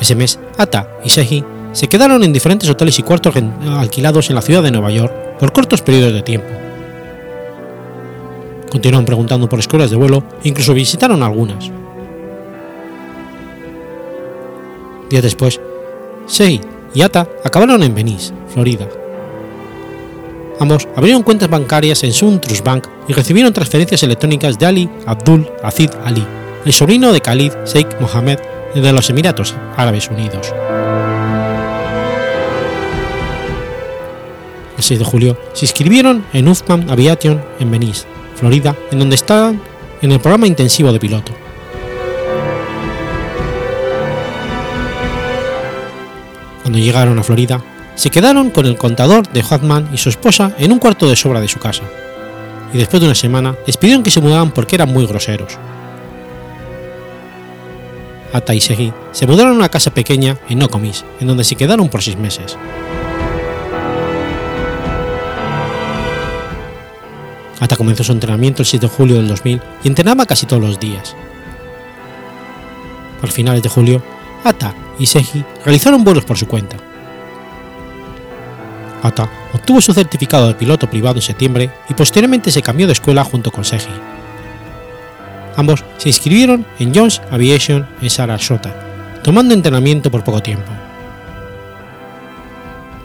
Ese 0.00 0.14
mes, 0.14 0.38
Atta 0.56 0.88
y 1.04 1.10
Sehi 1.10 1.44
se 1.72 1.88
quedaron 1.88 2.24
en 2.24 2.32
diferentes 2.32 2.68
hoteles 2.68 2.98
y 2.98 3.02
cuartos 3.02 3.34
alquilados 3.68 4.30
en 4.30 4.36
la 4.36 4.42
ciudad 4.42 4.62
de 4.62 4.70
Nueva 4.70 4.90
York 4.90 5.12
por 5.38 5.52
cortos 5.52 5.82
periodos 5.82 6.12
de 6.12 6.22
tiempo. 6.22 6.48
Continuaron 8.70 9.04
preguntando 9.04 9.48
por 9.48 9.58
escuelas 9.58 9.90
de 9.90 9.96
vuelo 9.96 10.24
e 10.42 10.48
incluso 10.48 10.74
visitaron 10.74 11.22
algunas. 11.22 11.70
Días 15.08 15.22
después, 15.22 15.60
Sei 16.26 16.60
y 16.94 17.02
Atta 17.02 17.26
acabaron 17.44 17.82
en 17.82 17.94
Venice, 17.94 18.32
Florida. 18.52 18.88
Ambos 20.60 20.88
abrieron 20.96 21.22
cuentas 21.22 21.48
bancarias 21.48 22.02
en 22.02 22.12
Sun 22.12 22.40
Trust 22.40 22.64
Bank 22.64 22.88
y 23.06 23.12
recibieron 23.12 23.52
transferencias 23.52 24.02
electrónicas 24.02 24.58
de 24.58 24.66
Ali 24.66 24.90
Abdul 25.06 25.48
Aziz 25.62 25.90
Ali, 26.04 26.24
el 26.64 26.72
sobrino 26.72 27.12
de 27.12 27.20
Khalid 27.20 27.52
Sheikh 27.64 28.00
Mohammed 28.00 28.38
de 28.74 28.92
los 28.92 29.10
Emiratos 29.10 29.54
Árabes 29.76 30.08
Unidos. 30.10 30.52
El 34.76 34.84
6 34.84 34.98
de 35.00 35.04
julio 35.04 35.36
se 35.54 35.64
inscribieron 35.64 36.24
en 36.32 36.46
Uthman 36.46 36.88
Aviation 36.88 37.42
en 37.58 37.70
Venice, 37.70 38.06
Florida, 38.36 38.76
en 38.92 39.00
donde 39.00 39.16
estaban 39.16 39.60
en 40.02 40.12
el 40.12 40.20
programa 40.20 40.46
intensivo 40.46 40.92
de 40.92 41.00
piloto. 41.00 41.32
Cuando 46.62 46.78
llegaron 46.78 47.18
a 47.18 47.22
Florida, 47.22 47.60
se 47.94 48.10
quedaron 48.10 48.50
con 48.50 48.66
el 48.66 48.76
contador 48.76 49.26
de 49.28 49.42
Hoffman 49.42 49.88
y 49.92 49.96
su 49.96 50.10
esposa 50.10 50.52
en 50.58 50.70
un 50.70 50.78
cuarto 50.78 51.08
de 51.08 51.16
sobra 51.16 51.40
de 51.40 51.48
su 51.48 51.58
casa, 51.58 51.82
y 52.72 52.78
después 52.78 53.00
de 53.00 53.06
una 53.06 53.14
semana 53.16 53.56
les 53.66 53.76
pidieron 53.76 54.04
que 54.04 54.10
se 54.10 54.20
mudaran 54.20 54.52
porque 54.52 54.76
eran 54.76 54.92
muy 54.92 55.06
groseros. 55.06 55.58
Ata 58.32 58.54
y 58.54 58.60
Segi 58.60 58.92
se 59.12 59.26
mudaron 59.26 59.52
a 59.54 59.56
una 59.56 59.68
casa 59.68 59.92
pequeña 59.92 60.38
en 60.48 60.58
Nokomis, 60.58 61.04
en 61.20 61.28
donde 61.28 61.44
se 61.44 61.56
quedaron 61.56 61.88
por 61.88 62.02
seis 62.02 62.16
meses. 62.16 62.56
Ata 67.60 67.76
comenzó 67.76 68.04
su 68.04 68.12
entrenamiento 68.12 68.62
el 68.62 68.66
7 68.66 68.86
de 68.86 68.92
julio 68.92 69.16
del 69.16 69.28
2000 69.28 69.60
y 69.82 69.88
entrenaba 69.88 70.26
casi 70.26 70.46
todos 70.46 70.62
los 70.62 70.78
días. 70.78 71.16
Al 73.22 73.32
finales 73.32 73.62
de 73.62 73.68
julio, 73.68 74.02
Ata 74.44 74.74
y 74.98 75.06
Seji 75.06 75.44
realizaron 75.64 76.04
vuelos 76.04 76.24
por 76.24 76.38
su 76.38 76.46
cuenta. 76.46 76.76
Ata 79.02 79.28
obtuvo 79.54 79.80
su 79.80 79.92
certificado 79.92 80.48
de 80.48 80.54
piloto 80.54 80.88
privado 80.88 81.16
en 81.16 81.22
septiembre 81.22 81.70
y 81.88 81.94
posteriormente 81.94 82.50
se 82.50 82.62
cambió 82.62 82.86
de 82.86 82.92
escuela 82.92 83.24
junto 83.24 83.50
con 83.50 83.64
Seji. 83.64 83.90
Ambos 85.58 85.84
se 85.96 86.08
inscribieron 86.08 86.64
en 86.78 86.94
Jones 86.94 87.20
Aviation 87.32 87.84
en 88.00 88.10
Sarasota, 88.10 88.72
tomando 89.24 89.54
entrenamiento 89.54 90.08
por 90.08 90.22
poco 90.22 90.40
tiempo. 90.40 90.70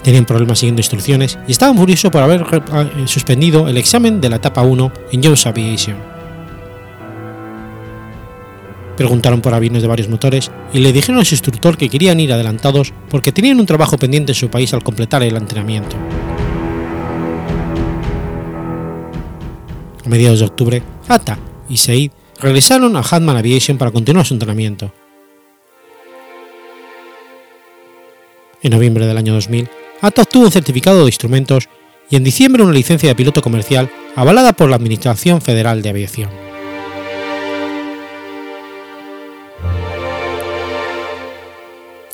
Tenían 0.04 0.26
problemas 0.26 0.60
siguiendo 0.60 0.80
instrucciones 0.80 1.40
y 1.48 1.52
estaban 1.52 1.76
furiosos 1.76 2.12
por 2.12 2.22
haber 2.22 2.46
suspendido 3.06 3.68
el 3.68 3.78
examen 3.78 4.22
de 4.22 4.30
la 4.30 4.36
etapa 4.36 4.62
1 4.62 4.92
en 5.12 5.24
Jones 5.24 5.48
Aviation 5.48 6.14
Preguntaron 8.96 9.42
por 9.42 9.56
aviones 9.56 9.82
de 9.82 9.88
varios 9.88 10.08
motores 10.08 10.52
y 10.72 10.78
le 10.78 10.94
dijeron 10.94 11.20
a 11.20 11.26
su 11.26 11.34
instructor 11.34 11.76
que 11.76 11.90
querían 11.90 12.20
ir 12.20 12.32
adelantados 12.32 12.94
porque 13.10 13.32
tenían 13.32 13.60
un 13.60 13.66
trabajo 13.66 13.98
pendiente 13.98 14.34
en 14.34 14.36
su 14.36 14.52
país 14.52 14.72
al 14.76 14.84
completar 14.84 15.24
el 15.24 15.36
entrenamiento. 15.36 15.96
A 20.06 20.10
mediados 20.10 20.40
de 20.40 20.46
octubre, 20.46 20.84
Atta 21.08 21.40
y 21.68 21.78
Said 21.78 22.12
regresaron 22.44 22.98
a 22.98 23.02
Hatman 23.02 23.38
Aviation 23.38 23.78
para 23.78 23.92
continuar 23.92 24.26
su 24.26 24.34
entrenamiento. 24.34 24.92
En 28.62 28.72
noviembre 28.72 29.08
del 29.08 29.18
año 29.18 29.34
2000, 29.34 29.70
Atta 30.02 30.24
obtuvo 30.24 30.44
un 30.44 30.52
certificado 30.52 31.00
de 31.00 31.06
instrumentos 31.06 31.70
y 32.10 32.18
en 32.18 32.24
diciembre 32.26 32.62
una 32.62 32.74
licencia 32.74 33.08
de 33.08 33.16
piloto 33.16 33.42
comercial 33.42 33.90
avalada 34.16 34.52
por 34.52 34.70
la 34.70 34.76
Administración 34.76 35.42
Federal 35.42 35.82
de 35.82 35.90
Aviación. 35.90 36.30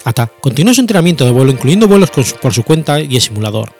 Ata 0.04 0.32
continuó 0.40 0.76
su 0.76 0.82
entrenamiento 0.82 1.26
de 1.26 1.32
vuelo 1.32 1.52
incluyendo 1.52 1.88
vuelos 1.88 2.12
por 2.12 2.54
su 2.54 2.64
cuenta 2.64 3.02
y 3.02 3.16
el 3.16 3.22
simulador. 3.22 3.72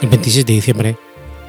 El 0.00 0.08
26 0.08 0.46
de 0.46 0.52
diciembre, 0.52 0.96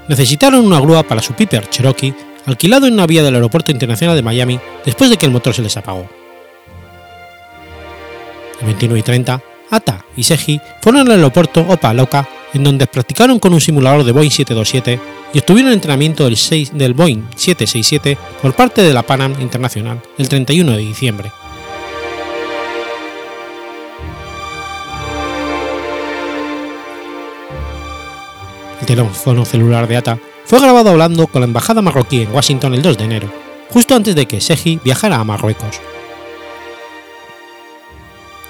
necesitaron 0.07 0.63
una 0.63 0.79
grúa 0.79 1.01
para 1.01 1.21
su 1.21 1.33
Piper 1.33 1.67
Cherokee 1.69 2.13
alquilado 2.45 2.87
en 2.87 2.93
una 2.93 3.07
vía 3.07 3.23
del 3.23 3.35
Aeropuerto 3.35 3.71
Internacional 3.71 4.15
de 4.15 4.21
Miami 4.21 4.59
después 4.85 5.09
de 5.09 5.17
que 5.17 5.25
el 5.25 5.31
motor 5.31 5.53
se 5.53 5.61
les 5.61 5.77
apagó. 5.77 6.07
El 8.59 8.67
29 8.67 8.99
y 8.99 9.03
30, 9.03 9.41
Ata 9.69 10.05
y 10.15 10.23
Seji 10.23 10.61
fueron 10.81 11.01
al 11.01 11.17
aeropuerto 11.17 11.65
Opa 11.67 11.93
Loca, 11.93 12.27
en 12.53 12.63
donde 12.63 12.87
practicaron 12.87 13.39
con 13.39 13.53
un 13.53 13.61
simulador 13.61 14.03
de 14.03 14.11
Boeing 14.11 14.29
727 14.29 14.99
y 15.33 15.39
obtuvieron 15.39 15.73
entrenamiento 15.73 16.25
del, 16.25 16.37
6, 16.37 16.71
del 16.73 16.93
Boeing 16.93 17.23
767 17.35 18.17
por 18.41 18.53
parte 18.53 18.83
de 18.83 18.93
la 18.93 19.03
Pan 19.03 19.21
Am 19.21 19.41
Internacional 19.41 20.01
el 20.17 20.29
31 20.29 20.71
de 20.71 20.77
diciembre. 20.77 21.31
El 28.79 28.85
teléfono 28.85 29.45
celular 29.45 29.87
de 29.87 29.97
Ata 29.97 30.19
fue 30.45 30.59
grabado 30.59 30.89
hablando 30.89 31.27
con 31.27 31.41
la 31.41 31.47
embajada 31.47 31.81
marroquí 31.81 32.21
en 32.21 32.33
Washington 32.33 32.73
el 32.73 32.81
2 32.81 32.97
de 32.97 33.03
enero, 33.03 33.33
justo 33.69 33.95
antes 33.95 34.15
de 34.15 34.25
que 34.25 34.41
Seji 34.41 34.79
viajara 34.83 35.17
a 35.17 35.23
Marruecos. 35.23 35.79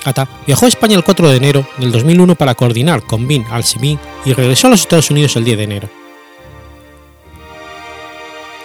Ata 0.05 0.27
viajó 0.45 0.65
a 0.65 0.69
España 0.69 0.97
el 0.97 1.03
4 1.03 1.29
de 1.29 1.37
enero 1.37 1.67
del 1.77 1.91
2001 1.91 2.35
para 2.35 2.55
coordinar 2.55 3.03
con 3.03 3.27
Bin 3.27 3.45
al-Simi 3.49 3.97
y 4.25 4.33
regresó 4.33 4.67
a 4.67 4.71
los 4.71 4.81
Estados 4.81 5.11
Unidos 5.11 5.35
el 5.35 5.45
10 5.45 5.57
de 5.57 5.63
enero. 5.63 5.89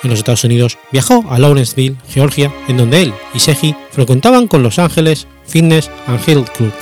En 0.02 0.10
los 0.10 0.20
Estados 0.20 0.44
Unidos 0.44 0.78
viajó 0.92 1.24
a 1.28 1.38
Lawrenceville, 1.38 1.96
Georgia, 2.08 2.52
en 2.68 2.76
donde 2.76 3.02
él 3.02 3.14
y 3.34 3.40
Seji 3.40 3.74
frecuentaban 3.90 4.46
con 4.46 4.62
Los 4.62 4.78
Ángeles 4.78 5.26
Fitness 5.44 5.90
and 6.06 6.20
Health 6.26 6.50
Club. 6.56 6.72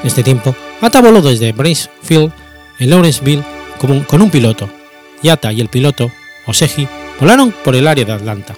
En 0.00 0.06
este 0.06 0.22
tiempo, 0.22 0.54
Ata 0.80 1.02
voló 1.02 1.20
desde 1.20 1.52
Bracefield, 1.52 2.32
en 2.78 2.90
Lawrenceville, 2.90 3.44
con 3.80 4.20
un 4.20 4.30
piloto, 4.30 4.68
y 5.22 5.30
Ata 5.30 5.50
y 5.52 5.60
el 5.60 5.68
piloto, 5.68 6.10
Oseji, 6.46 6.86
volaron 7.18 7.50
por 7.64 7.74
el 7.74 7.88
área 7.88 8.04
de 8.04 8.12
Atlanta. 8.12 8.54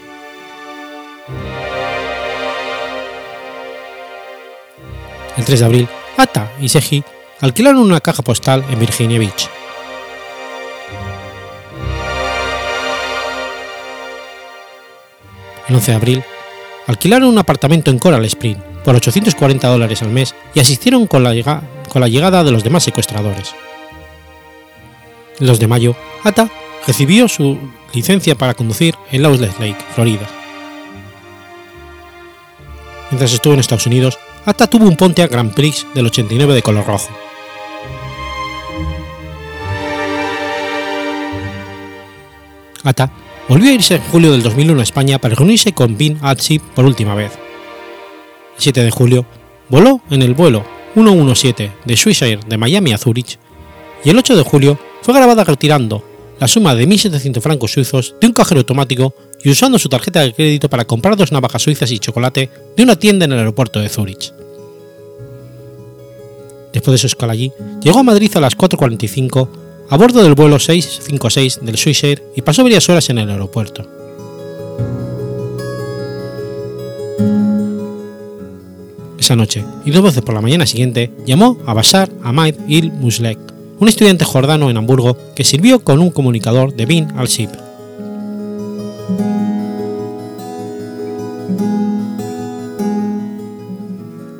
El 5.37 5.45
3 5.45 5.61
de 5.61 5.64
abril, 5.64 5.89
Ata 6.16 6.51
y 6.61 6.68
Seji 6.68 7.05
alquilaron 7.41 7.81
una 7.83 8.01
caja 8.01 8.23
postal 8.23 8.64
en 8.68 8.81
Virginia 8.81 9.20
Beach. 9.20 9.49
El 15.68 15.77
11 15.77 15.91
de 15.93 15.97
abril, 15.97 16.25
alquilaron 16.89 17.29
un 17.29 17.39
apartamento 17.39 17.93
en 17.93 18.01
Coral 18.01 18.25
Spring 18.25 18.59
por 18.85 18.97
840 18.97 19.68
dólares 19.68 20.03
al 20.03 20.09
mes 20.09 20.35
y 20.53 20.59
asistieron 20.59 21.07
con 21.07 21.23
la 21.23 21.33
llegada 22.09 22.45
de 22.45 22.51
los 22.51 22.64
demás 22.64 22.83
secuestradores. 22.83 23.55
El 25.43 25.49
2 25.49 25.59
de 25.59 25.66
mayo, 25.66 25.97
Ata 26.22 26.49
recibió 26.86 27.26
su 27.26 27.59
licencia 27.93 28.36
para 28.36 28.55
conducir 28.55 28.95
en 29.11 29.22
Lawless 29.22 29.59
Lake, 29.59 29.84
Florida. 29.93 30.24
Mientras 33.11 33.32
estuvo 33.32 33.53
en 33.53 33.59
Estados 33.59 33.88
Unidos, 33.88 34.20
Ata 34.47 34.68
tuvo 34.68 34.86
un 34.86 34.97
Pontiac 34.97 35.32
Grand 35.32 35.53
Prix 35.53 35.84
del 35.95 36.07
89 36.07 36.55
de 36.55 36.62
color 36.62 36.86
rojo. 36.86 37.09
Ata 42.84 43.12
volvió 43.49 43.70
a 43.70 43.74
irse 43.74 43.97
en 43.97 44.03
julio 44.03 44.30
del 44.30 44.45
2001 44.45 44.78
a 44.78 44.84
España 44.84 45.18
para 45.18 45.34
reunirse 45.34 45.72
con 45.72 45.97
Bin 45.97 46.20
Atsi 46.22 46.61
por 46.61 46.84
última 46.84 47.16
vez. 47.16 47.32
El 48.55 48.62
7 48.62 48.84
de 48.84 48.90
julio 48.93 49.26
voló 49.68 50.03
en 50.09 50.22
el 50.22 50.34
vuelo 50.34 50.64
117 50.95 51.72
de 51.84 51.97
Swissair 51.97 52.45
de 52.45 52.59
Miami 52.59 52.93
a 52.93 52.99
Zurich 52.99 53.40
y 54.05 54.11
el 54.11 54.18
8 54.18 54.36
de 54.36 54.43
julio 54.45 54.91
fue 55.03 55.15
grabada 55.15 55.45
retirando 55.45 56.03
la 56.41 56.49
suma 56.49 56.75
de 56.75 56.89
1.700 56.89 57.41
francos 57.41 57.73
suizos 57.73 58.15
de 58.21 58.27
un 58.27 58.33
cajero 58.33 58.61
automático 58.61 59.15
y 59.45 59.51
usando 59.51 59.79
su 59.79 59.89
tarjeta 59.89 60.21
de 60.21 60.33
crédito 60.33 60.69
para 60.71 60.85
comprar 60.85 61.17
dos 61.17 61.33
navajas 61.33 61.63
suizas 61.63 61.91
y 61.91 61.99
chocolate 61.99 62.51
de 62.77 62.83
una 62.83 62.97
tienda 62.97 63.27
en 63.27 63.33
el 63.33 63.39
aeropuerto 63.39 63.81
de 63.81 63.89
Zurich. 63.89 64.33
Después 66.73 66.93
de 66.93 66.99
su 66.99 67.07
escala 67.07 67.35
allí, 67.35 67.53
llegó 67.83 68.01
a 68.01 68.03
Madrid 68.03 68.31
a 68.35 68.41
las 68.41 68.57
4.45 68.57 69.49
a 69.91 69.97
bordo 69.97 70.23
del 70.23 70.35
vuelo 70.35 70.59
656 70.59 71.61
del 71.63 71.77
Swissair 71.77 72.23
y 72.35 72.43
pasó 72.43 72.63
varias 72.63 72.89
horas 72.89 73.11
en 73.11 73.19
el 73.19 73.29
aeropuerto. 73.29 73.87
Esa 79.19 79.37
noche 79.37 79.65
y 79.85 79.91
dos 79.91 80.03
veces 80.03 80.23
por 80.23 80.35
la 80.35 80.41
mañana 80.41 80.67
siguiente 80.67 81.13
llamó 81.27 81.59
a 81.67 81.75
Bashar 81.75 82.11
Ahmad 82.25 82.55
il 82.67 82.91
Muslek, 82.91 83.39
un 83.83 83.89
estudiante 83.89 84.24
jordano 84.24 84.70
en 84.70 84.76
Hamburgo 84.76 85.18
que 85.35 85.43
sirvió 85.43 85.83
con 85.83 85.99
un 85.99 86.11
comunicador 86.11 86.72
de 86.72 86.87
Bin 86.87 87.09
al-Shib. 87.16 87.51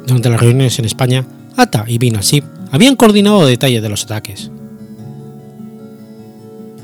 Durante 0.07 0.31
las 0.31 0.41
reuniones 0.41 0.79
en 0.79 0.85
España, 0.85 1.27
Ata 1.57 1.85
y 1.89 1.99
Bin 1.99 2.15
al-Shib 2.15 2.45
habían 2.71 2.95
coordinado 2.95 3.45
detalles 3.45 3.83
de 3.83 3.89
los 3.89 4.05
ataques. 4.05 4.53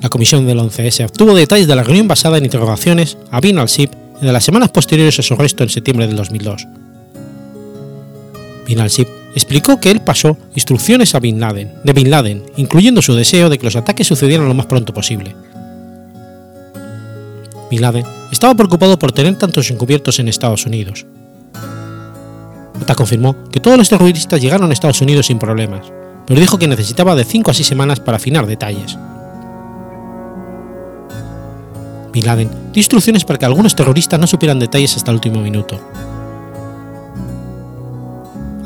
La 0.02 0.08
comisión 0.08 0.44
del 0.44 0.58
11S 0.58 1.04
obtuvo 1.04 1.36
detalles 1.36 1.68
de 1.68 1.76
la 1.76 1.84
reunión 1.84 2.08
basada 2.08 2.38
en 2.38 2.44
interrogaciones 2.44 3.18
a 3.30 3.40
Bin 3.40 3.58
al-Shib 3.58 3.90
de 4.20 4.32
las 4.32 4.42
semanas 4.42 4.70
posteriores 4.70 5.16
a 5.20 5.22
su 5.22 5.34
arresto 5.34 5.62
en 5.62 5.68
septiembre 5.68 6.08
del 6.08 6.16
2002. 6.16 6.66
Bin 8.66 8.80
al-Shib 8.80 9.17
explicó 9.34 9.80
que 9.80 9.90
él 9.90 10.00
pasó 10.00 10.36
instrucciones 10.54 11.14
a 11.14 11.20
Bin 11.20 11.40
Laden, 11.40 11.72
de 11.84 11.92
Bin 11.92 12.10
Laden, 12.10 12.42
incluyendo 12.56 13.02
su 13.02 13.14
deseo 13.14 13.48
de 13.48 13.58
que 13.58 13.64
los 13.64 13.76
ataques 13.76 14.06
sucedieran 14.06 14.48
lo 14.48 14.54
más 14.54 14.66
pronto 14.66 14.94
posible. 14.94 15.34
Bin 17.70 17.82
Laden 17.82 18.04
estaba 18.32 18.54
preocupado 18.54 18.98
por 18.98 19.12
tener 19.12 19.36
tantos 19.36 19.70
encubiertos 19.70 20.18
en 20.18 20.28
Estados 20.28 20.64
Unidos. 20.66 21.06
Ata 22.80 22.94
confirmó 22.94 23.36
que 23.50 23.60
todos 23.60 23.76
los 23.76 23.88
terroristas 23.88 24.40
llegaron 24.40 24.70
a 24.70 24.72
Estados 24.72 25.02
Unidos 25.02 25.26
sin 25.26 25.38
problemas, 25.38 25.92
pero 26.26 26.40
dijo 26.40 26.58
que 26.58 26.68
necesitaba 26.68 27.14
de 27.14 27.24
5 27.24 27.50
a 27.50 27.54
6 27.54 27.66
semanas 27.66 28.00
para 28.00 28.16
afinar 28.16 28.46
detalles. 28.46 28.96
Bin 32.12 32.24
Laden 32.24 32.48
dio 32.72 32.80
instrucciones 32.80 33.24
para 33.24 33.38
que 33.38 33.44
algunos 33.44 33.76
terroristas 33.76 34.18
no 34.18 34.26
supieran 34.26 34.58
detalles 34.58 34.96
hasta 34.96 35.10
el 35.10 35.16
último 35.16 35.40
minuto. 35.40 35.78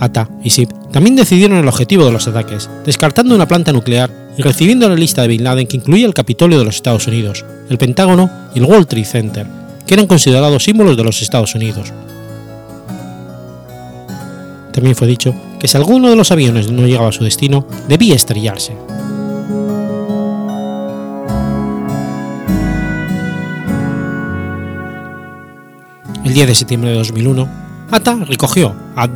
Ata 0.02 0.28
y 0.42 0.50
Sip 0.50 0.68
también 0.90 1.14
decidieron 1.14 1.58
el 1.58 1.68
objetivo 1.68 2.04
de 2.04 2.10
los 2.10 2.26
ataques, 2.26 2.68
descartando 2.84 3.36
una 3.36 3.46
planta 3.46 3.72
nuclear 3.72 4.10
y 4.36 4.42
recibiendo 4.42 4.88
la 4.88 4.96
lista 4.96 5.22
de 5.22 5.28
Bin 5.28 5.44
Laden 5.44 5.68
que 5.68 5.76
incluía 5.76 6.06
el 6.06 6.12
Capitolio 6.12 6.58
de 6.58 6.64
los 6.64 6.74
Estados 6.74 7.06
Unidos, 7.06 7.44
el 7.70 7.78
Pentágono 7.78 8.28
y 8.52 8.58
el 8.58 8.64
World 8.64 8.88
Trade 8.88 9.04
Center, 9.04 9.46
que 9.86 9.94
eran 9.94 10.08
considerados 10.08 10.64
símbolos 10.64 10.96
de 10.96 11.04
los 11.04 11.22
Estados 11.22 11.54
Unidos. 11.54 11.92
También 14.72 14.96
fue 14.96 15.06
dicho 15.06 15.34
que 15.60 15.68
si 15.68 15.76
alguno 15.76 16.10
de 16.10 16.16
los 16.16 16.32
aviones 16.32 16.72
no 16.72 16.84
llegaba 16.84 17.10
a 17.10 17.12
su 17.12 17.22
destino, 17.22 17.64
debía 17.88 18.16
estrellarse. 18.16 18.76
El 26.24 26.34
10 26.34 26.46
de 26.48 26.54
septiembre 26.56 26.90
de 26.90 26.96
2001, 26.96 27.48
Ata 27.92 28.16
recogió 28.24 28.74
a 28.96 29.06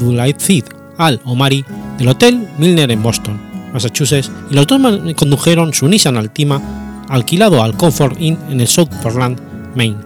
Abdulaziz 0.98 1.20
al-Omari 1.24 1.64
del 1.98 2.08
Hotel 2.08 2.48
Milner 2.58 2.90
en 2.90 3.02
Boston, 3.02 3.40
Massachusetts, 3.72 4.30
y 4.50 4.54
los 4.54 4.66
dos 4.66 4.80
condujeron 5.16 5.72
su 5.72 5.88
Nissan 5.88 6.16
Altima 6.16 6.60
alquilado 7.08 7.62
al 7.62 7.76
Comfort 7.76 8.20
Inn 8.20 8.38
en 8.50 8.60
el 8.60 8.66
South 8.66 8.90
Portland, 9.02 9.40
Maine. 9.74 9.96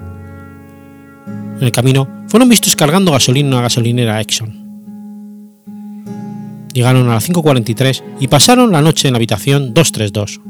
En 1.58 1.62
el 1.62 1.72
camino 1.72 2.08
fueron 2.28 2.48
vistos 2.48 2.76
cargando 2.76 3.12
gasolina 3.12 3.48
en 3.48 3.54
una 3.54 3.62
gasolinera 3.62 4.20
Exxon. 4.20 4.58
Llegaron 6.72 7.08
a 7.08 7.14
las 7.14 7.28
5.43 7.28 8.02
y 8.20 8.28
pasaron 8.28 8.70
la 8.70 8.80
noche 8.80 9.08
en 9.08 9.14
la 9.14 9.18
habitación 9.18 9.74
232. 9.74 10.40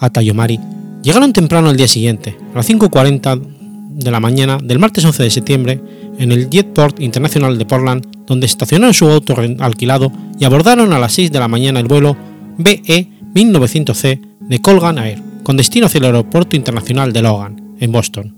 Ata 0.00 0.22
y 0.22 0.30
Omari 0.30 0.60
llegaron 1.02 1.32
temprano 1.32 1.68
al 1.68 1.76
día 1.76 1.88
siguiente, 1.88 2.36
a 2.52 2.56
las 2.56 2.68
5.40 2.68 3.53
de 3.94 4.10
la 4.10 4.20
mañana 4.20 4.58
del 4.62 4.78
martes 4.78 5.04
11 5.04 5.22
de 5.22 5.30
septiembre, 5.30 5.80
en 6.18 6.32
el 6.32 6.50
Jetport 6.50 7.00
Internacional 7.00 7.56
de 7.56 7.64
Portland, 7.64 8.06
donde 8.26 8.46
estacionaron 8.46 8.92
su 8.92 9.08
auto 9.08 9.34
alquilado 9.60 10.12
y 10.38 10.44
abordaron 10.44 10.92
a 10.92 10.98
las 10.98 11.12
6 11.14 11.30
de 11.30 11.38
la 11.38 11.48
mañana 11.48 11.80
el 11.80 11.86
vuelo 11.86 12.16
BE 12.58 13.08
1900C 13.34 14.20
de 14.40 14.60
Colgan 14.60 14.98
Air, 14.98 15.22
con 15.42 15.56
destino 15.56 15.86
hacia 15.86 15.98
el 15.98 16.06
Aeropuerto 16.06 16.56
Internacional 16.56 17.12
de 17.12 17.22
Logan, 17.22 17.76
en 17.78 17.92
Boston. 17.92 18.34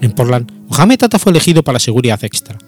En 0.00 0.12
Portland, 0.12 0.50
Mohamed 0.68 1.02
Atta 1.02 1.18
fue 1.18 1.30
elegido 1.30 1.62
para 1.62 1.78
seguridad 1.78 2.22
extra. 2.24 2.58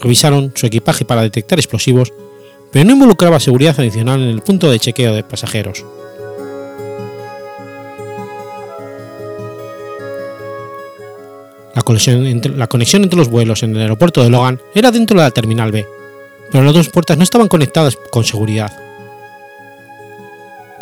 Revisaron 0.00 0.52
su 0.54 0.66
equipaje 0.66 1.04
para 1.04 1.22
detectar 1.22 1.58
explosivos, 1.58 2.12
pero 2.72 2.84
no 2.84 2.92
involucraba 2.92 3.38
seguridad 3.38 3.78
adicional 3.78 4.20
en 4.20 4.30
el 4.30 4.40
punto 4.40 4.70
de 4.70 4.80
chequeo 4.80 5.14
de 5.14 5.22
pasajeros. 5.22 5.84
La 11.74 11.82
conexión, 11.82 12.26
entre, 12.26 13.16
los 13.16 13.28
vuelos 13.28 13.62
en 13.62 13.74
el 13.74 13.82
aeropuerto 13.82 14.22
de 14.22 14.30
Logan 14.30 14.60
era 14.74 14.90
dentro 14.90 15.18
de 15.18 15.24
la 15.24 15.30
terminal 15.30 15.72
B, 15.72 15.86
pero 16.50 16.64
las 16.64 16.74
dos 16.74 16.88
puertas 16.90 17.16
no 17.16 17.24
estaban 17.24 17.48
conectadas 17.48 17.96
con 18.10 18.24
seguridad. 18.24 18.72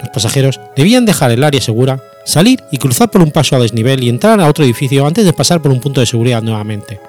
Los 0.01 0.09
pasajeros 0.11 0.61
debían 0.77 1.05
dejar 1.05 1.31
el 1.31 1.45
área 1.45 1.61
segura, 1.61 2.03
salir 2.25 2.63
y 2.73 2.79
cruzar 2.79 3.11
por 3.11 3.23
un 3.23 3.31
paso 3.31 3.55
a 3.55 3.61
desnivel 3.61 4.03
y 4.03 4.09
entrar 4.09 4.41
a 4.41 4.49
otro 4.49 4.65
edificio 4.65 5.07
antes 5.07 5.25
de 5.25 5.33
pasar 5.33 5.63
por 5.63 5.71
un 5.71 5.81
punto 5.81 6.01
de 6.01 6.07
seguridad 6.07 6.43
nuevamente. 6.43 7.01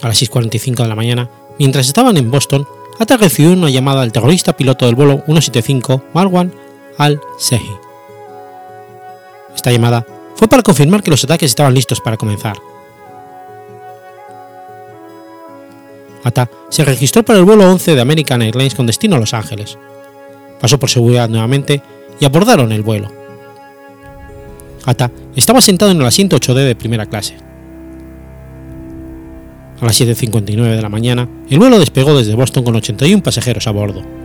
A 0.00 0.08
las 0.08 0.20
6.45 0.20 0.82
de 0.82 0.88
la 0.88 0.96
mañana, 0.96 1.30
mientras 1.60 1.86
estaban 1.86 2.16
en 2.16 2.30
Boston, 2.30 2.66
Atta 2.98 3.16
recibió 3.16 3.52
una 3.52 3.70
llamada 3.70 4.00
del 4.00 4.12
terrorista 4.12 4.56
piloto 4.56 4.86
del 4.86 4.96
vuelo 4.96 5.22
175 5.26 6.04
Marwan 6.12 6.52
al-Sehi. 6.98 7.81
Esta 9.54 9.70
llamada 9.70 10.06
fue 10.34 10.48
para 10.48 10.62
confirmar 10.62 11.02
que 11.02 11.10
los 11.10 11.22
ataques 11.24 11.50
estaban 11.50 11.74
listos 11.74 12.00
para 12.00 12.16
comenzar. 12.16 12.56
Ata 16.24 16.48
se 16.68 16.84
registró 16.84 17.22
para 17.22 17.38
el 17.38 17.44
vuelo 17.44 17.68
11 17.70 17.94
de 17.94 18.00
American 18.00 18.42
Airlines 18.42 18.74
con 18.74 18.86
destino 18.86 19.16
a 19.16 19.18
Los 19.18 19.34
Ángeles. 19.34 19.78
Pasó 20.60 20.78
por 20.78 20.88
seguridad 20.88 21.28
nuevamente 21.28 21.82
y 22.20 22.24
abordaron 22.24 22.72
el 22.72 22.82
vuelo. 22.82 23.10
Ata 24.84 25.10
estaba 25.34 25.60
sentado 25.60 25.90
en 25.90 26.00
el 26.00 26.06
asiento 26.06 26.36
8D 26.36 26.64
de 26.64 26.76
primera 26.76 27.06
clase. 27.06 27.36
A 29.80 29.84
las 29.84 30.00
7.59 30.00 30.76
de 30.76 30.82
la 30.82 30.88
mañana, 30.88 31.28
el 31.50 31.58
vuelo 31.58 31.80
despegó 31.80 32.16
desde 32.16 32.36
Boston 32.36 32.62
con 32.62 32.76
81 32.76 33.22
pasajeros 33.22 33.66
a 33.66 33.72
bordo. 33.72 34.21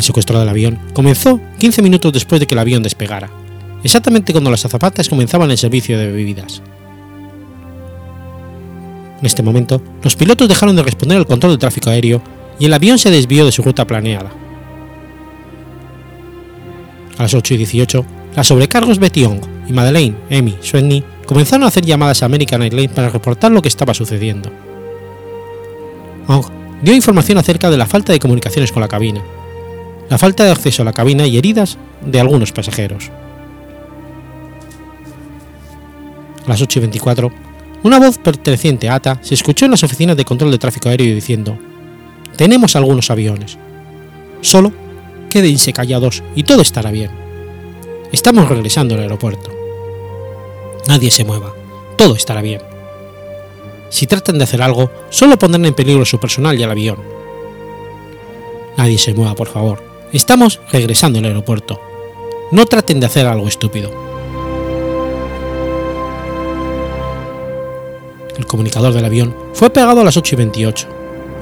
El 0.00 0.04
secuestro 0.04 0.40
del 0.40 0.48
avión 0.48 0.78
comenzó 0.94 1.38
15 1.58 1.82
minutos 1.82 2.10
después 2.10 2.40
de 2.40 2.46
que 2.46 2.54
el 2.54 2.60
avión 2.60 2.82
despegara, 2.82 3.28
exactamente 3.84 4.32
cuando 4.32 4.50
las 4.50 4.64
azafatas 4.64 5.10
comenzaban 5.10 5.50
el 5.50 5.58
servicio 5.58 5.98
de 5.98 6.10
bebidas. 6.10 6.62
En 9.18 9.26
este 9.26 9.42
momento, 9.42 9.82
los 10.02 10.16
pilotos 10.16 10.48
dejaron 10.48 10.74
de 10.74 10.84
responder 10.84 11.18
al 11.18 11.26
control 11.26 11.52
del 11.52 11.58
tráfico 11.58 11.90
aéreo 11.90 12.22
y 12.58 12.64
el 12.64 12.72
avión 12.72 12.98
se 12.98 13.10
desvió 13.10 13.44
de 13.44 13.52
su 13.52 13.60
ruta 13.60 13.86
planeada. 13.86 14.30
A 17.18 17.22
las 17.24 17.34
8 17.34 17.52
y 17.52 17.56
18, 17.58 18.06
las 18.36 18.46
sobrecargos 18.46 18.98
Betty 18.98 19.26
Ong 19.26 19.42
y 19.68 19.74
Madeleine, 19.74 20.16
Amy, 20.30 20.56
Sweeney 20.62 21.04
comenzaron 21.26 21.64
a 21.64 21.68
hacer 21.68 21.84
llamadas 21.84 22.22
a 22.22 22.24
American 22.24 22.62
Airlines 22.62 22.92
para 22.92 23.10
reportar 23.10 23.52
lo 23.52 23.60
que 23.60 23.68
estaba 23.68 23.92
sucediendo. 23.92 24.50
Ong 26.26 26.46
dio 26.80 26.94
información 26.94 27.36
acerca 27.36 27.68
de 27.68 27.76
la 27.76 27.84
falta 27.84 28.14
de 28.14 28.18
comunicaciones 28.18 28.72
con 28.72 28.80
la 28.80 28.88
cabina, 28.88 29.22
la 30.10 30.18
falta 30.18 30.44
de 30.44 30.50
acceso 30.50 30.82
a 30.82 30.84
la 30.84 30.92
cabina 30.92 31.26
y 31.26 31.38
heridas 31.38 31.78
de 32.04 32.20
algunos 32.20 32.50
pasajeros. 32.50 33.10
A 36.44 36.48
las 36.48 36.60
8 36.60 36.80
y 36.80 36.82
24, 36.82 37.32
una 37.84 38.00
voz 38.00 38.18
perteneciente 38.18 38.88
a 38.88 38.96
ATA 38.96 39.20
se 39.22 39.34
escuchó 39.34 39.64
en 39.64 39.70
las 39.70 39.84
oficinas 39.84 40.16
de 40.16 40.24
control 40.24 40.50
de 40.50 40.58
tráfico 40.58 40.88
aéreo 40.88 41.14
diciendo: 41.14 41.56
Tenemos 42.36 42.74
algunos 42.74 43.08
aviones. 43.10 43.56
Solo 44.40 44.72
quédense 45.30 45.72
callados 45.72 46.24
y 46.34 46.42
todo 46.42 46.62
estará 46.62 46.90
bien. 46.90 47.10
Estamos 48.10 48.48
regresando 48.48 48.96
al 48.96 49.02
aeropuerto. 49.02 49.52
Nadie 50.88 51.12
se 51.12 51.24
mueva, 51.24 51.54
todo 51.96 52.16
estará 52.16 52.42
bien. 52.42 52.62
Si 53.90 54.08
tratan 54.08 54.38
de 54.38 54.44
hacer 54.44 54.60
algo, 54.60 54.90
solo 55.10 55.38
pondrán 55.38 55.66
en 55.66 55.74
peligro 55.74 56.04
su 56.04 56.18
personal 56.18 56.58
y 56.58 56.64
al 56.64 56.70
avión. 56.72 56.98
Nadie 58.76 58.98
se 58.98 59.14
mueva, 59.14 59.36
por 59.36 59.46
favor. 59.46 59.89
Estamos 60.12 60.60
regresando 60.72 61.20
al 61.20 61.26
aeropuerto. 61.26 61.80
No 62.50 62.66
traten 62.66 62.98
de 62.98 63.06
hacer 63.06 63.26
algo 63.26 63.46
estúpido. 63.46 63.90
El 68.36 68.44
comunicador 68.44 68.92
del 68.92 69.04
avión 69.04 69.36
fue 69.52 69.68
apagado 69.68 70.00
a 70.00 70.04
las 70.04 70.16
8 70.16 70.34
y 70.34 70.38
28 70.38 70.88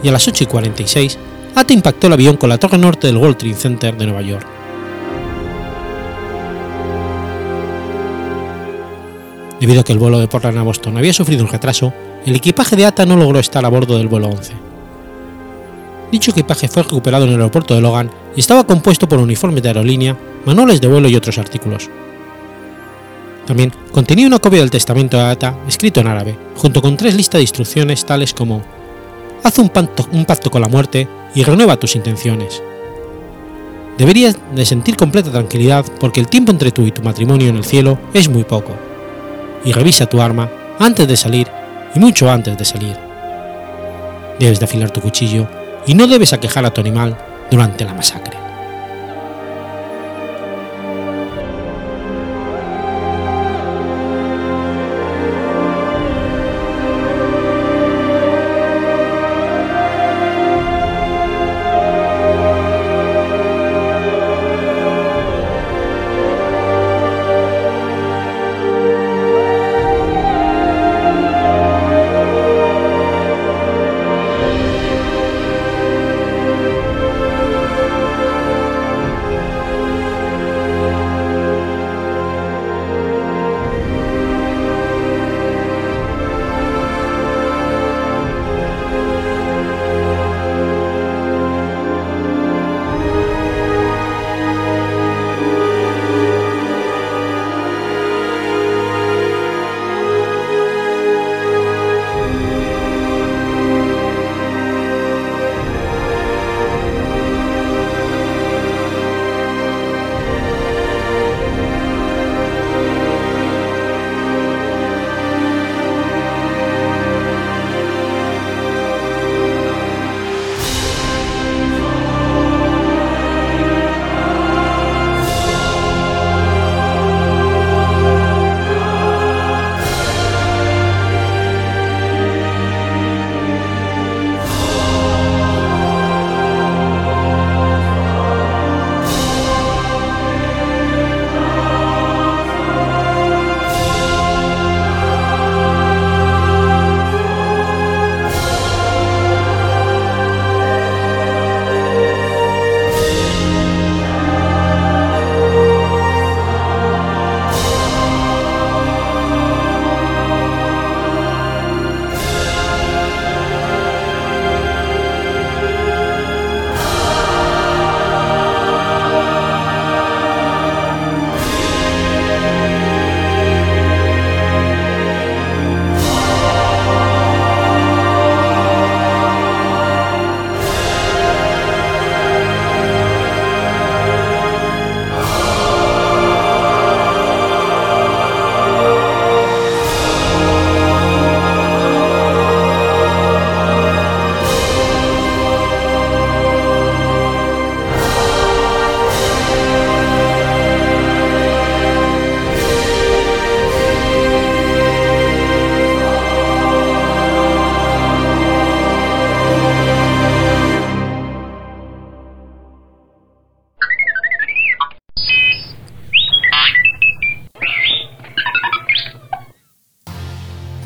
y 0.02 0.08
a 0.08 0.12
las 0.12 0.28
8 0.28 0.44
y 0.44 0.46
46 0.46 1.18
ATA 1.54 1.72
impactó 1.72 2.08
el 2.08 2.12
avión 2.12 2.36
con 2.36 2.50
la 2.50 2.58
torre 2.58 2.76
norte 2.76 3.06
del 3.06 3.16
World 3.16 3.38
Trade 3.38 3.54
Center 3.54 3.96
de 3.96 4.04
Nueva 4.04 4.20
York. 4.20 4.46
Debido 9.60 9.80
a 9.80 9.84
que 9.84 9.92
el 9.92 9.98
vuelo 9.98 10.18
de 10.18 10.28
Portland 10.28 10.58
a 10.58 10.62
Boston 10.62 10.98
había 10.98 11.14
sufrido 11.14 11.42
un 11.42 11.50
retraso, 11.50 11.94
el 12.26 12.36
equipaje 12.36 12.76
de 12.76 12.84
ATA 12.84 13.06
no 13.06 13.16
logró 13.16 13.38
estar 13.38 13.64
a 13.64 13.68
bordo 13.68 13.96
del 13.96 14.08
vuelo 14.08 14.28
11. 14.28 14.67
Dicho 16.10 16.30
equipaje 16.30 16.68
fue 16.68 16.82
recuperado 16.82 17.24
en 17.24 17.30
el 17.30 17.36
aeropuerto 17.36 17.74
de 17.74 17.80
Logan 17.80 18.10
y 18.34 18.40
estaba 18.40 18.66
compuesto 18.66 19.08
por 19.08 19.18
uniformes 19.18 19.62
de 19.62 19.68
aerolínea, 19.68 20.16
manuales 20.46 20.80
de 20.80 20.88
vuelo 20.88 21.08
y 21.08 21.16
otros 21.16 21.38
artículos. 21.38 21.90
También 23.46 23.72
contenía 23.92 24.26
una 24.26 24.38
copia 24.38 24.60
del 24.60 24.70
testamento 24.70 25.16
de 25.16 25.24
Ata 25.24 25.56
escrito 25.66 26.00
en 26.00 26.06
árabe, 26.06 26.36
junto 26.56 26.80
con 26.82 26.96
tres 26.96 27.14
listas 27.14 27.38
de 27.38 27.42
instrucciones 27.42 28.04
tales 28.04 28.32
como 28.32 28.62
Haz 29.42 29.58
un 29.58 29.68
pacto, 29.68 30.50
con 30.50 30.60
la 30.60 30.68
muerte 30.68 31.08
y 31.34 31.44
renueva 31.44 31.78
tus 31.78 31.96
intenciones. 31.96 32.62
Deberías 33.96 34.36
de 34.54 34.66
sentir 34.66 34.96
completa 34.96 35.30
tranquilidad 35.30 35.84
porque 36.00 36.20
el 36.20 36.28
tiempo 36.28 36.52
entre 36.52 36.72
tú 36.72 36.86
y 36.86 36.92
tu 36.92 37.02
matrimonio 37.02 37.48
en 37.48 37.56
el 37.56 37.64
cielo 37.64 37.98
es 38.14 38.28
muy 38.28 38.44
poco. 38.44 38.74
Y 39.64 39.72
revisa 39.72 40.06
tu 40.06 40.20
arma 40.20 40.50
antes 40.78 41.08
de 41.08 41.16
salir 41.16 41.48
y 41.94 41.98
mucho 41.98 42.30
antes 42.30 42.56
de 42.56 42.64
salir. 42.64 42.96
Debes 44.38 44.58
de 44.58 44.64
afilar 44.64 44.90
tu 44.90 45.00
cuchillo 45.00 45.48
y 45.88 45.94
no 45.94 46.06
debes 46.06 46.34
aquejar 46.34 46.66
a 46.66 46.70
tu 46.70 46.82
animal 46.82 47.16
durante 47.50 47.84
la 47.84 47.94
masacre. 47.94 48.47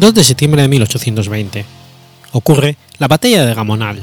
2 0.03 0.15
de 0.15 0.25
septiembre 0.25 0.63
de 0.63 0.67
1820. 0.67 1.65
Ocurre 2.33 2.77
la 2.99 3.07
batalla 3.07 3.47
de 3.47 3.55
Gamonal. 3.55 4.03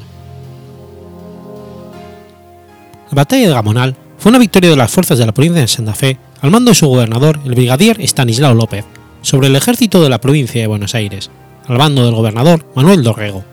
La 3.09 3.15
batalla 3.15 3.49
de 3.49 3.53
Gamonal 3.53 3.97
fue 4.17 4.29
una 4.29 4.39
victoria 4.39 4.69
de 4.69 4.77
las 4.77 4.89
fuerzas 4.89 5.17
de 5.17 5.25
la 5.25 5.33
provincia 5.33 5.59
de 5.59 5.67
Santa 5.67 5.93
Fe 5.93 6.17
al 6.39 6.51
mando 6.51 6.71
de 6.71 6.75
su 6.75 6.87
gobernador, 6.87 7.41
el 7.43 7.51
brigadier 7.51 7.99
Estanislao 7.99 8.53
López, 8.53 8.85
sobre 9.23 9.49
el 9.49 9.57
ejército 9.57 10.01
de 10.01 10.07
la 10.07 10.21
provincia 10.21 10.61
de 10.61 10.67
Buenos 10.67 10.95
Aires, 10.95 11.31
al 11.67 11.77
mando 11.77 12.05
del 12.05 12.15
gobernador 12.15 12.65
Manuel 12.75 13.03
Dorrego. 13.03 13.43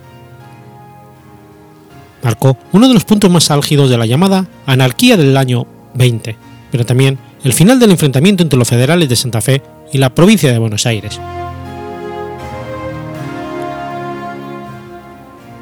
Marcó 2.23 2.57
uno 2.71 2.87
de 2.87 2.95
los 2.95 3.05
puntos 3.05 3.29
más 3.29 3.51
álgidos 3.51 3.91
de 3.91 3.99
la 3.99 4.07
llamada 4.07 4.47
anarquía 4.67 5.17
del 5.17 5.37
año 5.37 5.67
20, 5.95 6.37
pero 6.71 6.87
también 6.87 7.19
el 7.43 7.53
final 7.53 7.81
del 7.81 7.91
enfrentamiento 7.91 8.45
entre 8.45 8.57
los 8.57 8.69
federales 8.69 9.09
de 9.09 9.17
Santa 9.17 9.41
Fe 9.41 9.63
y 9.93 9.99
la 9.99 10.15
provincia 10.15 10.53
de 10.53 10.59
Buenos 10.59 10.87
Aires. 10.87 11.19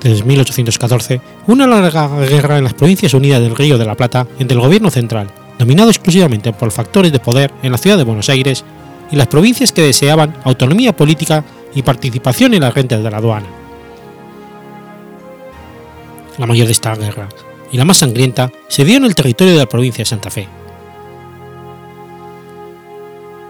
Desde 0.05 0.23
1814, 0.23 1.21
una 1.47 1.67
larga 1.67 2.07
guerra 2.27 2.59
en 2.59 2.65
las 2.65 2.75
provincias 2.75 3.15
unidas 3.15 3.41
del 3.41 3.57
Río 3.57 3.79
de 3.79 3.87
la 3.87 3.95
Plata 3.95 4.27
entre 4.39 4.55
el 4.55 4.63
gobierno 4.63 4.91
central, 4.91 5.31
dominado 5.59 5.89
exclusivamente 5.89 6.53
por 6.53 6.71
factores 6.71 7.11
de 7.11 7.21
poder 7.21 7.51
en 7.63 7.73
la 7.73 7.79
ciudad 7.79 7.97
de 7.97 8.05
Buenos 8.05 8.29
Aires, 8.29 8.67
y 9.11 9.17
las 9.17 9.29
provincias 9.29 9.73
que 9.73 9.81
deseaban 9.81 10.37
autonomía 10.45 10.95
política 10.95 11.43
y 11.75 11.81
participación 11.81 12.53
en 12.53 12.61
las 12.61 12.75
rentas 12.75 13.03
de 13.03 13.11
la 13.11 13.17
aduana. 13.17 13.47
La 16.37 16.47
mayor 16.47 16.67
de 16.67 16.73
esta 16.73 16.95
guerra, 16.95 17.27
y 17.73 17.79
la 17.79 17.87
más 17.87 17.97
sangrienta, 17.97 18.53
se 18.69 18.85
dio 18.85 18.99
en 18.99 19.07
el 19.07 19.15
territorio 19.15 19.55
de 19.55 19.61
la 19.61 19.67
provincia 19.67 20.03
de 20.03 20.07
Santa 20.07 20.31
Fe. 20.31 20.47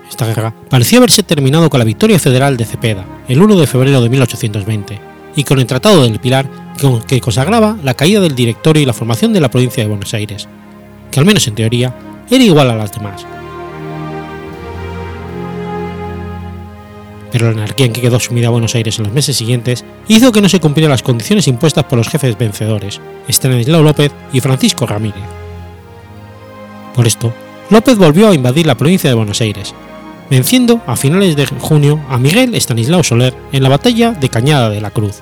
Esta 0.08 0.26
guerra 0.26 0.54
parecía 0.70 0.98
haberse 0.98 1.24
terminado 1.24 1.68
con 1.68 1.80
la 1.80 1.84
victoria 1.84 2.20
federal 2.20 2.56
de 2.56 2.64
Cepeda, 2.64 3.04
el 3.26 3.42
1 3.42 3.56
de 3.56 3.66
febrero 3.66 4.00
de 4.00 4.08
1820, 4.08 5.13
y 5.36 5.44
con 5.44 5.58
el 5.58 5.66
Tratado 5.66 6.02
del 6.02 6.18
Pilar 6.18 6.48
que 7.06 7.20
consagraba 7.20 7.76
la 7.82 7.94
caída 7.94 8.20
del 8.20 8.34
directorio 8.34 8.82
y 8.82 8.86
la 8.86 8.92
formación 8.92 9.32
de 9.32 9.40
la 9.40 9.50
provincia 9.50 9.82
de 9.82 9.88
Buenos 9.88 10.12
Aires, 10.14 10.48
que 11.10 11.20
al 11.20 11.26
menos 11.26 11.46
en 11.46 11.54
teoría 11.54 11.94
era 12.30 12.44
igual 12.44 12.70
a 12.70 12.76
las 12.76 12.92
demás. 12.92 13.26
Pero 17.30 17.46
la 17.46 17.62
anarquía 17.62 17.86
en 17.86 17.92
que 17.92 18.00
quedó 18.00 18.20
sumida 18.20 18.50
Buenos 18.50 18.74
Aires 18.74 18.98
en 18.98 19.04
los 19.04 19.12
meses 19.12 19.36
siguientes 19.36 19.84
hizo 20.06 20.30
que 20.30 20.40
no 20.40 20.48
se 20.48 20.60
cumplieran 20.60 20.92
las 20.92 21.02
condiciones 21.02 21.48
impuestas 21.48 21.84
por 21.84 21.98
los 21.98 22.08
jefes 22.08 22.38
vencedores, 22.38 23.00
Estanislao 23.26 23.82
López 23.82 24.12
y 24.32 24.40
Francisco 24.40 24.86
Ramírez. 24.86 25.24
Por 26.94 27.06
esto, 27.06 27.32
López 27.70 27.98
volvió 27.98 28.28
a 28.28 28.34
invadir 28.34 28.66
la 28.66 28.76
provincia 28.76 29.10
de 29.10 29.16
Buenos 29.16 29.40
Aires, 29.40 29.74
venciendo 30.34 30.82
a 30.88 30.96
finales 30.96 31.36
de 31.36 31.46
junio 31.46 32.04
a 32.08 32.18
Miguel 32.18 32.56
Estanislao 32.56 33.04
Soler 33.04 33.32
en 33.52 33.62
la 33.62 33.68
batalla 33.68 34.10
de 34.10 34.28
Cañada 34.28 34.68
de 34.68 34.80
la 34.80 34.90
Cruz. 34.90 35.20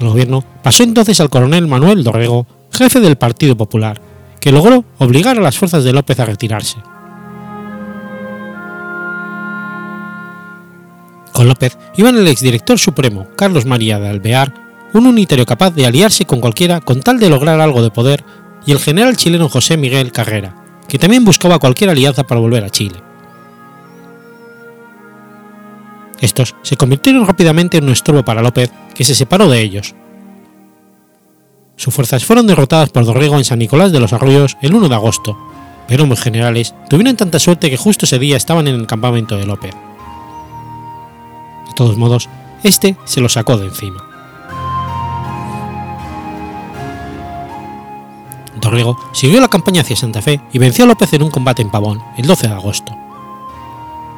El 0.00 0.08
gobierno 0.08 0.42
pasó 0.62 0.82
entonces 0.82 1.20
al 1.20 1.28
coronel 1.28 1.66
Manuel 1.66 2.02
Dorrego, 2.02 2.46
jefe 2.72 3.00
del 3.00 3.16
Partido 3.16 3.54
Popular, 3.54 4.00
que 4.40 4.50
logró 4.50 4.86
obligar 4.96 5.36
a 5.36 5.42
las 5.42 5.58
fuerzas 5.58 5.84
de 5.84 5.92
López 5.92 6.18
a 6.20 6.24
retirarse. 6.24 6.78
Con 11.34 11.48
López 11.48 11.76
iban 11.98 12.16
el 12.16 12.28
exdirector 12.28 12.78
supremo 12.78 13.26
Carlos 13.36 13.66
María 13.66 14.00
de 14.00 14.08
Alvear, 14.08 14.54
un 14.94 15.06
unitario 15.06 15.44
capaz 15.44 15.72
de 15.72 15.84
aliarse 15.84 16.24
con 16.24 16.40
cualquiera 16.40 16.80
con 16.80 17.02
tal 17.02 17.18
de 17.18 17.28
lograr 17.28 17.60
algo 17.60 17.82
de 17.82 17.90
poder, 17.90 18.24
y 18.64 18.72
el 18.72 18.78
general 18.78 19.18
chileno 19.18 19.50
José 19.50 19.76
Miguel 19.76 20.12
Carrera, 20.12 20.59
que 20.90 20.98
también 20.98 21.24
buscaba 21.24 21.60
cualquier 21.60 21.88
alianza 21.88 22.26
para 22.26 22.40
volver 22.40 22.64
a 22.64 22.70
Chile. 22.70 22.96
Estos 26.20 26.56
se 26.62 26.76
convirtieron 26.76 27.26
rápidamente 27.26 27.78
en 27.78 27.84
un 27.84 27.90
estorbo 27.90 28.24
para 28.24 28.42
López, 28.42 28.70
que 28.92 29.04
se 29.04 29.14
separó 29.14 29.48
de 29.48 29.62
ellos. 29.62 29.94
Sus 31.76 31.94
fuerzas 31.94 32.24
fueron 32.24 32.48
derrotadas 32.48 32.90
por 32.90 33.04
Dorrego 33.04 33.38
en 33.38 33.44
San 33.44 33.60
Nicolás 33.60 33.92
de 33.92 34.00
los 34.00 34.12
Arroyos 34.12 34.58
el 34.60 34.74
1 34.74 34.88
de 34.88 34.94
agosto, 34.96 35.38
pero 35.86 36.02
ambos 36.02 36.20
generales 36.20 36.74
tuvieron 36.90 37.16
tanta 37.16 37.38
suerte 37.38 37.70
que 37.70 37.76
justo 37.76 38.04
ese 38.04 38.18
día 38.18 38.36
estaban 38.36 38.66
en 38.66 38.74
el 38.74 38.86
campamento 38.88 39.36
de 39.36 39.46
López. 39.46 39.74
De 41.68 41.74
todos 41.76 41.96
modos, 41.96 42.28
este 42.64 42.96
se 43.04 43.20
lo 43.20 43.28
sacó 43.28 43.56
de 43.56 43.66
encima. 43.66 44.09
Dorrego 48.60 48.98
siguió 49.12 49.40
la 49.40 49.48
campaña 49.48 49.82
hacia 49.82 49.96
Santa 49.96 50.22
Fe 50.22 50.40
y 50.52 50.58
venció 50.58 50.84
a 50.84 50.88
López 50.88 51.12
en 51.12 51.22
un 51.22 51.30
combate 51.30 51.62
en 51.62 51.70
Pavón 51.70 52.02
el 52.16 52.26
12 52.26 52.48
de 52.48 52.54
agosto. 52.54 52.96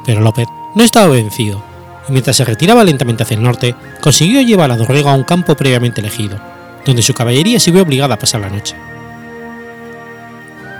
Pero 0.05 0.21
López 0.21 0.47
no 0.75 0.83
estaba 0.83 1.07
vencido 1.07 1.61
y 2.07 2.11
mientras 2.11 2.35
se 2.35 2.45
retiraba 2.45 2.83
lentamente 2.83 3.23
hacia 3.23 3.37
el 3.37 3.43
norte, 3.43 3.75
consiguió 4.01 4.41
llevar 4.41 4.71
a 4.71 4.77
Dorrego 4.77 5.09
a 5.09 5.13
un 5.13 5.23
campo 5.23 5.55
previamente 5.55 6.01
elegido, 6.01 6.39
donde 6.85 7.01
su 7.01 7.13
caballería 7.13 7.59
se 7.59 7.71
vio 7.71 7.83
obligada 7.83 8.15
a 8.15 8.19
pasar 8.19 8.41
la 8.41 8.49
noche. 8.49 8.75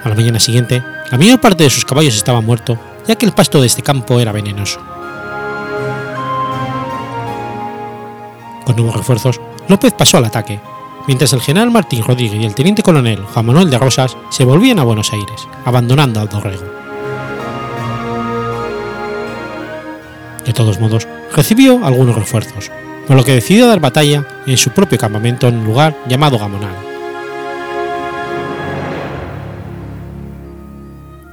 A 0.03 0.09
la 0.09 0.16
mañana 0.16 0.39
siguiente, 0.39 0.84
la 1.11 1.18
mayor 1.18 1.39
parte 1.39 1.64
de 1.64 1.70
sus 1.70 1.86
caballos 1.86 2.16
estaba 2.16 2.41
muerto, 2.41 2.78
ya 3.07 3.16
que 3.16 3.26
el 3.26 3.32
pasto 3.32 3.61
de 3.61 3.68
este 3.68 3.84
campo 3.84 4.20
era 4.20 4.34
venenoso. 4.34 4.82
Con 8.66 8.76
nuevos 8.76 8.95
refuerzos, 8.95 9.39
López 9.70 9.93
pasó 9.93 10.18
al 10.18 10.26
ataque, 10.26 10.59
mientras 11.08 11.34
el 11.34 11.41
general 11.41 11.72
Martín 11.72 12.04
Rodríguez 12.04 12.41
y 12.41 12.45
el 12.45 12.56
teniente 12.56 12.84
coronel 12.84 13.20
Juan 13.20 13.45
Manuel 13.45 13.70
de 13.70 13.78
Rosas 13.78 14.18
se 14.30 14.45
volvían 14.45 14.80
a 14.80 14.84
Buenos 14.84 15.12
Aires, 15.14 15.47
abandonando 15.66 16.20
a 16.20 16.26
Dorrego. 16.26 16.64
De 20.45 20.54
todos 20.54 20.80
modos, 20.80 21.08
recibió 21.34 21.86
algunos 21.86 22.16
refuerzos, 22.16 22.70
por 23.08 23.16
lo 23.16 23.24
que 23.24 23.34
decidió 23.34 23.68
dar 23.68 23.80
batalla 23.80 24.28
en 24.45 24.58
su 24.58 24.72
propio 24.72 24.97
campamento 24.97 25.47
en 25.47 25.58
un 25.58 25.66
lugar 25.66 25.97
llamado 26.08 26.38
Gamonal. 26.38 26.76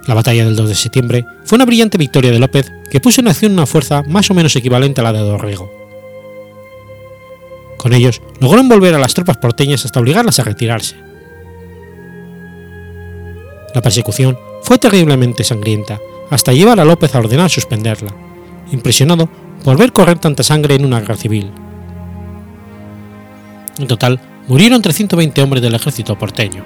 La 0.06 0.14
batalla 0.14 0.44
del 0.44 0.56
2 0.56 0.68
de 0.68 0.74
septiembre 0.74 1.26
fue 1.44 1.56
una 1.56 1.66
brillante 1.66 1.98
victoria 1.98 2.32
de 2.32 2.38
López 2.38 2.72
que 2.90 3.00
puso 3.00 3.20
en 3.20 3.28
acción 3.28 3.52
una 3.52 3.66
fuerza 3.66 4.02
más 4.02 4.30
o 4.30 4.34
menos 4.34 4.56
equivalente 4.56 5.00
a 5.00 5.04
la 5.04 5.12
de 5.12 5.20
Dorrego. 5.20 5.79
Con 7.80 7.94
ellos 7.94 8.20
logró 8.40 8.60
envolver 8.60 8.94
a 8.94 8.98
las 8.98 9.14
tropas 9.14 9.38
porteñas 9.38 9.86
hasta 9.86 10.00
obligarlas 10.00 10.38
a 10.38 10.44
retirarse. 10.44 10.96
La 13.74 13.80
persecución 13.80 14.38
fue 14.60 14.76
terriblemente 14.76 15.44
sangrienta, 15.44 15.98
hasta 16.28 16.52
llevar 16.52 16.78
a 16.78 16.84
López 16.84 17.14
a 17.14 17.20
ordenar 17.20 17.48
suspenderla, 17.48 18.14
impresionado 18.70 19.30
por 19.64 19.78
ver 19.78 19.94
correr 19.94 20.18
tanta 20.18 20.42
sangre 20.42 20.74
en 20.74 20.84
una 20.84 21.00
guerra 21.00 21.16
civil. 21.16 21.50
En 23.78 23.86
total, 23.86 24.20
murieron 24.46 24.82
320 24.82 25.40
hombres 25.40 25.62
del 25.62 25.74
ejército 25.74 26.18
porteño. 26.18 26.62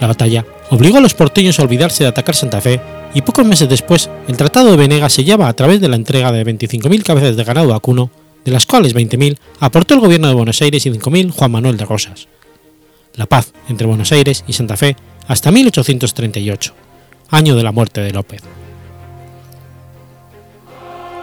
La 0.00 0.06
batalla 0.06 0.46
obligó 0.70 0.98
a 0.98 1.00
los 1.00 1.14
porteños 1.14 1.58
a 1.58 1.64
olvidarse 1.64 2.04
de 2.04 2.10
atacar 2.10 2.36
Santa 2.36 2.60
Fe 2.60 2.80
y 3.14 3.22
pocos 3.22 3.46
meses 3.46 3.68
después 3.68 4.10
el 4.28 4.36
Tratado 4.36 4.70
de 4.70 4.76
Venegas 4.76 5.12
sellaba 5.12 5.48
a 5.48 5.54
través 5.54 5.80
de 5.80 5.88
la 5.88 5.96
entrega 5.96 6.32
de 6.32 6.44
25.000 6.44 7.02
cabezas 7.02 7.36
de 7.36 7.44
ganado 7.44 7.68
vacuno, 7.68 8.10
de 8.44 8.52
las 8.52 8.66
cuales 8.66 8.94
20.000 8.94 9.38
aportó 9.60 9.94
el 9.94 10.00
gobierno 10.00 10.28
de 10.28 10.34
Buenos 10.34 10.60
Aires 10.62 10.84
y 10.86 10.90
5.000 10.90 11.30
Juan 11.30 11.50
Manuel 11.50 11.76
de 11.76 11.84
Rosas. 11.84 12.28
La 13.14 13.26
paz 13.26 13.52
entre 13.68 13.86
Buenos 13.86 14.12
Aires 14.12 14.44
y 14.46 14.52
Santa 14.52 14.76
Fe 14.76 14.96
hasta 15.26 15.50
1838 15.50 16.74
año 17.30 17.56
de 17.56 17.62
la 17.62 17.72
muerte 17.72 18.00
de 18.00 18.12
López. 18.12 18.42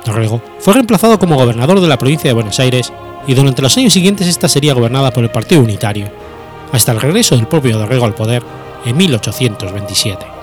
Dorrego 0.05 0.41
fue 0.59 0.73
reemplazado 0.73 1.17
como 1.17 1.35
gobernador 1.35 1.79
de 1.81 1.87
la 1.87 1.97
provincia 1.97 2.29
de 2.29 2.35
Buenos 2.35 2.59
Aires 2.59 2.93
y 3.27 3.33
durante 3.33 3.61
los 3.61 3.75
años 3.77 3.93
siguientes 3.93 4.27
esta 4.27 4.47
sería 4.47 4.75
gobernada 4.75 5.11
por 5.11 5.23
el 5.23 5.31
Partido 5.31 5.61
Unitario, 5.61 6.11
hasta 6.71 6.91
el 6.91 7.01
regreso 7.01 7.35
del 7.35 7.47
propio 7.47 7.77
Dorrego 7.77 8.05
al 8.05 8.13
poder 8.13 8.43
en 8.85 8.97
1827. 8.97 10.34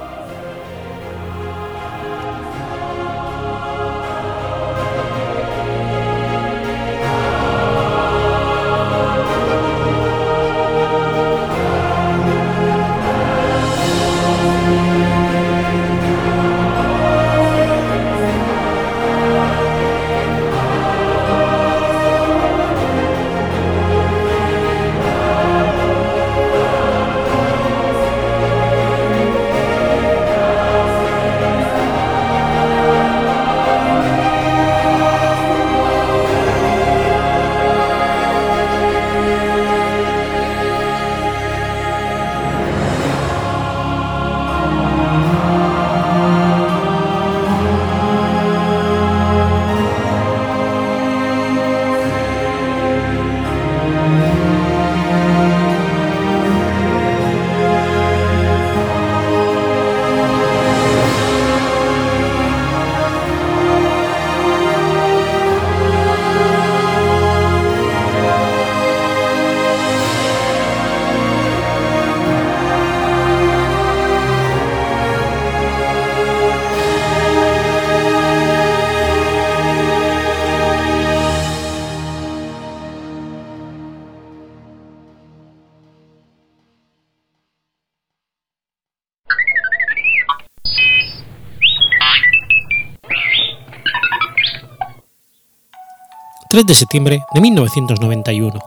3 96.63 96.67
de 96.67 96.75
septiembre 96.75 97.25
de 97.35 97.41
1991. 97.41 98.61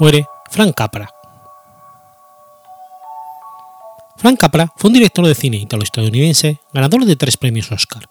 Muere 0.00 0.26
Frank 0.50 0.74
Capra. 0.74 1.08
Frank 4.16 4.40
Capra 4.40 4.72
fue 4.76 4.88
un 4.88 4.94
director 4.94 5.24
de 5.24 5.36
cine 5.36 5.58
italo-estadounidense 5.58 6.58
ganador 6.72 7.04
de 7.04 7.14
tres 7.14 7.36
premios 7.36 7.70
Oscar. 7.70 8.08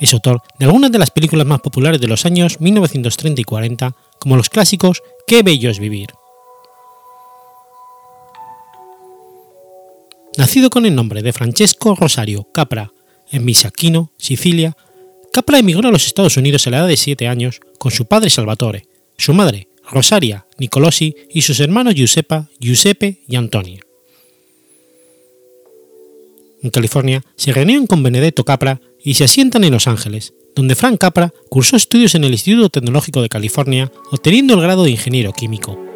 Es 0.00 0.14
autor 0.14 0.40
de 0.58 0.64
algunas 0.64 0.90
de 0.90 0.98
las 0.98 1.10
películas 1.10 1.46
más 1.46 1.60
populares 1.60 2.00
de 2.00 2.08
los 2.08 2.24
años 2.24 2.60
1930 2.62 3.42
y 3.42 3.44
40, 3.44 3.94
como 4.18 4.36
los 4.38 4.48
clásicos 4.48 5.02
Qué 5.26 5.42
bello 5.42 5.68
es 5.68 5.78
vivir. 5.78 6.08
Nacido 10.38 10.70
con 10.70 10.86
el 10.86 10.94
nombre 10.94 11.20
de 11.22 11.34
Francesco 11.34 11.94
Rosario 11.94 12.48
Capra 12.54 12.90
en 13.30 13.44
Misacchino, 13.44 14.12
Sicilia, 14.16 14.74
Capra 15.38 15.60
emigró 15.60 15.88
a 15.88 15.92
los 15.92 16.04
Estados 16.04 16.36
Unidos 16.36 16.66
a 16.66 16.70
la 16.70 16.78
edad 16.78 16.88
de 16.88 16.96
7 16.96 17.28
años 17.28 17.60
con 17.78 17.92
su 17.92 18.06
padre 18.06 18.28
Salvatore, 18.28 18.88
su 19.16 19.32
madre 19.32 19.68
Rosaria 19.88 20.48
Nicolosi 20.58 21.14
y 21.30 21.42
sus 21.42 21.60
hermanos 21.60 21.94
Giuseppa, 21.94 22.48
Giuseppe 22.58 23.20
y 23.28 23.36
Antonia. 23.36 23.80
En 26.60 26.70
California 26.70 27.24
se 27.36 27.52
reunieron 27.52 27.86
con 27.86 28.02
Benedetto 28.02 28.44
Capra 28.44 28.80
y 29.00 29.14
se 29.14 29.22
asientan 29.22 29.62
en 29.62 29.74
Los 29.74 29.86
Ángeles, 29.86 30.34
donde 30.56 30.74
Frank 30.74 30.98
Capra 30.98 31.32
cursó 31.48 31.76
estudios 31.76 32.16
en 32.16 32.24
el 32.24 32.32
Instituto 32.32 32.68
Tecnológico 32.70 33.22
de 33.22 33.28
California, 33.28 33.92
obteniendo 34.10 34.54
el 34.54 34.60
grado 34.60 34.82
de 34.82 34.90
ingeniero 34.90 35.32
químico. 35.32 35.87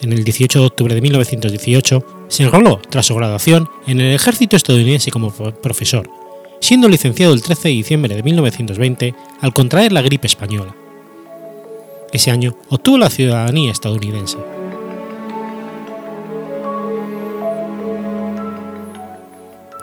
En 0.00 0.12
el 0.12 0.24
18 0.24 0.60
de 0.60 0.66
octubre 0.66 0.94
de 0.94 1.00
1918, 1.00 2.26
se 2.28 2.42
enroló, 2.44 2.80
tras 2.90 3.06
su 3.06 3.14
graduación, 3.14 3.68
en 3.86 4.00
el 4.00 4.14
ejército 4.14 4.56
estadounidense 4.56 5.10
como 5.10 5.30
profesor, 5.30 6.08
siendo 6.60 6.88
licenciado 6.88 7.32
el 7.32 7.42
13 7.42 7.68
de 7.68 7.74
diciembre 7.74 8.14
de 8.14 8.22
1920 8.22 9.14
al 9.40 9.52
contraer 9.52 9.92
la 9.92 10.02
gripe 10.02 10.26
española. 10.26 10.74
Ese 12.12 12.30
año 12.30 12.56
obtuvo 12.68 12.98
la 12.98 13.10
ciudadanía 13.10 13.70
estadounidense. 13.70 14.38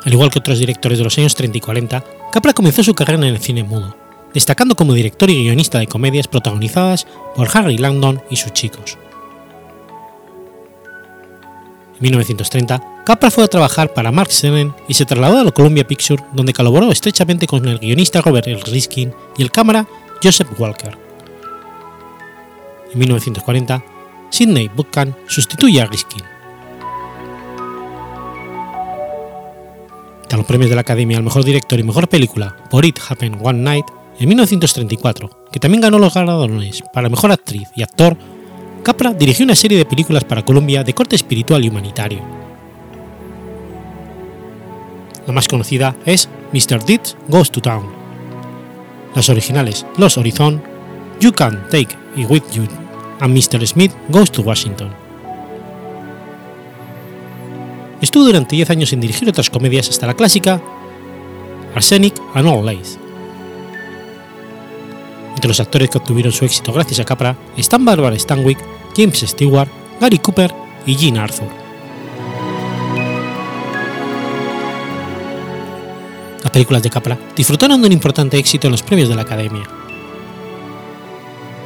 Al 0.03 0.13
igual 0.13 0.29
que 0.29 0.39
otros 0.39 0.59
directores 0.59 0.99
de 0.99 1.03
los 1.03 1.17
años 1.17 1.35
30 1.35 1.57
y 1.57 1.61
40, 1.61 2.03
Capra 2.31 2.53
comenzó 2.53 2.83
su 2.83 2.93
carrera 2.93 3.27
en 3.27 3.33
el 3.33 3.39
cine 3.39 3.63
mudo, 3.63 3.95
destacando 4.33 4.75
como 4.75 4.93
director 4.93 5.29
y 5.29 5.43
guionista 5.43 5.79
de 5.79 5.87
comedias 5.87 6.27
protagonizadas 6.27 7.07
por 7.35 7.49
Harry 7.53 7.77
Langdon 7.77 8.21
y 8.29 8.35
sus 8.35 8.53
chicos. 8.53 8.99
En 11.95 12.01
1930, 12.01 13.03
Capra 13.05 13.31
fue 13.31 13.45
a 13.45 13.47
trabajar 13.47 13.93
para 13.93 14.11
Mark 14.11 14.31
Senen 14.31 14.73
y 14.87 14.95
se 14.95 15.05
trasladó 15.05 15.39
a 15.39 15.43
la 15.45 15.51
Columbia 15.51 15.87
Pictures, 15.87 16.23
donde 16.33 16.53
colaboró 16.53 16.91
estrechamente 16.91 17.47
con 17.47 17.65
el 17.67 17.79
guionista 17.79 18.21
Robert 18.21 18.47
L. 18.47 18.61
Riskin 18.65 19.13
y 19.37 19.43
el 19.43 19.51
cámara 19.51 19.87
Joseph 20.21 20.49
Walker. 20.59 20.97
En 22.91 22.99
1940, 22.99 23.83
Sidney 24.29 24.69
Buchan 24.75 25.15
sustituye 25.27 25.81
a 25.81 25.85
Riskin. 25.85 26.23
Tras 30.27 30.37
los 30.37 30.45
premios 30.45 30.69
de 30.69 30.75
la 30.75 30.81
Academia 30.81 31.17
al 31.17 31.23
Mejor 31.23 31.45
Director 31.45 31.79
y 31.79 31.83
Mejor 31.83 32.09
Película 32.09 32.57
por 32.69 32.83
It 32.83 32.99
Happened 33.07 33.39
One 33.41 33.59
Night, 33.59 33.85
en 34.19 34.27
1934, 34.27 35.47
que 35.51 35.59
también 35.59 35.81
ganó 35.81 35.99
los 35.99 36.13
galardones 36.13 36.83
para 36.93 37.09
Mejor 37.09 37.31
Actriz 37.31 37.69
y 37.75 37.83
Actor 37.83 38.17
Capra 38.85 39.15
dirigió 39.15 39.43
una 39.45 39.55
serie 39.55 39.79
de 39.79 39.85
películas 39.85 40.23
para 40.25 40.45
Columbia 40.45 40.83
de 40.83 40.93
corte 40.93 41.15
espiritual 41.15 41.65
y 41.65 41.69
humanitario. 41.69 42.19
La 45.25 45.33
más 45.33 45.47
conocida 45.47 45.95
es 46.05 46.29
Mr. 46.53 46.85
Deeds 46.85 47.17
Goes 47.27 47.49
to 47.49 47.61
Town. 47.61 47.87
Las 49.15 49.27
originales 49.29 49.87
Los 49.97 50.19
Horizon, 50.19 50.61
You 51.19 51.31
Can 51.33 51.67
Take 51.71 51.97
It 52.15 52.29
With 52.29 52.43
You 52.53 52.67
and 53.21 53.35
Mr. 53.35 53.65
Smith 53.65 53.91
Goes 54.09 54.31
to 54.31 54.43
Washington. 54.43 54.91
Estuvo 58.01 58.25
durante 58.25 58.55
10 58.55 58.69
años 58.69 58.93
en 58.93 59.01
dirigir 59.01 59.27
otras 59.27 59.49
comedias 59.49 59.89
hasta 59.89 60.05
la 60.05 60.13
clásica 60.13 60.61
Arsenic 61.73 62.21
and 62.35 62.47
All 62.47 62.63
Lace. 62.63 63.04
Entre 65.35 65.47
los 65.49 65.59
actores 65.59 65.89
que 65.89 65.97
obtuvieron 65.97 66.31
su 66.31 66.45
éxito 66.45 66.71
gracias 66.71 66.99
a 66.99 67.05
Capra 67.05 67.37
están 67.57 67.83
Barbara 67.83 68.17
Stanwyck, 68.17 68.57
James 68.95 69.19
Stewart, 69.19 69.69
Gary 69.99 70.17
Cooper 70.19 70.53
y 70.85 70.95
Jean 70.95 71.17
Arthur. 71.17 71.49
Las 76.41 76.51
películas 76.51 76.83
de 76.83 76.89
Capra 76.89 77.17
disfrutaron 77.35 77.81
de 77.81 77.87
un 77.87 77.93
importante 77.93 78.37
éxito 78.37 78.67
en 78.67 78.71
los 78.71 78.83
premios 78.83 79.09
de 79.09 79.15
la 79.15 79.23
Academia. 79.23 79.63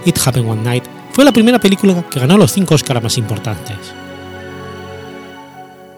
It 0.05 0.17
Happened 0.25 0.49
One 0.49 0.63
Night 0.63 0.85
fue 1.11 1.25
la 1.25 1.31
primera 1.31 1.59
película 1.59 2.03
que 2.09 2.19
ganó 2.19 2.37
los 2.37 2.51
cinco 2.51 2.75
Oscars 2.75 3.03
más 3.03 3.17
importantes. 3.17 3.77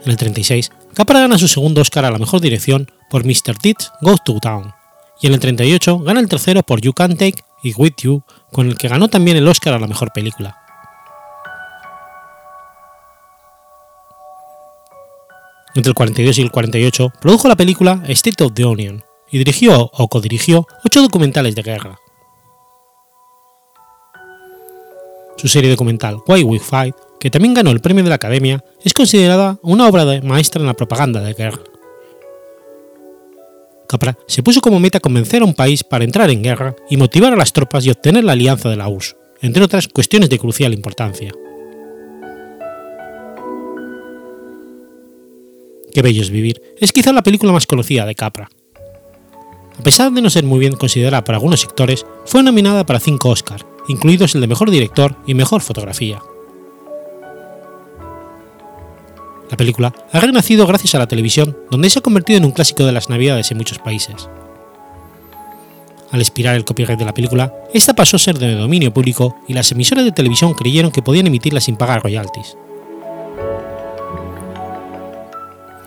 En 0.04 0.12
el 0.12 0.18
36, 0.18 0.72
Capra 0.94 1.20
gana 1.20 1.38
su 1.38 1.48
segundo 1.48 1.82
Oscar 1.82 2.06
a 2.06 2.12
la 2.12 2.18
mejor 2.18 2.42
dirección 2.42 2.92
por 3.10 3.24
Mr. 3.24 3.58
Deeds 3.62 3.92
Goes 4.02 4.24
to 4.26 4.40
Town, 4.40 4.74
y 5.22 5.28
en 5.28 5.34
el 5.34 5.40
38 5.40 6.00
gana 6.00 6.20
el 6.20 6.28
tercero 6.28 6.64
por 6.64 6.82
You 6.82 6.94
Can 6.94 7.16
Take 7.16 7.44
It 7.64 7.76
With 7.78 7.96
You, 8.02 8.24
con 8.52 8.68
el 8.68 8.78
que 8.78 8.88
ganó 8.88 9.08
también 9.08 9.38
el 9.38 9.48
Oscar 9.48 9.74
a 9.74 9.80
la 9.80 9.88
mejor 9.88 10.12
película. 10.12 10.58
Entre 15.74 15.90
el 15.90 15.96
42 15.96 16.38
y 16.38 16.42
el 16.42 16.52
48 16.52 17.14
produjo 17.22 17.48
la 17.48 17.56
película 17.56 18.04
State 18.08 18.44
of 18.44 18.54
the 18.54 18.66
Union 18.66 19.04
y 19.30 19.38
dirigió 19.38 19.90
o 19.94 20.08
codirigió 20.10 20.68
ocho 20.84 21.02
documentales 21.02 21.56
de 21.56 21.62
guerra. 21.62 21.98
Su 25.38 25.48
serie 25.48 25.72
documental 25.72 26.18
Why 26.28 26.44
We 26.44 26.60
Fight, 26.60 26.96
que 27.20 27.32
también 27.32 27.54
ganó 27.54 27.72
el 27.72 27.80
premio 27.80 28.04
de 28.04 28.10
la 28.10 28.16
Academia, 28.16 28.64
es 28.84 28.94
considerada 28.94 29.58
una 29.64 29.88
obra 29.88 30.06
maestra 30.22 30.60
en 30.60 30.68
la 30.68 30.74
propaganda 30.74 31.22
de 31.22 31.34
guerra. 31.34 31.62
Capra 33.92 34.18
se 34.26 34.42
puso 34.42 34.62
como 34.62 34.80
meta 34.80 35.02
convencer 35.02 35.42
a 35.42 35.46
un 35.46 35.54
país 35.54 35.84
para 35.84 36.06
entrar 36.06 36.30
en 36.30 36.42
guerra 36.42 36.78
y 36.90 36.96
motivar 36.96 37.34
a 37.34 37.36
las 37.36 37.52
tropas 37.52 37.86
y 37.86 37.90
obtener 37.90 38.24
la 38.24 38.32
alianza 38.32 38.70
de 38.70 38.78
la 38.78 38.88
URSS, 38.88 39.18
entre 39.42 39.64
otras 39.64 39.90
cuestiones 39.90 40.30
de 40.30 40.40
crucial 40.40 40.74
importancia. 40.74 41.34
Qué 45.94 46.02
bello 46.02 46.22
es 46.22 46.30
vivir 46.30 46.62
es 46.80 46.94
quizá 46.94 47.12
la 47.12 47.22
película 47.22 47.52
más 47.52 47.68
conocida 47.68 48.06
de 48.06 48.16
Capra. 48.16 48.50
A 49.78 49.84
pesar 49.84 50.10
de 50.14 50.22
no 50.22 50.30
ser 50.30 50.46
muy 50.46 50.60
bien 50.60 50.78
considerada 50.78 51.26
por 51.26 51.36
algunos 51.36 51.60
sectores, 51.60 52.06
fue 52.26 52.44
nominada 52.44 52.86
para 52.86 53.02
cinco 53.02 53.30
Oscars, 53.30 53.66
incluidos 53.90 54.36
el 54.36 54.42
de 54.42 54.48
Mejor 54.48 54.72
Director 54.72 55.18
y 55.28 55.34
Mejor 55.34 55.62
Fotografía. 55.62 56.22
La 59.52 59.58
película 59.58 59.94
ha 60.14 60.20
renacido 60.22 60.66
gracias 60.66 60.96
a 60.96 61.00
la 61.00 61.08
televisión, 61.08 61.58
donde 61.70 61.90
se 61.90 62.00
ha 62.00 62.02
convertido 62.02 62.38
en 62.38 62.46
un 62.46 62.52
clásico 62.52 62.86
de 62.86 62.94
las 62.94 63.10
navidades 63.10 63.52
en 63.52 63.58
muchos 63.58 63.80
países. 63.80 64.30
Al 66.10 66.22
expirar 66.22 66.56
el 66.56 66.64
copyright 66.64 66.98
de 66.98 67.06
la 67.06 67.14
película, 67.14 67.54
esta 67.74 67.94
pasó 67.94 68.16
a 68.16 68.20
ser 68.20 68.40
de 68.40 68.56
dominio 68.56 68.94
público 68.94 69.36
y 69.50 69.54
las 69.54 69.72
emisoras 69.74 70.06
de 70.06 70.14
televisión 70.14 70.54
creyeron 70.54 70.92
que 70.92 71.02
podían 71.02 71.28
emitirla 71.28 71.60
sin 71.60 71.76
pagar 71.76 72.02
royalties. 72.02 72.58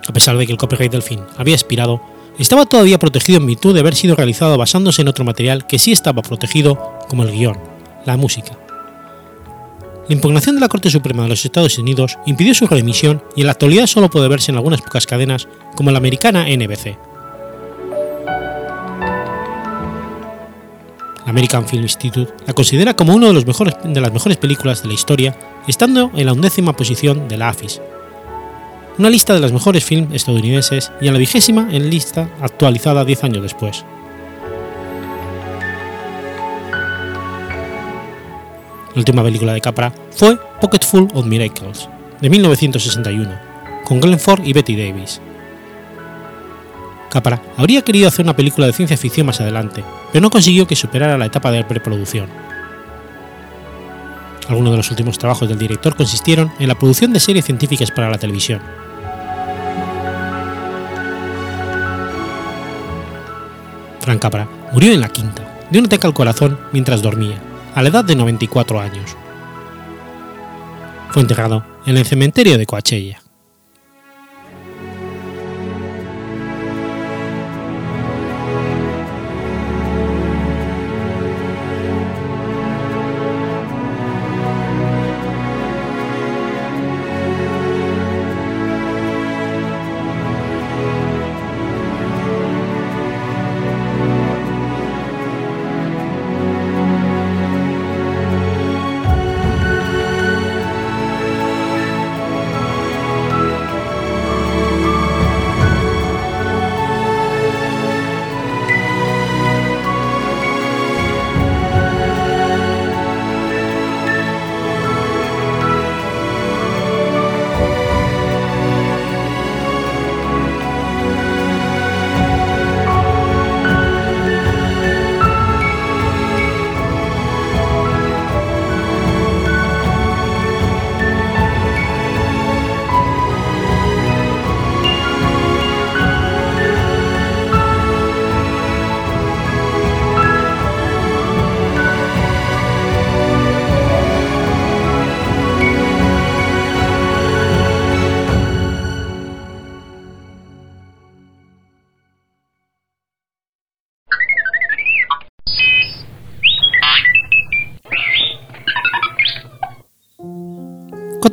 A 0.07 0.13
pesar 0.13 0.37
de 0.37 0.45
que 0.47 0.53
el 0.53 0.59
copyright 0.59 0.93
del 0.93 1.03
film 1.03 1.23
había 1.39 1.55
expirado, 1.55 2.03
estaba 2.39 2.67
todavía 2.67 2.99
protegido 2.99 3.39
en 3.39 3.47
virtud 3.47 3.73
de 3.73 3.81
haber 3.81 3.95
sido 3.95 4.15
realizado 4.15 4.59
basándose 4.59 5.01
en 5.01 5.09
otro 5.09 5.25
material 5.25 5.67
que 5.67 5.79
sí 5.79 5.91
estaba 5.91 6.21
protegido, 6.21 6.99
como 7.09 7.23
el 7.23 7.33
guion, 7.33 7.59
la 8.05 8.19
música. 8.19 8.59
La 10.07 10.15
impugnación 10.15 10.57
de 10.57 10.61
la 10.61 10.69
Corte 10.69 10.91
Suprema 10.91 11.23
de 11.23 11.31
los 11.31 11.45
Estados 11.47 11.79
Unidos 11.79 12.19
impidió 12.27 12.55
su 12.55 12.67
reemisión 12.67 13.23
y 13.35 13.41
en 13.41 13.47
la 13.47 13.53
actualidad 13.53 13.87
solo 13.87 14.11
puede 14.11 14.29
verse 14.29 14.53
en 14.53 14.57
algunas 14.57 14.83
pocas 14.83 15.07
cadenas 15.07 15.49
como 15.75 15.91
la 15.91 15.97
americana 15.97 16.45
NBC. 16.45 16.99
La 21.25 21.31
American 21.31 21.67
Film 21.67 21.85
Institute 21.85 22.35
la 22.47 22.53
considera 22.53 22.95
como 22.95 23.15
una 23.15 23.29
de 23.29 23.33
las 23.33 24.13
mejores 24.13 24.37
películas 24.37 24.83
de 24.83 24.89
la 24.89 24.95
historia, 24.95 25.39
estando 25.67 26.11
en 26.15 26.27
la 26.27 26.35
undécima 26.35 26.75
posición 26.75 27.27
de 27.27 27.39
la 27.39 27.49
AFIS, 27.49 27.81
una 28.99 29.09
lista 29.09 29.33
de 29.33 29.41
los 29.41 29.53
mejores 29.53 29.85
films 29.85 30.15
estadounidenses 30.15 30.93
y 31.01 31.07
en 31.07 31.15
la 31.15 31.19
vigésima 31.19 31.69
en 31.73 31.89
lista 31.89 32.29
actualizada 32.43 33.07
10 33.07 33.25
años 33.25 33.43
después. 33.43 33.87
La 38.95 39.01
última 39.01 39.25
película 39.25 39.53
de 39.53 39.61
Capra 39.61 39.93
fue 40.13 40.39
Pocket 40.61 40.85
Full 40.87 41.09
of 41.15 41.27
Miracles, 41.27 41.89
de 42.21 42.31
1961, 42.31 43.29
con 43.85 44.01
Glenn 44.01 44.21
Ford 44.21 44.43
y 44.45 44.53
Betty 44.53 44.77
Davis. 44.77 45.21
Capra 47.11 47.43
habría 47.57 47.83
querido 47.83 48.07
hacer 48.07 48.25
una 48.25 48.37
película 48.37 48.69
de 48.69 48.73
ciencia 48.73 48.97
ficción 48.97 49.27
más 49.27 49.41
adelante, 49.41 49.83
pero 50.13 50.23
no 50.23 50.31
consiguió 50.31 50.69
que 50.69 50.77
superara 50.77 51.19
la 51.19 51.27
etapa 51.27 51.51
de 51.51 51.65
preproducción. 51.65 52.29
Algunos 54.49 54.71
de 54.71 54.77
los 54.77 54.91
últimos 54.91 55.19
trabajos 55.19 55.49
del 55.49 55.59
director 55.59 55.97
consistieron 55.97 56.53
en 56.61 56.69
la 56.69 56.79
producción 56.79 57.13
de 57.13 57.19
series 57.19 57.45
científicas 57.45 57.91
para 57.91 58.11
la 58.11 58.19
televisión. 58.19 58.61
Francabra 63.99 64.49
murió 64.73 64.93
en 64.93 65.01
la 65.01 65.09
quinta, 65.09 65.43
de 65.69 65.81
un 65.81 65.87
ataque 65.87 66.07
al 66.07 66.15
corazón 66.15 66.61
mientras 66.73 67.03
dormía, 67.03 67.41
a 67.75 67.83
la 67.83 67.89
edad 67.89 68.05
de 68.05 68.15
94 68.15 68.81
años. 68.81 69.17
Fue 71.11 71.23
enterrado 71.23 71.65
en 71.87 71.97
el 71.97 72.07
cementerio 72.07 72.57
de 72.57 72.67
Coachella. 72.67 73.24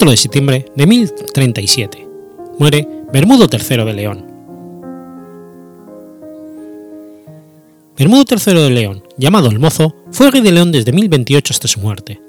4 0.01 0.09
de 0.09 0.17
septiembre 0.17 0.65
de 0.75 0.87
1037. 0.87 2.07
Muere 2.57 2.87
Bermudo 3.13 3.47
III 3.51 3.85
de 3.85 3.93
León. 3.93 4.25
Bermudo 7.95 8.23
III 8.27 8.63
de 8.63 8.69
León, 8.71 9.03
llamado 9.17 9.51
el 9.51 9.59
Mozo, 9.59 9.93
fue 10.09 10.31
rey 10.31 10.41
de 10.41 10.53
León 10.53 10.71
desde 10.71 10.91
1028 10.91 11.53
hasta 11.53 11.67
su 11.67 11.81
muerte. 11.81 12.19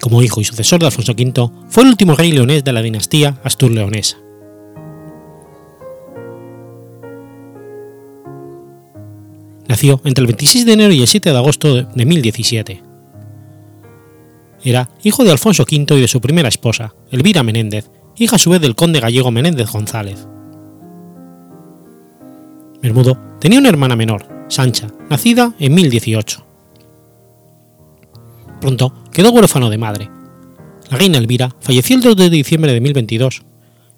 Como 0.00 0.24
hijo 0.24 0.40
y 0.40 0.44
sucesor 0.44 0.80
de 0.80 0.86
Alfonso 0.86 1.12
V, 1.12 1.50
fue 1.68 1.84
el 1.84 1.90
último 1.90 2.16
rey 2.16 2.32
leonés 2.32 2.64
de 2.64 2.72
la 2.72 2.82
dinastía 2.82 3.40
Astur-Leonesa. 3.44 4.16
Nació 9.68 10.00
entre 10.02 10.22
el 10.22 10.26
26 10.26 10.66
de 10.66 10.72
enero 10.72 10.92
y 10.92 11.00
el 11.00 11.06
7 11.06 11.30
de 11.30 11.36
agosto 11.36 11.76
de 11.76 12.04
1017 12.04 12.93
era 14.64 14.88
hijo 15.02 15.24
de 15.24 15.30
Alfonso 15.30 15.64
V 15.64 15.96
y 15.96 16.00
de 16.00 16.08
su 16.08 16.20
primera 16.20 16.48
esposa, 16.48 16.94
Elvira 17.10 17.42
Menéndez, 17.42 17.90
hija 18.16 18.36
a 18.36 18.38
su 18.38 18.50
vez 18.50 18.60
del 18.60 18.74
conde 18.74 19.00
gallego 19.00 19.30
Menéndez 19.30 19.70
González. 19.70 20.26
Bermudo 22.80 23.18
tenía 23.40 23.58
una 23.58 23.68
hermana 23.68 23.94
menor, 23.94 24.26
Sancha, 24.48 24.88
nacida 25.10 25.54
en 25.58 25.74
1018. 25.74 26.44
Pronto 28.60 28.94
quedó 29.12 29.30
huérfano 29.30 29.68
de 29.68 29.78
madre. 29.78 30.10
La 30.90 30.98
reina 30.98 31.18
Elvira 31.18 31.54
falleció 31.60 31.96
el 31.96 32.02
2 32.02 32.16
de 32.16 32.30
diciembre 32.30 32.72
de 32.72 32.80
1022 32.80 33.42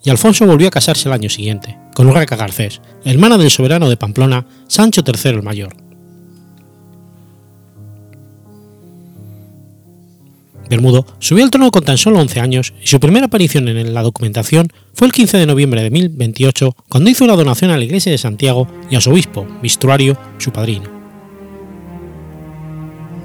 y 0.04 0.10
Alfonso 0.10 0.46
volvió 0.46 0.68
a 0.68 0.72
casarse 0.72 1.08
el 1.08 1.14
año 1.14 1.28
siguiente, 1.28 1.78
con 1.94 2.08
Urraca 2.08 2.36
Garcés, 2.36 2.80
hermana 3.04 3.38
del 3.38 3.50
soberano 3.50 3.88
de 3.88 3.96
Pamplona, 3.96 4.46
Sancho 4.68 5.02
III 5.04 5.30
el 5.30 5.42
Mayor. 5.42 5.85
Bermudo 10.68 11.06
subió 11.18 11.44
al 11.44 11.50
trono 11.50 11.70
con 11.70 11.84
tan 11.84 11.98
solo 11.98 12.18
11 12.20 12.40
años 12.40 12.74
y 12.82 12.86
su 12.86 13.00
primera 13.00 13.26
aparición 13.26 13.68
en 13.68 13.94
la 13.94 14.02
documentación 14.02 14.68
fue 14.94 15.06
el 15.06 15.12
15 15.12 15.38
de 15.38 15.46
noviembre 15.46 15.82
de 15.82 15.90
1028 15.90 16.76
cuando 16.88 17.10
hizo 17.10 17.24
una 17.24 17.36
donación 17.36 17.70
a 17.70 17.76
la 17.76 17.84
iglesia 17.84 18.12
de 18.12 18.18
Santiago 18.18 18.66
y 18.90 18.96
a 18.96 19.00
su 19.00 19.10
obispo, 19.10 19.46
Vistruario, 19.62 20.16
su 20.38 20.50
padrino. 20.50 20.96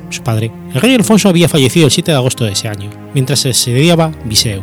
Su 0.10 0.24
padre, 0.24 0.52
el 0.74 0.82
rey 0.82 0.94
Alfonso, 0.94 1.30
había 1.30 1.48
fallecido 1.48 1.86
el 1.86 1.92
7 1.92 2.12
de 2.12 2.18
agosto 2.18 2.44
de 2.44 2.52
ese 2.52 2.68
año, 2.68 2.89
mientras 3.14 3.39
se 3.39 3.54
sediaba 3.54 4.12
Viseu. 4.26 4.62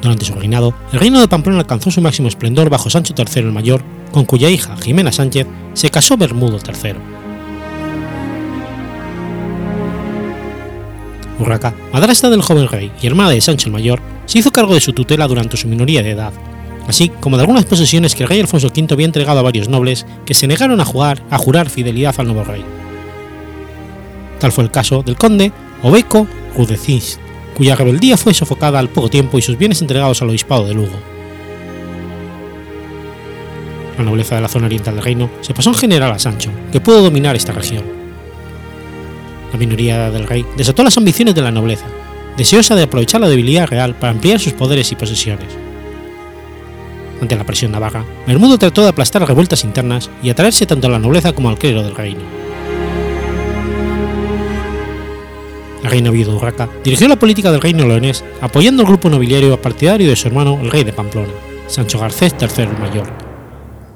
Durante 0.00 0.24
su 0.24 0.34
reinado, 0.34 0.74
el 0.92 1.00
reino 1.00 1.20
de 1.20 1.28
Pamplona 1.28 1.60
alcanzó 1.60 1.90
su 1.90 2.00
máximo 2.00 2.28
esplendor 2.28 2.70
bajo 2.70 2.88
Sancho 2.88 3.14
III 3.16 3.42
el 3.42 3.52
Mayor, 3.52 3.82
con 4.12 4.24
cuya 4.24 4.48
hija, 4.48 4.76
Jimena 4.78 5.12
Sánchez, 5.12 5.46
se 5.74 5.90
casó 5.90 6.16
Bermudo 6.16 6.58
III. 6.64 7.17
Urraca, 11.38 11.74
madrastra 11.92 12.30
del 12.30 12.42
joven 12.42 12.68
rey 12.68 12.90
y 13.00 13.06
hermana 13.06 13.30
de 13.30 13.40
Sancho 13.40 13.68
el 13.68 13.72
Mayor, 13.72 14.00
se 14.26 14.38
hizo 14.38 14.50
cargo 14.50 14.74
de 14.74 14.80
su 14.80 14.92
tutela 14.92 15.28
durante 15.28 15.56
su 15.56 15.68
minoría 15.68 16.02
de 16.02 16.10
edad, 16.10 16.32
así 16.86 17.08
como 17.08 17.36
de 17.36 17.42
algunas 17.42 17.64
posesiones 17.64 18.14
que 18.14 18.24
el 18.24 18.28
rey 18.28 18.40
Alfonso 18.40 18.68
V 18.68 18.86
había 18.90 19.06
entregado 19.06 19.38
a 19.38 19.42
varios 19.42 19.68
nobles 19.68 20.06
que 20.26 20.34
se 20.34 20.46
negaron 20.46 20.80
a, 20.80 20.84
jugar, 20.84 21.22
a 21.30 21.38
jurar 21.38 21.70
fidelidad 21.70 22.14
al 22.18 22.26
nuevo 22.26 22.44
rey. 22.44 22.64
Tal 24.40 24.52
fue 24.52 24.64
el 24.64 24.70
caso 24.70 25.02
del 25.02 25.16
conde 25.16 25.52
Obeco 25.82 26.26
Rudecís, 26.56 27.20
cuya 27.56 27.76
rebeldía 27.76 28.16
fue 28.16 28.34
sofocada 28.34 28.78
al 28.78 28.88
poco 28.88 29.08
tiempo 29.08 29.38
y 29.38 29.42
sus 29.42 29.58
bienes 29.58 29.80
entregados 29.80 30.22
al 30.22 30.30
obispado 30.30 30.66
de 30.66 30.74
Lugo. 30.74 30.98
La 33.96 34.04
nobleza 34.04 34.36
de 34.36 34.42
la 34.42 34.48
zona 34.48 34.66
oriental 34.66 34.94
del 34.94 35.04
reino 35.04 35.30
se 35.40 35.54
pasó 35.54 35.70
en 35.70 35.76
general 35.76 36.12
a 36.12 36.18
Sancho, 36.18 36.50
que 36.70 36.80
pudo 36.80 37.02
dominar 37.02 37.34
esta 37.34 37.52
región 37.52 38.07
la 39.52 39.58
minoría 39.58 40.10
del 40.10 40.26
rey 40.26 40.44
desató 40.56 40.82
las 40.82 40.96
ambiciones 40.96 41.34
de 41.34 41.42
la 41.42 41.50
nobleza, 41.50 41.86
deseosa 42.36 42.74
de 42.74 42.84
aprovechar 42.84 43.20
la 43.20 43.28
debilidad 43.28 43.66
real 43.66 43.94
para 43.94 44.12
ampliar 44.12 44.40
sus 44.40 44.52
poderes 44.52 44.92
y 44.92 44.96
posesiones. 44.96 45.48
Ante 47.20 47.36
la 47.36 47.44
presión 47.44 47.72
navarra, 47.72 48.04
Bermudo 48.26 48.58
trató 48.58 48.82
de 48.82 48.88
aplastar 48.88 49.26
revueltas 49.26 49.64
internas 49.64 50.08
y 50.22 50.30
atraerse 50.30 50.66
tanto 50.66 50.86
a 50.86 50.90
la 50.90 50.98
nobleza 50.98 51.32
como 51.32 51.48
al 51.48 51.58
clero 51.58 51.82
del 51.82 51.96
reino. 51.96 52.20
La 55.82 55.90
reina 55.90 56.10
Urraca 56.10 56.68
dirigió 56.84 57.08
la 57.08 57.18
política 57.18 57.50
del 57.50 57.60
reino 57.60 57.86
leonés 57.86 58.24
apoyando 58.40 58.82
al 58.82 58.88
grupo 58.88 59.08
nobiliario 59.08 59.60
partidario 59.60 60.08
de 60.08 60.16
su 60.16 60.28
hermano 60.28 60.58
el 60.60 60.70
rey 60.70 60.84
de 60.84 60.92
Pamplona, 60.92 61.32
Sancho 61.66 61.98
Garcés 61.98 62.34
III 62.40 62.66
Mayor, 62.80 63.10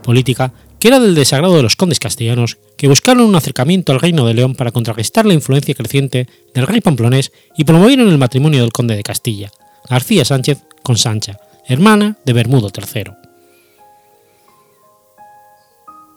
política 0.03 0.53
que 0.79 0.89
era 0.89 0.99
del 0.99 1.15
desagrado 1.15 1.57
de 1.57 1.63
los 1.63 1.77
condes 1.77 2.01
castellanos 2.01 2.59
que 2.83 2.89
buscaron 2.89 3.27
un 3.27 3.37
acercamiento 3.37 3.93
al 3.93 4.01
reino 4.01 4.27
de 4.27 4.35
León 4.35 4.57
para 4.57 4.73
contrarrestar 4.73 5.25
la 5.25 5.35
influencia 5.35 5.73
creciente 5.73 6.27
del 6.53 6.67
rey 6.67 6.81
pamplonés 6.81 7.31
y 7.57 7.63
promovieron 7.63 8.09
el 8.09 8.19
matrimonio 8.19 8.61
del 8.61 8.73
conde 8.73 8.97
de 8.97 9.05
Castilla, 9.05 9.53
García 9.89 10.25
Sánchez, 10.25 10.65
con 10.83 10.99
Sancha, 10.99 11.39
hermana 11.69 12.19
de 12.25 12.33
Bermudo 12.33 12.73
III. 12.77 13.13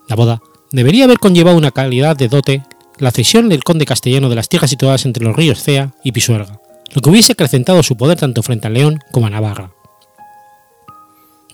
La 0.08 0.16
boda 0.16 0.42
debería 0.72 1.04
haber 1.04 1.20
conllevado 1.20 1.56
una 1.56 1.70
calidad 1.70 2.16
de 2.16 2.26
dote 2.26 2.64
la 2.98 3.12
cesión 3.12 3.48
del 3.48 3.62
conde 3.62 3.84
castellano 3.84 4.28
de 4.28 4.34
las 4.34 4.48
tierras 4.48 4.70
situadas 4.70 5.06
entre 5.06 5.22
los 5.22 5.36
ríos 5.36 5.62
Cea 5.62 5.94
y 6.02 6.10
Pisuerga, 6.10 6.60
lo 6.92 7.00
que 7.00 7.10
hubiese 7.10 7.34
acrecentado 7.34 7.84
su 7.84 7.96
poder 7.96 8.18
tanto 8.18 8.42
frente 8.42 8.66
a 8.66 8.70
León 8.70 8.98
como 9.12 9.28
a 9.28 9.30
Navarra. 9.30 9.70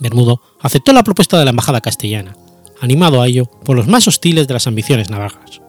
Bermudo 0.00 0.40
aceptó 0.62 0.94
la 0.94 1.04
propuesta 1.04 1.38
de 1.38 1.44
la 1.44 1.50
embajada 1.50 1.82
castellana, 1.82 2.34
animado 2.82 3.22
a 3.22 3.28
ello 3.28 3.46
por 3.64 3.76
los 3.76 3.86
más 3.86 4.06
hostiles 4.08 4.48
de 4.48 4.54
las 4.54 4.66
ambiciones 4.66 5.08
navarras. 5.08 5.62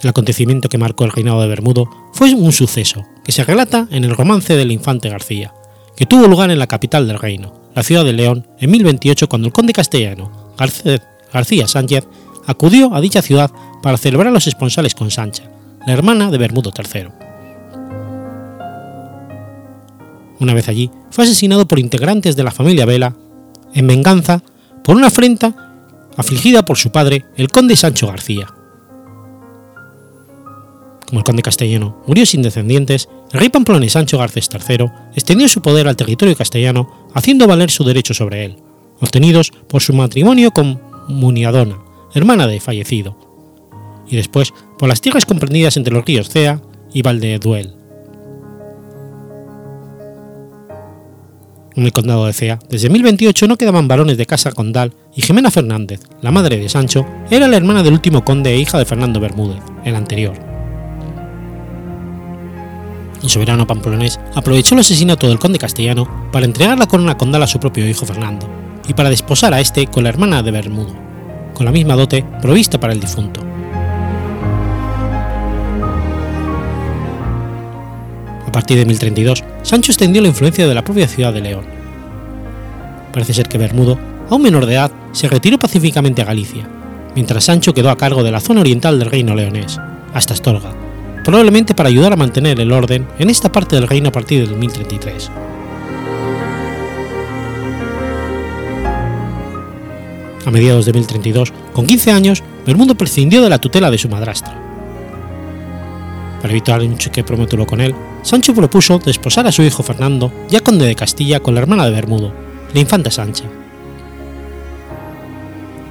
El 0.00 0.08
acontecimiento 0.08 0.68
que 0.68 0.78
marcó 0.78 1.04
el 1.04 1.10
reinado 1.10 1.42
de 1.42 1.48
Bermudo 1.48 1.90
fue 2.12 2.32
un 2.32 2.52
suceso 2.52 3.04
que 3.24 3.32
se 3.32 3.42
relata 3.42 3.88
en 3.90 4.04
el 4.04 4.14
romance 4.14 4.56
del 4.56 4.70
infante 4.70 5.10
García, 5.10 5.52
que 5.96 6.06
tuvo 6.06 6.28
lugar 6.28 6.52
en 6.52 6.60
la 6.60 6.68
capital 6.68 7.08
del 7.08 7.18
reino, 7.18 7.52
la 7.74 7.82
ciudad 7.82 8.04
de 8.04 8.12
León, 8.12 8.46
en 8.60 8.70
1028 8.70 9.28
cuando 9.28 9.48
el 9.48 9.52
conde 9.52 9.72
castellano 9.72 10.54
García 11.32 11.66
Sánchez 11.66 12.06
acudió 12.46 12.94
a 12.94 13.00
dicha 13.00 13.22
ciudad 13.22 13.50
para 13.82 13.98
celebrar 13.98 14.32
los 14.32 14.46
esponsales 14.46 14.94
con 14.94 15.10
Sancha, 15.10 15.50
la 15.84 15.94
hermana 15.94 16.30
de 16.30 16.38
Bermudo 16.38 16.70
III. 16.76 17.27
Una 20.40 20.54
vez 20.54 20.68
allí, 20.68 20.90
fue 21.10 21.24
asesinado 21.24 21.66
por 21.66 21.78
integrantes 21.78 22.36
de 22.36 22.44
la 22.44 22.50
familia 22.50 22.86
Vela, 22.86 23.16
en 23.74 23.86
venganza 23.86 24.42
por 24.84 24.96
una 24.96 25.08
afrenta 25.08 25.68
afligida 26.16 26.64
por 26.64 26.76
su 26.76 26.90
padre, 26.90 27.24
el 27.36 27.48
conde 27.48 27.76
Sancho 27.76 28.08
García. 28.08 28.48
Como 31.06 31.20
el 31.20 31.24
conde 31.24 31.42
castellano 31.42 32.02
murió 32.06 32.26
sin 32.26 32.42
descendientes, 32.42 33.08
el 33.32 33.40
rey 33.40 33.48
pamplonés 33.48 33.92
Sancho 33.92 34.18
Garcés 34.18 34.50
III 34.52 34.90
extendió 35.14 35.48
su 35.48 35.62
poder 35.62 35.88
al 35.88 35.96
territorio 35.96 36.36
castellano, 36.36 37.08
haciendo 37.14 37.46
valer 37.46 37.70
su 37.70 37.84
derecho 37.84 38.14
sobre 38.14 38.44
él, 38.44 38.56
obtenidos 39.00 39.52
por 39.68 39.80
su 39.80 39.94
matrimonio 39.94 40.50
con 40.50 40.80
Muniadona, 41.08 41.78
hermana 42.14 42.46
de 42.46 42.60
fallecido, 42.60 43.16
y 44.08 44.16
después 44.16 44.52
por 44.78 44.88
las 44.88 45.00
tierras 45.00 45.24
comprendidas 45.24 45.76
entre 45.76 45.94
los 45.94 46.04
ríos 46.04 46.28
Cea 46.28 46.60
y 46.92 47.02
Valdeduel. 47.02 47.77
En 51.78 51.84
el 51.84 51.92
condado 51.92 52.26
de 52.26 52.32
Cea, 52.32 52.58
desde 52.68 52.90
1028 52.90 53.46
no 53.46 53.56
quedaban 53.56 53.86
varones 53.86 54.18
de 54.18 54.26
casa 54.26 54.50
condal 54.50 54.92
y 55.14 55.22
Jimena 55.22 55.48
Fernández, 55.48 56.00
la 56.22 56.32
madre 56.32 56.56
de 56.56 56.68
Sancho, 56.68 57.06
era 57.30 57.46
la 57.46 57.56
hermana 57.56 57.84
del 57.84 57.92
último 57.92 58.24
conde 58.24 58.52
e 58.52 58.58
hija 58.58 58.78
de 58.78 58.84
Fernando 58.84 59.20
Bermúdez, 59.20 59.62
el 59.84 59.94
anterior. 59.94 60.34
El 63.22 63.28
soberano 63.28 63.64
pamplonés 63.64 64.18
aprovechó 64.34 64.74
el 64.74 64.80
asesinato 64.80 65.28
del 65.28 65.38
conde 65.38 65.60
castellano 65.60 66.28
para 66.32 66.46
entregar 66.46 66.76
la 66.76 66.88
corona 66.88 67.16
condal 67.16 67.44
a 67.44 67.46
su 67.46 67.60
propio 67.60 67.88
hijo 67.88 68.04
Fernando 68.04 68.48
y 68.88 68.94
para 68.94 69.10
desposar 69.10 69.54
a 69.54 69.60
este 69.60 69.86
con 69.86 70.02
la 70.02 70.08
hermana 70.08 70.42
de 70.42 70.50
Bermudo, 70.50 70.96
con 71.54 71.64
la 71.64 71.70
misma 71.70 71.94
dote 71.94 72.24
provista 72.42 72.80
para 72.80 72.92
el 72.92 72.98
difunto. 72.98 73.40
A 78.48 78.50
partir 78.50 78.78
de 78.78 78.84
1032, 78.84 79.44
Sancho 79.68 79.92
extendió 79.92 80.22
la 80.22 80.28
influencia 80.28 80.66
de 80.66 80.74
la 80.74 80.82
propia 80.82 81.06
ciudad 81.06 81.30
de 81.30 81.42
León. 81.42 81.66
Parece 83.12 83.34
ser 83.34 83.50
que 83.50 83.58
Bermudo, 83.58 83.98
aún 84.30 84.40
menor 84.40 84.64
de 84.64 84.72
edad, 84.72 84.90
se 85.12 85.28
retiró 85.28 85.58
pacíficamente 85.58 86.22
a 86.22 86.24
Galicia, 86.24 86.66
mientras 87.14 87.44
Sancho 87.44 87.74
quedó 87.74 87.90
a 87.90 87.98
cargo 87.98 88.22
de 88.22 88.30
la 88.30 88.40
zona 88.40 88.62
oriental 88.62 88.98
del 88.98 89.10
reino 89.10 89.34
leonés, 89.34 89.78
hasta 90.14 90.32
Astorga, 90.32 90.72
probablemente 91.22 91.74
para 91.74 91.90
ayudar 91.90 92.14
a 92.14 92.16
mantener 92.16 92.58
el 92.60 92.72
orden 92.72 93.06
en 93.18 93.28
esta 93.28 93.52
parte 93.52 93.76
del 93.76 93.86
reino 93.86 94.08
a 94.08 94.12
partir 94.12 94.48
del 94.48 94.56
1033. 94.56 95.30
A 100.46 100.50
mediados 100.50 100.86
de 100.86 100.94
1032, 100.94 101.52
con 101.74 101.84
15 101.84 102.10
años, 102.10 102.42
Bermudo 102.64 102.94
prescindió 102.94 103.42
de 103.42 103.50
la 103.50 103.58
tutela 103.58 103.90
de 103.90 103.98
su 103.98 104.08
madrastra. 104.08 104.67
Para 106.40 106.52
evitar 106.52 106.80
un 106.80 106.96
choque 106.96 107.24
prematuro 107.24 107.66
con 107.66 107.80
él, 107.80 107.94
Sancho 108.22 108.54
propuso 108.54 108.98
desposar 108.98 109.46
a 109.46 109.52
su 109.52 109.62
hijo 109.62 109.82
Fernando, 109.82 110.32
ya 110.48 110.60
conde 110.60 110.86
de 110.86 110.94
Castilla, 110.94 111.40
con 111.40 111.54
la 111.54 111.60
hermana 111.60 111.84
de 111.84 111.90
Bermudo, 111.90 112.32
la 112.72 112.80
infanta 112.80 113.10
Sancha. 113.10 113.44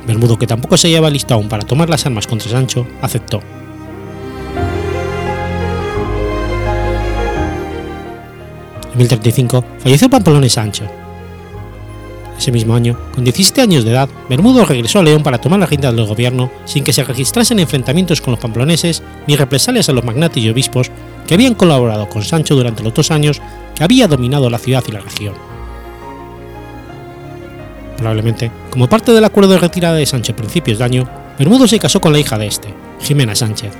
Bermudo, 0.05 0.39
que 0.39 0.47
tampoco 0.47 0.77
se 0.77 0.89
llevaba 0.89 1.09
listo 1.09 1.33
aún 1.33 1.49
para 1.49 1.65
tomar 1.65 1.89
las 1.89 2.05
armas 2.05 2.27
contra 2.27 2.49
Sancho, 2.49 2.87
aceptó. 3.01 3.41
En 8.93 8.97
1035 8.97 9.65
falleció 9.79 10.09
Pamplona 10.09 10.45
y 10.45 10.49
Sancho. 10.49 11.06
Ese 12.37 12.51
mismo 12.51 12.75
año, 12.75 12.97
con 13.15 13.23
17 13.23 13.61
años 13.61 13.83
de 13.83 13.91
edad, 13.91 14.09
Bermudo 14.29 14.63
regresó 14.63 14.99
a 14.99 15.03
León 15.03 15.23
para 15.23 15.39
tomar 15.39 15.59
la 15.59 15.65
rienda 15.65 15.91
del 15.91 16.05
gobierno 16.05 16.51
sin 16.65 16.83
que 16.83 16.93
se 16.93 17.03
registrasen 17.03 17.59
enfrentamientos 17.59 18.21
con 18.21 18.31
los 18.31 18.39
pamploneses 18.39 19.01
ni 19.25 19.35
represalias 19.35 19.89
a 19.89 19.93
los 19.93 20.03
magnates 20.03 20.43
y 20.43 20.49
obispos 20.49 20.91
que 21.25 21.33
habían 21.33 21.55
colaborado 21.55 22.07
con 22.07 22.23
Sancho 22.23 22.55
durante 22.55 22.83
los 22.83 22.93
dos 22.93 23.09
años 23.09 23.41
que 23.75 23.83
había 23.83 24.07
dominado 24.07 24.49
la 24.49 24.59
ciudad 24.59 24.83
y 24.87 24.91
la 24.91 24.99
región. 24.99 25.33
Probablemente, 27.97 28.51
como 28.69 28.87
parte 28.87 29.11
del 29.11 29.25
acuerdo 29.25 29.53
de 29.53 29.59
retirada 29.59 29.95
de 29.95 30.05
Sancho 30.05 30.33
a 30.33 30.35
principios 30.35 30.77
de 30.77 30.83
año, 30.83 31.09
Bermudo 31.39 31.67
se 31.67 31.79
casó 31.79 31.99
con 31.99 32.13
la 32.13 32.19
hija 32.19 32.37
de 32.37 32.45
este, 32.45 32.73
Jimena 33.01 33.35
Sánchez. 33.35 33.73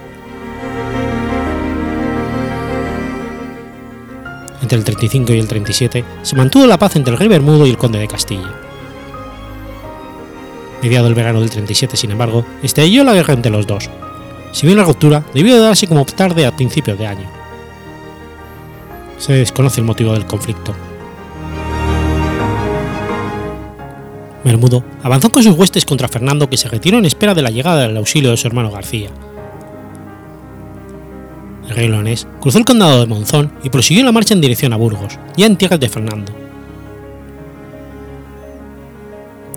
Entre 4.67 4.79
el 4.79 4.83
35 4.83 5.33
y 5.33 5.39
el 5.39 5.47
37 5.47 6.03
se 6.23 6.35
mantuvo 6.35 6.67
la 6.67 6.77
paz 6.77 6.97
entre 6.97 7.13
el 7.13 7.17
rey 7.17 7.29
Bermudo 7.29 7.65
y 7.65 7.69
el 7.69 7.77
conde 7.77 7.99
de 7.99 8.07
Castilla. 8.09 8.53
Mediado 10.83 11.07
el 11.07 11.15
verano 11.15 11.39
del 11.39 11.49
37, 11.49 11.95
sin 11.95 12.11
embargo, 12.11 12.45
estalló 12.61 13.05
la 13.05 13.13
guerra 13.13 13.33
entre 13.33 13.49
los 13.49 13.65
dos. 13.65 13.89
Si 14.51 14.65
bien 14.65 14.77
la 14.77 14.83
ruptura 14.83 15.23
debió 15.33 15.55
de 15.55 15.61
darse 15.61 15.87
como 15.87 16.03
tarde 16.03 16.45
a 16.45 16.53
principios 16.53 16.99
de 16.99 17.07
año. 17.07 17.31
Se 19.17 19.31
desconoce 19.31 19.79
el 19.79 19.87
motivo 19.87 20.11
del 20.11 20.25
conflicto. 20.25 20.75
Bermudo 24.43 24.83
avanzó 25.01 25.29
con 25.29 25.43
sus 25.43 25.55
huestes 25.55 25.85
contra 25.85 26.09
Fernando 26.09 26.49
que 26.49 26.57
se 26.57 26.67
retiró 26.67 26.97
en 26.97 27.05
espera 27.05 27.33
de 27.33 27.41
la 27.41 27.51
llegada 27.51 27.87
del 27.87 27.95
auxilio 27.95 28.31
de 28.31 28.37
su 28.37 28.47
hermano 28.47 28.69
García. 28.69 29.11
El 31.67 31.75
rey 31.75 31.87
leonés 31.89 32.27
cruzó 32.39 32.57
el 32.59 32.65
condado 32.65 32.99
de 32.99 33.05
Monzón 33.05 33.51
y 33.63 33.69
prosiguió 33.69 34.03
la 34.05 34.11
marcha 34.11 34.33
en 34.33 34.41
dirección 34.41 34.73
a 34.73 34.77
Burgos, 34.77 35.19
ya 35.35 35.45
en 35.45 35.57
tierras 35.57 35.79
de 35.79 35.89
Fernando. 35.89 36.31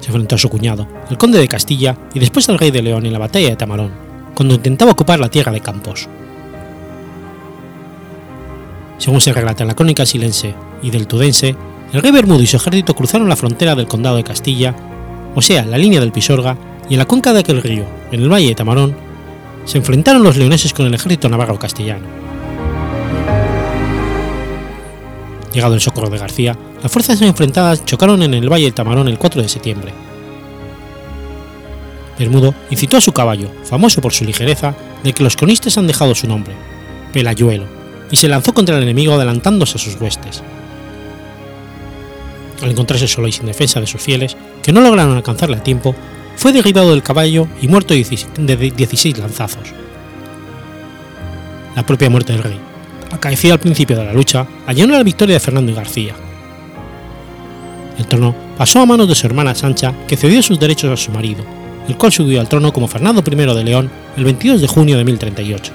Se 0.00 0.06
enfrentó 0.06 0.34
a 0.34 0.38
su 0.38 0.48
cuñado, 0.48 0.88
el 1.08 1.18
conde 1.18 1.38
de 1.38 1.46
Castilla, 1.46 1.96
y 2.14 2.18
después 2.18 2.48
al 2.48 2.58
rey 2.58 2.70
de 2.70 2.82
León 2.82 3.06
en 3.06 3.12
la 3.12 3.18
batalla 3.18 3.50
de 3.50 3.56
Tamarón, 3.56 3.92
cuando 4.34 4.54
intentaba 4.54 4.92
ocupar 4.92 5.20
la 5.20 5.28
tierra 5.28 5.52
de 5.52 5.60
Campos. 5.60 6.08
Según 8.98 9.20
se 9.20 9.32
relata 9.32 9.62
en 9.62 9.68
la 9.68 9.76
crónica 9.76 10.04
silense 10.04 10.54
y 10.82 10.90
del 10.90 11.06
tudense, 11.06 11.54
el 11.92 12.02
rey 12.02 12.10
Bermudo 12.10 12.42
y 12.42 12.46
su 12.46 12.56
ejército 12.56 12.94
cruzaron 12.94 13.28
la 13.28 13.36
frontera 13.36 13.74
del 13.74 13.86
condado 13.86 14.16
de 14.16 14.24
Castilla, 14.24 14.74
o 15.34 15.42
sea, 15.42 15.64
la 15.64 15.78
línea 15.78 16.00
del 16.00 16.12
Pisorga, 16.12 16.56
y 16.88 16.94
en 16.94 16.98
la 16.98 17.06
cuenca 17.06 17.32
de 17.32 17.40
aquel 17.40 17.62
río, 17.62 17.84
en 18.10 18.20
el 18.20 18.32
valle 18.32 18.48
de 18.48 18.54
Tamarón, 18.54 19.09
se 19.64 19.78
enfrentaron 19.78 20.22
los 20.22 20.36
leoneses 20.36 20.72
con 20.72 20.86
el 20.86 20.94
ejército 20.94 21.28
navarro 21.28 21.58
castellano. 21.58 22.06
Llegado 25.52 25.74
el 25.74 25.80
socorro 25.80 26.10
de 26.10 26.18
García, 26.18 26.56
las 26.82 26.92
fuerzas 26.92 27.20
enfrentadas 27.22 27.84
chocaron 27.84 28.22
en 28.22 28.34
el 28.34 28.50
valle 28.50 28.66
de 28.66 28.72
Tamarón 28.72 29.08
el 29.08 29.18
4 29.18 29.42
de 29.42 29.48
septiembre. 29.48 29.92
Bermudo 32.18 32.54
incitó 32.70 32.98
a 32.98 33.00
su 33.00 33.12
caballo, 33.12 33.50
famoso 33.64 34.00
por 34.00 34.12
su 34.12 34.24
ligereza, 34.24 34.74
de 35.02 35.12
que 35.12 35.24
los 35.24 35.36
cronistas 35.36 35.78
han 35.78 35.86
dejado 35.86 36.14
su 36.14 36.28
nombre, 36.28 36.54
Pelayuelo, 37.12 37.64
y 38.10 38.16
se 38.16 38.28
lanzó 38.28 38.52
contra 38.52 38.76
el 38.76 38.82
enemigo 38.82 39.14
adelantándose 39.14 39.78
a 39.78 39.80
sus 39.80 40.00
huestes. 40.00 40.42
Al 42.62 42.70
encontrarse 42.70 43.08
solo 43.08 43.26
y 43.26 43.32
sin 43.32 43.46
defensa 43.46 43.80
de 43.80 43.86
sus 43.86 44.02
fieles, 44.02 44.36
que 44.62 44.72
no 44.72 44.82
lograron 44.82 45.16
alcanzarle 45.16 45.56
a 45.56 45.62
tiempo, 45.62 45.94
fue 46.40 46.54
derribado 46.54 46.92
del 46.92 47.02
caballo 47.02 47.48
y 47.60 47.68
muerto 47.68 47.92
de 47.92 48.56
16 48.56 49.18
lanzazos. 49.18 49.74
La 51.76 51.84
propia 51.84 52.08
muerte 52.08 52.32
del 52.32 52.42
rey, 52.42 52.58
acaecida 53.12 53.52
al 53.52 53.60
principio 53.60 53.94
de 53.94 54.06
la 54.06 54.14
lucha, 54.14 54.46
allanó 54.66 54.94
la 54.94 55.02
victoria 55.02 55.34
de 55.34 55.40
Fernando 55.40 55.70
y 55.70 55.74
García. 55.74 56.14
El 57.98 58.06
trono 58.06 58.34
pasó 58.56 58.80
a 58.80 58.86
manos 58.86 59.06
de 59.06 59.14
su 59.14 59.26
hermana 59.26 59.54
Sancha, 59.54 59.92
que 60.08 60.16
cedió 60.16 60.42
sus 60.42 60.58
derechos 60.58 60.90
a 60.90 60.96
su 60.96 61.12
marido, 61.12 61.44
el 61.86 61.98
cual 61.98 62.10
subió 62.10 62.40
al 62.40 62.48
trono 62.48 62.72
como 62.72 62.88
Fernando 62.88 63.22
I 63.22 63.36
de 63.36 63.64
León 63.64 63.90
el 64.16 64.24
22 64.24 64.62
de 64.62 64.66
junio 64.66 64.96
de 64.96 65.04
1038. 65.04 65.72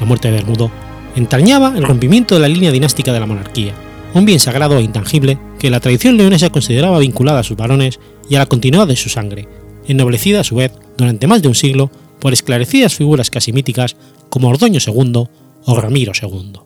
La 0.00 0.06
muerte 0.06 0.32
de 0.32 0.34
Bermudo 0.34 0.68
entrañaba 1.14 1.74
el 1.76 1.84
rompimiento 1.84 2.34
de 2.34 2.40
la 2.40 2.48
línea 2.48 2.72
dinástica 2.72 3.12
de 3.12 3.20
la 3.20 3.26
monarquía, 3.26 3.72
un 4.14 4.24
bien 4.24 4.40
sagrado 4.40 4.78
e 4.78 4.82
intangible 4.82 5.38
que 5.58 5.70
la 5.70 5.80
tradición 5.80 6.16
leonesa 6.16 6.50
consideraba 6.50 6.98
vinculada 6.98 7.40
a 7.40 7.44
sus 7.44 7.56
varones 7.56 7.98
y 8.28 8.34
a 8.34 8.40
la 8.40 8.46
continuidad 8.46 8.86
de 8.86 8.96
su 8.96 9.08
sangre, 9.08 9.48
ennoblecida 9.86 10.40
a 10.40 10.44
su 10.44 10.56
vez 10.56 10.72
durante 10.96 11.26
más 11.26 11.42
de 11.42 11.48
un 11.48 11.54
siglo 11.54 11.90
por 12.20 12.32
esclarecidas 12.32 12.94
figuras 12.94 13.30
casi 13.30 13.52
míticas 13.52 13.96
como 14.28 14.48
Ordoño 14.48 14.80
II 14.84 15.28
o 15.64 15.80
Ramiro 15.80 16.12
II. 16.20 16.65